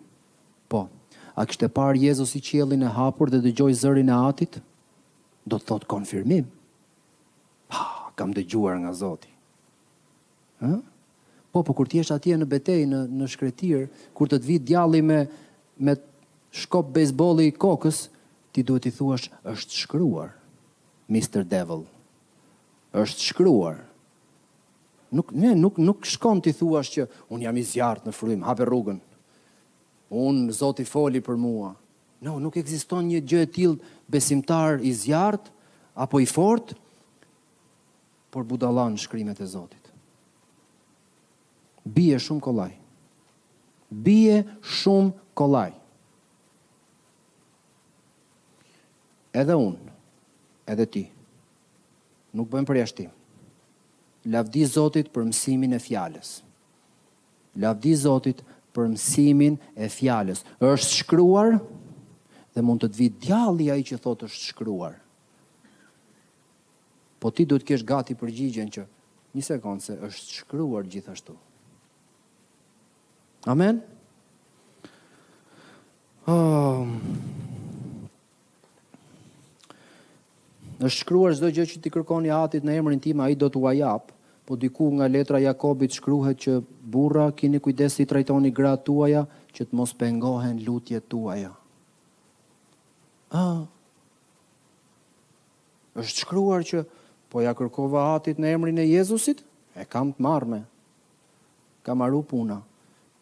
[1.37, 4.59] a kështë e parë Jezus i qjeli në hapur dhe dëgjoj zërin e atit?
[5.49, 6.49] Do të thotë konfirmim.
[7.73, 9.31] Pa, kam dëgjuar nga Zoti.
[10.63, 10.77] Ha?
[11.53, 13.87] Po, po, kur jesh atje në betej, në, në shkretir,
[14.17, 15.23] kur të t'vit djalli me,
[15.83, 15.97] me
[16.63, 18.07] shkop bejzboli i kokës,
[18.53, 20.33] ti duhet i thuash, është shkruar,
[21.13, 21.45] Mr.
[21.49, 21.85] Devil.
[22.93, 23.79] është shkruar.
[25.17, 28.67] Nuk, ne, nuk, nuk shkon t'i thuash që unë jam i zjartë në frym, hape
[28.69, 28.99] rrugën,
[30.21, 31.71] unë zoti foli për mua.
[32.23, 35.49] No, nuk ekziston një gjë e tillë besimtar i zjarrt
[35.97, 36.77] apo i fort,
[38.33, 39.91] por budallan shkrimet e Zotit.
[41.85, 42.71] Bie shumë kollaj.
[43.91, 45.73] Bie shumë kollaj.
[49.37, 49.93] Edhe unë,
[50.73, 51.03] edhe ti,
[52.33, 53.13] nuk bëjmë për jashtim.
[54.33, 56.37] Lavdi Zotit për mësimin e fjales.
[57.61, 58.41] Lavdi Zotit
[58.75, 60.43] për mësimin e fjalës.
[60.63, 61.59] Është shkruar
[62.53, 64.99] dhe mund të të vijë djalli ai që thotë është shkruar.
[67.21, 68.85] Po ti duhet të kesh gati përgjigjen që
[69.37, 71.37] një sekondë se është shkruar gjithashtu.
[73.53, 73.79] Amen.
[76.27, 76.87] Oh.
[80.83, 83.73] Është shkruar çdo gjë që ti kërkon i Atit në emrin tim, ai do t'ua
[83.79, 84.11] jap
[84.53, 86.53] po diku nga letra Jakobit shkruhet që
[86.85, 91.55] burra kini kujdes si trajtoni gratë tuaja që të mos pengohen lutjet tuaja.
[93.33, 93.47] A
[95.97, 96.83] është shkruar që
[97.33, 99.41] po ja kërkova atit në emrin e Jezusit,
[99.73, 100.61] e kam të marme,
[101.83, 102.61] Kam marrë puna.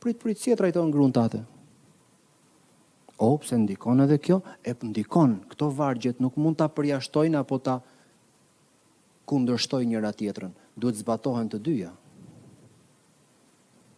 [0.03, 1.39] Prit prit si e trajton gruan tatë?
[3.25, 7.79] O, pëse ndikon edhe kjo, e ndikon, këto vargjet nuk mund të apërjashtojnë apo të
[9.31, 11.91] kundërshtojnë njëra tjetërën duhet zbatohen të dyja.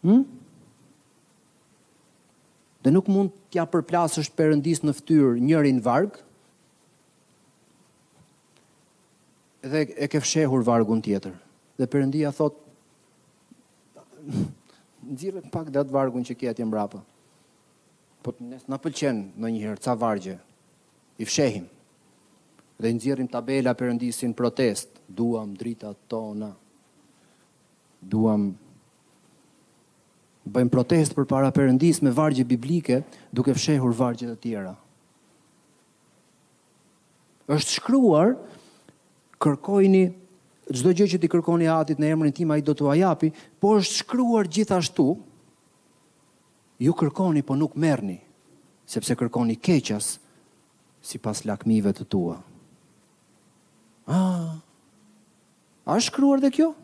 [0.03, 0.25] Hmm?
[2.83, 6.25] Dhe nuk mund t'ja përplasësh përëndis në ftyrë njërin vargë,
[9.63, 11.37] dhe e ke fshehur vargun tjetër.
[11.79, 12.57] Dhe përëndia thot,
[15.07, 16.99] nëzirë pak dhe atë vargun që kjetë jem rapë.
[18.23, 20.35] Po të nësë në pëlqen në njëherë, ca vargje,
[21.23, 21.69] i fshehim.
[22.83, 26.51] Dhe nëzirëm tabela përëndisin protest, duam drita tona
[28.03, 28.51] duam
[30.43, 34.75] bëjmë protest për para përëndis me vargje biblike duke fshehur vargje të tjera.
[37.53, 38.29] është shkruar,
[39.43, 40.03] kërkojni
[40.73, 43.29] gjdo gjë që ti kërkoni atit në emrin tim, a i do të ajapi,
[43.61, 45.17] po është shkruar gjithashtu,
[46.81, 48.21] ju kërkoni, po nuk merni,
[48.89, 50.17] sepse kërkoni keqas,
[51.05, 52.39] si pas lakmive të tua.
[54.07, 54.17] A,
[55.85, 56.71] a shkruar dhe kjo?
[56.73, 56.82] A,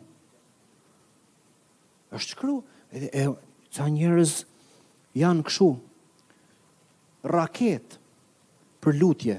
[2.15, 2.57] është shkru,
[2.93, 3.27] edhe e,
[3.75, 4.33] ca njërës
[5.19, 5.67] janë këshu,
[7.29, 7.97] raket
[8.81, 9.37] për lutje,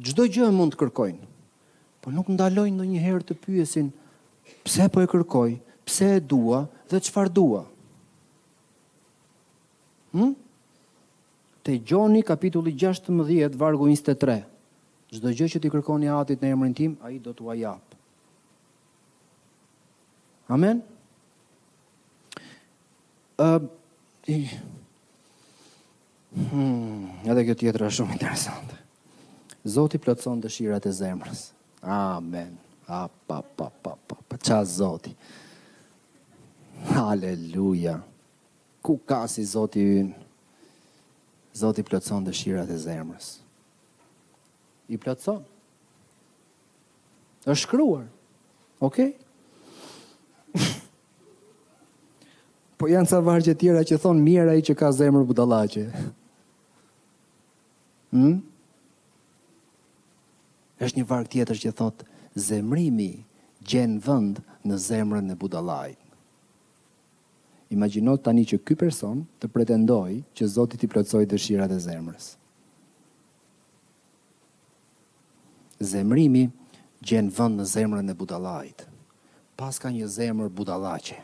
[0.00, 1.28] gjdo gjë e mund të kërkojnë,
[2.02, 3.90] po nuk ndalojnë në njëherë të pyesin,
[4.64, 5.54] pse po e kërkoj,
[5.88, 7.62] pse e dua dhe qëfar dua.
[10.14, 10.32] Hmm?
[11.64, 14.38] Te Gjoni, kapitulli 16, vargu 23,
[15.12, 17.96] gjdo gjë që ti kërkojnë i atit në emrin tim, a i do të uajapë.
[20.50, 20.80] Amen?
[20.80, 20.98] Amen?
[26.50, 28.76] Hmm, edhe kjo tjetër është shumë interesante.
[29.66, 31.40] Zoti plotson dëshirat e zemrës.
[31.84, 32.54] Amen.
[32.90, 34.16] A pa pa pa pa.
[34.28, 35.12] Pa ça Zoti.
[36.96, 37.98] Aleluja.
[38.82, 40.12] Ku ka si Zoti ynë?
[41.56, 43.32] Zoti plotson dëshirat e zemrës.
[44.92, 45.42] I plotson.
[47.46, 48.06] Është shkruar.
[48.84, 49.10] Okej?
[49.16, 49.29] Okay?
[52.80, 55.84] po janë ca vargje tjera që thon mirë ai që ka zemër budallaqe.
[58.16, 58.38] Hm?
[60.80, 62.06] Është një varg tjetër që thot
[62.48, 63.10] zemrimi
[63.68, 65.98] gjen vend në zemrën e budallait.
[67.70, 72.30] Imagjino tani që ky person të pretendoj që Zoti i plotësoi dëshirat e zemrës.
[75.92, 76.46] Zemrimi
[77.04, 78.88] gjen vend në zemrën e budallait.
[79.60, 81.20] Pas ka një zemër budallaqe.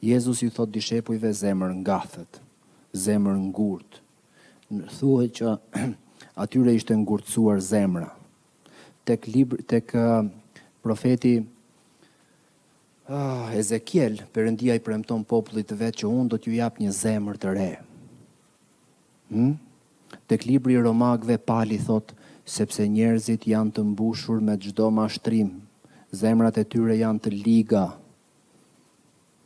[0.00, 2.38] Jezus ju thot dishepujve zemër ngathët,
[2.94, 3.98] zemër ngurt.
[4.70, 5.46] Në thuhe që
[6.44, 8.12] atyre ishte ngurtësuar zemra.
[9.08, 10.24] Tek, libr, tek uh,
[10.84, 11.38] profeti
[13.08, 17.36] uh, Ezekiel, përëndia i premton popullit të vetë që unë do t'ju jap një zemër
[17.42, 17.68] të re.
[19.32, 19.54] Hmm?
[20.30, 20.78] Tek libri i
[21.46, 22.14] pali thot,
[22.48, 25.50] sepse njerëzit janë të mbushur me gjdo mashtrim,
[26.12, 27.86] zemrat e tyre janë të liga,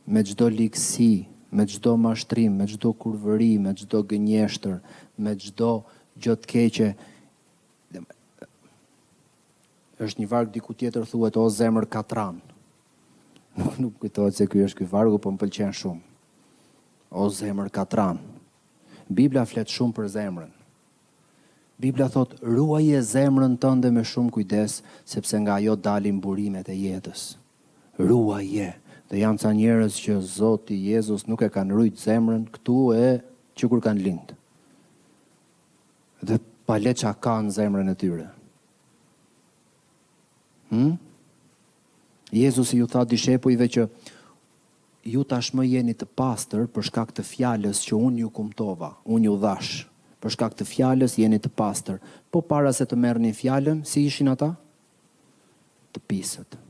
[0.07, 4.79] me gjdo likësi, me gjdo mashtrim, me gjdo kurvëri, me gjdo gënjeshtër,
[5.17, 5.73] me gjdo
[6.19, 6.93] gjotë keqe.
[10.03, 12.41] është një vargë diku tjetër thuhet o zemër katran.
[13.57, 16.01] Nuk, nuk kujtohet se kjo është kjo vargë, po më pëlqen shumë.
[17.15, 18.19] O zemër katran.
[19.07, 20.51] Biblia fletë shumë për zemrën.
[21.79, 26.75] Biblia thot, ruaj e zemrën tënde me shumë kujdes, sepse nga jo dalin burimet e
[26.75, 27.37] jetës.
[27.95, 28.55] Ruaj e.
[28.59, 28.82] Yeah.
[29.13, 33.09] Dhe janë ca njerëz që Zoti Jezusi nuk e kanë rrit zemrën këtu e
[33.53, 34.31] që kur kanë lind.
[36.25, 38.25] Dhe pa le ça kanë zemrën e tyre.
[40.73, 40.95] Hm?
[42.33, 43.85] Jezusi ju tha dishepujve që
[45.13, 49.37] ju tashmë jeni të pastër për shkak të fjalës që unë ju kumtova, unë ju
[49.45, 49.73] dhash.
[50.25, 52.01] Për shkak të fjalës jeni të pastër.
[52.33, 54.55] Po para se të merrni fjalën, si ishin ata?
[55.93, 56.63] Të pisët.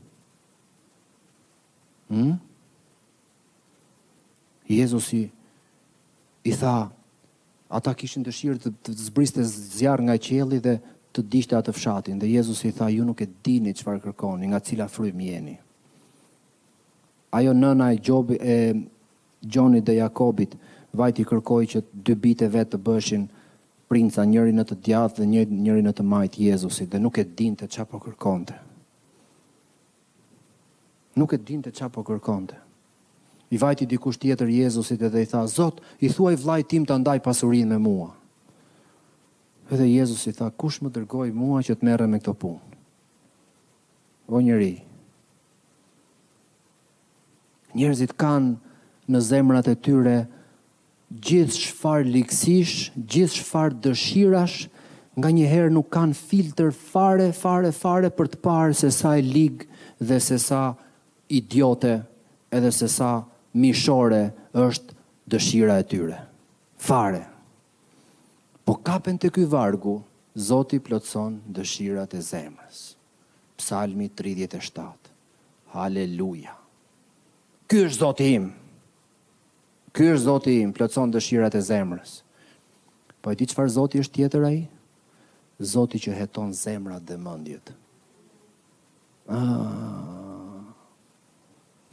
[2.08, 2.36] Hmm?
[4.68, 5.30] Jezusi
[6.44, 6.88] i tha,
[7.68, 10.74] ata kishin dëshirë të, të zbriste zjarë nga qeli dhe
[11.14, 12.18] të dishte atë fshatin.
[12.20, 15.56] Dhe Jezusi i tha, ju nuk e dini që farë kërkoni, nga cila fry mjeni.
[17.34, 18.58] Ajo nëna e gjobi, e
[19.54, 20.54] Gjoni dhe Jakobit
[20.96, 23.26] vajti kërkoj që dy bite vetë të bëshin
[23.92, 27.52] princa njëri në të djathë dhe njëri në të majtë Jezusit dhe nuk e din
[27.60, 28.56] të qa po kërkonte
[31.14, 32.58] nuk e dinte çfarë po kërkonte.
[33.54, 37.20] I vajti dikush tjetër Jezusit edhe i tha, Zot, i thuaj vlaj tim të ndaj
[37.22, 38.10] pasurin me mua.
[39.72, 42.72] Edhe Jezusi tha, kush më dërgoj mua që të merrem me këto punë?
[44.32, 44.74] O njëri,
[47.76, 48.54] njërzit kanë
[49.12, 50.14] në zemrat e tyre
[51.14, 54.62] gjithë shfar liksish, gjithë shfar dëshirash,
[55.20, 59.68] nga njëherë nuk kanë filter fare, fare, fare për të parë se sa e ligë
[60.02, 60.62] dhe se sa
[61.28, 62.02] idiote
[62.52, 63.24] edhe se sa
[63.54, 64.94] mishore është
[65.30, 66.18] dëshira e tyre.
[66.78, 67.24] Fare.
[68.64, 70.00] Po kapen të këj vargu,
[70.34, 72.78] Zoti plotëson dëshirat e zemrës.
[73.54, 74.82] Psalmi 37.
[75.70, 76.56] Haleluja.
[77.70, 78.48] Ky është Zoti im.
[79.94, 82.16] Ky është Zoti im, plotëson dëshirat e zemrës.
[83.22, 84.58] Po e di çfarë Zoti është tjetër ai?
[85.62, 87.70] Zoti që heton zemrat dhe mendjet.
[89.30, 90.13] Ah,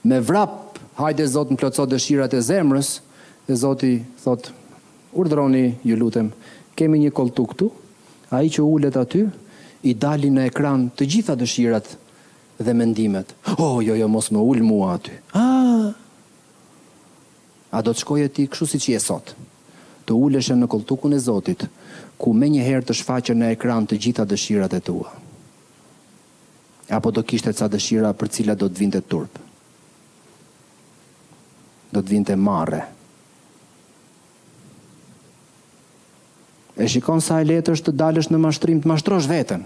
[0.02, 2.90] me vrap, hajde Zot në plotësot dëshirat e zemrës,
[3.48, 3.92] e Zoti
[4.24, 4.52] thot,
[5.14, 6.32] urdroni, ju lutem,
[6.78, 7.68] kemi një koltu këtu,
[8.32, 9.26] a i që ullet aty,
[9.86, 11.90] i dali në ekran të gjitha dëshirat
[12.62, 13.34] dhe mendimet.
[13.58, 15.16] Oh, jo, jo, mos më ull mua aty.
[15.34, 15.92] Ah,
[17.74, 19.34] a do të shkoj e ti këshu si që je sot?
[20.06, 21.66] Të ulleshe në koltukun e Zotit,
[22.18, 25.12] ku me një herë të shfaqe në ekran të gjitha dëshirat e tua.
[26.92, 29.48] Apo do kishtet sa dëshira për cila do të vindet turpë
[31.92, 32.82] do të vinë të marre.
[36.82, 39.66] E shikon sa e letër është të dalësh në mashtrim të mashtrosh vetën.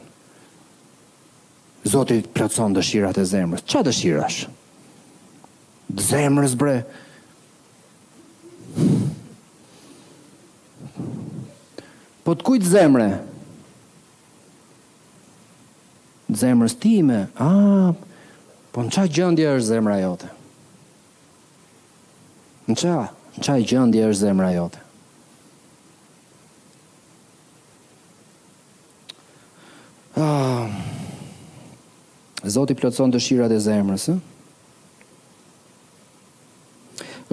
[1.85, 3.61] Zotit pracon dëshirat e zemrës.
[3.69, 4.39] Qa dëshirash?
[5.91, 6.79] Dë zemrës bre.
[12.25, 13.09] Po të kujtë zemrë?
[16.31, 17.27] Dë zemrës time.
[17.37, 17.51] A,
[18.73, 20.34] po në qa gjëndje është zemrë a jote?
[22.65, 22.93] Në qa,
[23.37, 24.81] në qa i gjëndi është zemra jote?
[30.15, 30.71] Ah,
[32.45, 34.21] Zoti plotëson dëshirat e zemrës, eh?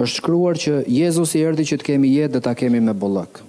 [0.01, 3.43] është shkruar që Jezus i erdi që të kemi jetë dhe ta kemi me bollëk.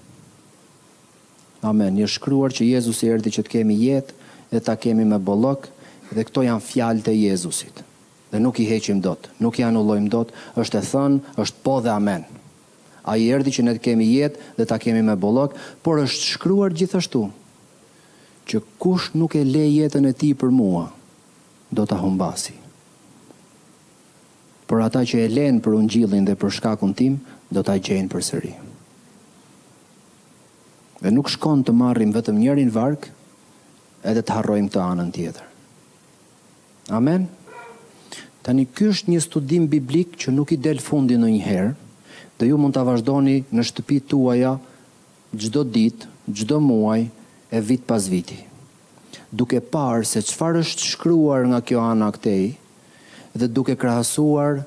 [1.65, 1.95] Amen.
[1.97, 4.19] Një shkruar që Jezus i erdi që të kemi jetë
[4.53, 5.71] dhe ta kemi me bollëk
[6.13, 7.81] dhe këto janë fjalët e Jezusit
[8.35, 11.93] dhe nuk i heqim dot, nuk i anullojmë dot, është e thënë, është po dhe
[11.95, 12.25] amen.
[13.07, 15.55] A i erdi që ne të kemi jetë dhe ta kemi me bolok,
[15.87, 17.27] por është shkruar gjithashtu,
[18.51, 20.87] që kush nuk e le jetën e ti për mua,
[21.75, 22.57] do të humbasi.
[24.67, 27.21] Por ata që e lenë për unë gjillin dhe për shkakun tim,
[27.55, 28.53] do të gjenë për sëri.
[31.05, 33.13] Dhe nuk shkon të marrim vetëm njërin varkë,
[34.11, 35.47] edhe të harrojmë të anën tjetër.
[36.89, 36.99] Amen?
[36.99, 37.29] Amen?
[38.45, 41.61] Tani ky është një studim biblik që nuk i del fundi në një
[42.39, 44.51] dhe ju mund të vazhdoni në shtëpi tuaja
[45.43, 45.97] gjdo dit,
[46.29, 47.05] gjdo muaj
[47.55, 48.37] e vit pas viti.
[49.33, 52.51] Duke parë se qëfar është shkryuar nga kjo ana këtej,
[53.39, 54.65] dhe duke krahasuar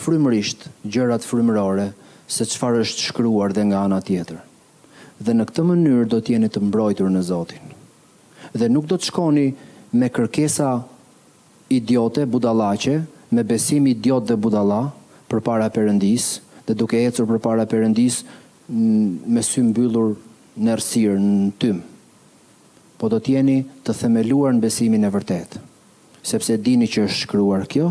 [0.00, 1.90] frymërisht gjërat frymërore
[2.26, 4.40] se çfarë është shkruar dhe nga ana tjetër.
[5.20, 7.62] Dhe në këtë mënyrë do të jeni të mbrojtur në Zotin.
[8.56, 9.46] Dhe nuk do të shkoni
[10.00, 10.72] me kërkesa
[11.68, 14.92] idiote, budalache, me besim idiot dhe budala,
[15.26, 16.26] për para përëndis,
[16.68, 18.20] dhe duke ecur për para përëndis,
[18.70, 20.12] me sy mbyllur
[20.62, 21.80] nërësirë, në tym.
[22.96, 23.56] Po do tjeni
[23.86, 25.58] të themeluar në besimin e vërtet.
[26.26, 27.90] Sepse dini që është shkruar kjo,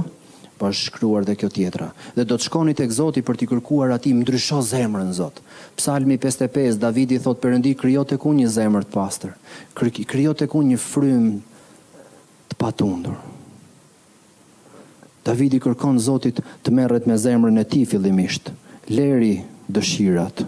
[0.56, 1.90] po është shkruar dhe kjo tjetra.
[2.16, 5.42] Dhe do të shkonit tek Zoti për t'i kërkuar Më ndryshon zemrën Zot.
[5.76, 9.36] Psalmi 55 Davidi thot përëndi krijo tek ku një zemrë të pastër.
[9.76, 11.26] Krijo tek ku një frym
[12.50, 13.20] të patundur.
[15.26, 18.52] Davidi kërkon Zotit të merret me zemrën e tij fillimisht.
[18.94, 19.40] Leri
[19.74, 20.44] dëshirat.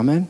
[0.00, 0.24] Amen.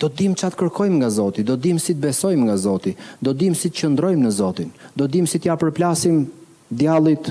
[0.00, 2.94] Do të dim çat kërkojmë nga Zoti, do të dim si të besojmë nga Zoti,
[3.22, 6.22] do të dim si të qëndrojmë në Zotin, do të dim si të ja përplasim
[6.72, 7.28] djallit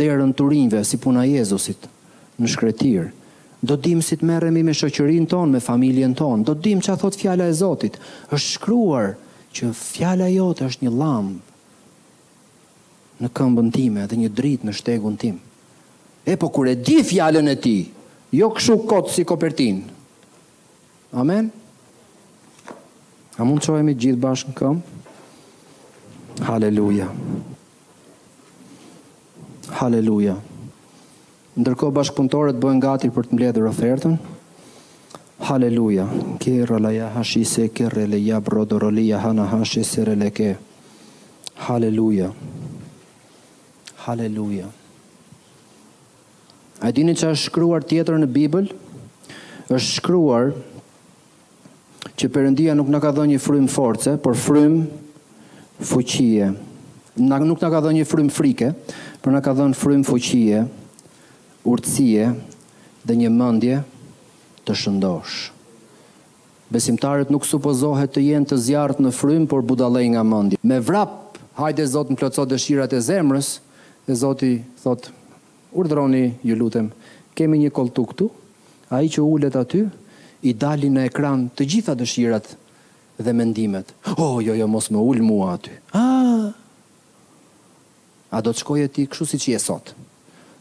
[0.00, 1.84] derën turinjve si puna e Jezusit
[2.40, 3.10] në shkretir.
[3.60, 6.46] Do të dim si të merremi me shoqërinë tonë, me familjen tonë.
[6.48, 8.00] Do të dim çat thot fjala e Zotit.
[8.32, 9.14] Është shkruar
[9.54, 11.47] që fjala jote është një llamb
[13.22, 15.38] në këmbën time dhe një dritë në shtegun tim.
[16.28, 17.76] E po kur e di fjallën e ti,
[18.36, 19.82] jo këshu kotë si kopertin.
[21.16, 21.50] Amen?
[23.38, 25.06] A mund qojemi gjithë bashkë në këmbë?
[26.48, 27.08] Haleluja.
[29.78, 30.36] Haleluja.
[31.58, 34.14] Ndërko bashkëpuntore të bëhen gati për të mbledhur ofertën.
[35.48, 36.04] Haleluja.
[36.42, 38.78] Kira la ya hashi se le brodo
[39.22, 40.56] hana hashi se releke.
[41.56, 42.30] Haleluja.
[42.30, 42.32] Haleluja.
[44.08, 44.70] Haleluja.
[46.80, 48.68] A dini që është shkruar tjetër në Bibël?
[49.68, 50.46] është shkruar
[52.18, 54.78] që përëndia nuk në ka dhe një frym force, por frym
[55.84, 56.48] fuqie.
[57.20, 58.70] Në nuk në ka dhe një frym frike,
[59.20, 60.62] por në ka dhe një frym fuqie,
[61.68, 62.30] urtësie
[63.04, 63.82] dhe një mëndje
[64.64, 65.36] të shëndosh.
[66.72, 70.62] Besimtarët nuk supozohet të jenë të zjartë në frym, por budalej nga mëndje.
[70.64, 73.56] Me vrap, hajde zotë në plëtsot dëshirat e zemrës,
[74.08, 75.10] dhe Zoti thot,
[75.76, 76.86] urdroni, ju lutem,
[77.36, 78.28] kemi një koltu këtu,
[78.88, 79.82] a i që ullet aty,
[80.48, 82.48] i dali në ekran të gjitha dëshirat
[83.26, 83.92] dhe mendimet.
[84.16, 85.74] Oh, jo, jo, mos më ull mua aty.
[85.92, 86.46] Ah!
[88.32, 89.92] A do të shkoje ti këshu si që je sot?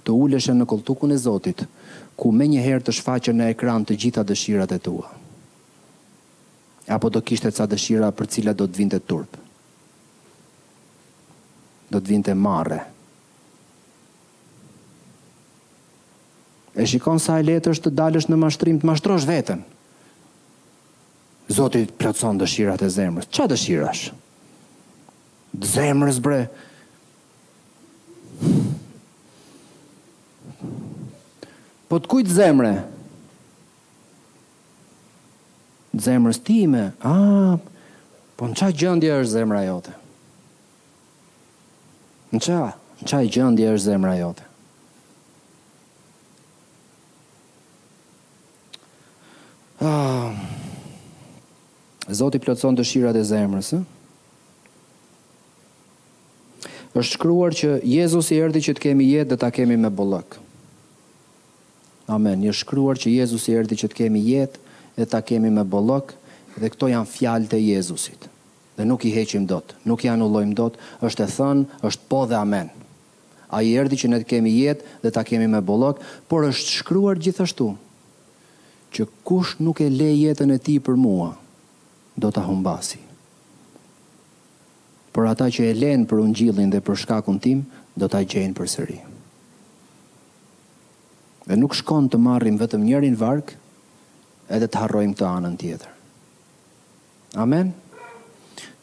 [0.04, 1.64] Të ulleshe në koltukun e Zotit,
[2.20, 5.08] ku me një herë të shfaqe në ekran të gjitha dëshirat e tua.
[6.98, 9.50] Apo do kishte ca dëshira për cila do të vindet Do të vinte
[11.96, 12.80] Do të vinte marre.
[16.78, 19.64] E shikon sa e letë është të dalësh në mashtrim të mashtrosh vetën.
[21.50, 23.26] Zoti plotson dëshirat e zemrës.
[23.34, 24.04] Çfarë dëshirash?
[25.58, 26.42] Të zemrës bre.
[31.90, 32.76] Po të kujt zemre?
[35.98, 36.92] zemrës time.
[37.02, 37.56] Ah,
[38.38, 39.96] po në çfarë gjendje është zemra jote?
[42.36, 42.76] Në çfarë?
[43.02, 44.47] Në çfarë gjendje është zemra jote?
[49.80, 50.34] Ah.
[52.10, 53.82] Zoti plotson dëshirat e zemrës, ë?
[56.98, 60.40] është shkruar që Jezusi erdhi që të kemi jetë dhe ta kemi me bollëk.
[62.10, 62.40] Amen.
[62.42, 64.62] Një shkruar që Jezusi erdhi që të kemi jetë
[64.98, 66.16] dhe ta kemi me bollëk
[66.58, 68.26] dhe këto janë fjalë të Jezusit.
[68.80, 72.40] Dhe nuk i heqim dot, nuk i anullojmë dot, është e thënë, është po dhe
[72.42, 72.72] amen.
[73.54, 76.02] A i erdi që ne të kemi jetë dhe ta kemi me bollëk,
[76.32, 77.76] por është shkruar gjithashtu
[78.98, 81.30] që kush nuk e le jetën e ti për mua,
[82.18, 82.98] do të humbasi.
[85.14, 87.62] Por ata që e lenë për unë gjillin dhe për shkakun tim,
[87.98, 88.98] do të gjenë për sëri.
[91.48, 93.54] Dhe nuk shkon të marrim vetëm njërin varkë,
[94.58, 95.94] edhe të harrojmë të anën tjetër.
[97.44, 97.72] Amen?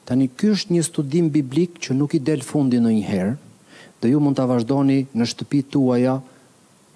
[0.06, 3.34] Tani ky një studim biblik që nuk i del fundi në një herë,
[4.00, 6.16] dhe ju mund të vazhdoni në shtëpi tuaja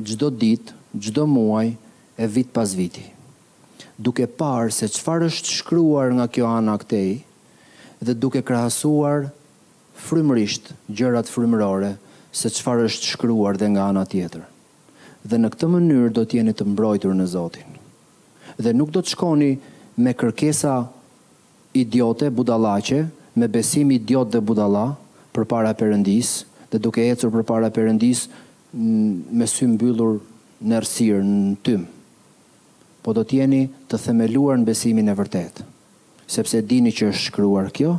[0.05, 0.75] gjdo ditë,
[1.05, 1.71] gjdo muaj,
[2.19, 3.05] e vit pas viti.
[3.97, 7.13] Duke parë se qëfar është shkryuar nga kjo ana këtej,
[8.03, 9.29] dhe duke krahasuar
[10.07, 11.93] frymërisht gjërat frymërore
[12.35, 14.43] se çfarë është shkruar dhe nga ana tjetër.
[15.31, 17.79] Dhe në këtë mënyrë do të jeni të mbrojtur në Zotin.
[18.59, 19.53] Dhe nuk do të shkoni
[20.03, 20.75] me kërkesa
[21.79, 23.05] idiote, budallaqe,
[23.39, 24.87] me besim idiot dhe budalla
[25.35, 26.33] përpara përëndis,
[26.75, 28.27] dhe duke ecur përpara përëndis
[28.73, 30.19] mm, me sy nërësirë
[30.69, 31.87] në errësirë, në tym
[33.09, 35.63] po do t'jeni të themeluar në besimin e vërtet.
[36.29, 37.95] Sepse dini që është shkruar kjo,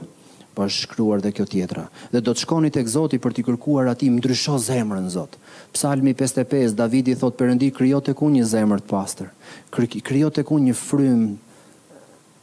[0.54, 1.88] po është shkruar dhe kjo tjetra.
[2.14, 5.34] Dhe do të shkoni tek Zoti për t'i kërkuar ati mdrysho zemrën Zot.
[5.74, 9.32] Psalmi 55, Davidi thot përëndi, kryo të ku një zemrë të pastër.
[9.74, 11.24] Kryo të ku një frym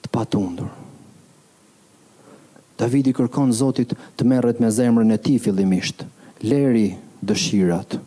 [0.07, 0.73] të patundur.
[2.83, 6.03] Davidi kërkon Zotit të merret me zemrën e tij fillimisht.
[6.51, 6.89] Leri
[7.23, 8.01] dëshirat.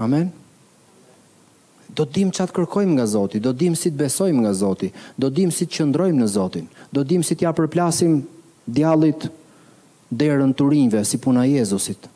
[0.00, 0.02] Amen.
[0.08, 0.32] Amen
[1.96, 4.90] do të dim çat kërkojmë nga Zoti, do të dim si të besojmë nga Zoti,
[5.16, 8.18] do të dim si të qëndrojmë në Zotin, do të dim si të ja përplasim
[8.68, 9.24] djallit
[10.12, 12.08] derën turinjve si puna e Jezusit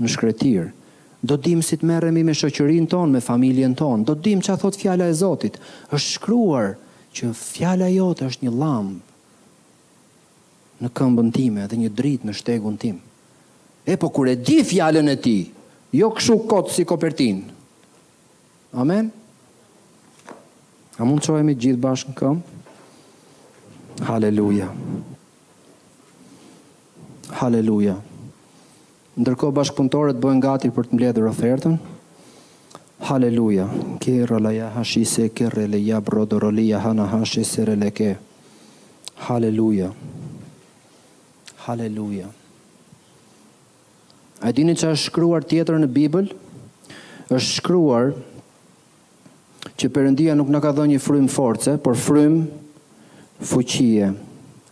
[0.00, 0.70] në shkretir.
[1.26, 4.40] Do të dim si të merremi me shoqërinë tonë, me familjen tonë, do të dim
[4.44, 5.60] çfarë thot fjala e Zotit.
[5.92, 6.72] Është shkruar
[7.16, 9.12] që fjala jote është një llamb
[10.80, 12.96] në këmbën time dhe një dritë në shtegun tim.
[13.88, 15.36] E po kur e di fjalën e ti,
[15.96, 17.44] jo kështu kot si kopertin.
[18.76, 19.12] Amen.
[20.96, 22.60] A mund të shohemi gjithë bashkë në këmë?
[24.08, 24.66] Haleluja.
[27.36, 27.96] Haleluja.
[29.20, 31.76] Ndërko bashkëpuntorët bojnë gati për të mbledhër ofertën.
[33.10, 33.66] Haleluja.
[34.00, 37.74] Kjera la ja hashi se kjera le ja brodo roli ja hana hashi se re
[37.80, 38.14] le ke.
[39.28, 39.90] Haleluja.
[41.66, 42.30] Haleluja.
[44.44, 46.32] A dini që është shkruar tjetër në Bibël?
[47.26, 48.12] është shkruar
[49.74, 52.44] që Perëndia nuk na ka dhënë një frym force, por frym
[53.40, 54.12] fuqie.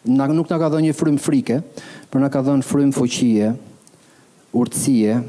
[0.07, 1.63] nuk na ka dhënë një frym frike,
[2.11, 3.53] por na ka dhënë frym fuqie,
[4.55, 5.21] urtësie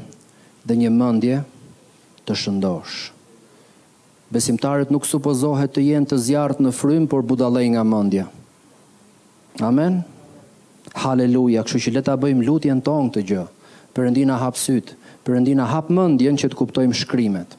[0.66, 1.42] dhe një mendje
[2.26, 3.12] të shëndosh.
[4.30, 8.26] Besimtarët nuk supozohet të jenë të zjartë në frym, por budalej nga mendja.
[9.62, 10.02] Amen.
[10.96, 13.46] Haleluja, kështu që le ta bëjmë lutjen tonë këtë gjë.
[13.96, 14.94] përëndina hap sytë,
[15.26, 17.56] Perëndina hap mendjen që të kuptojmë shkrimet.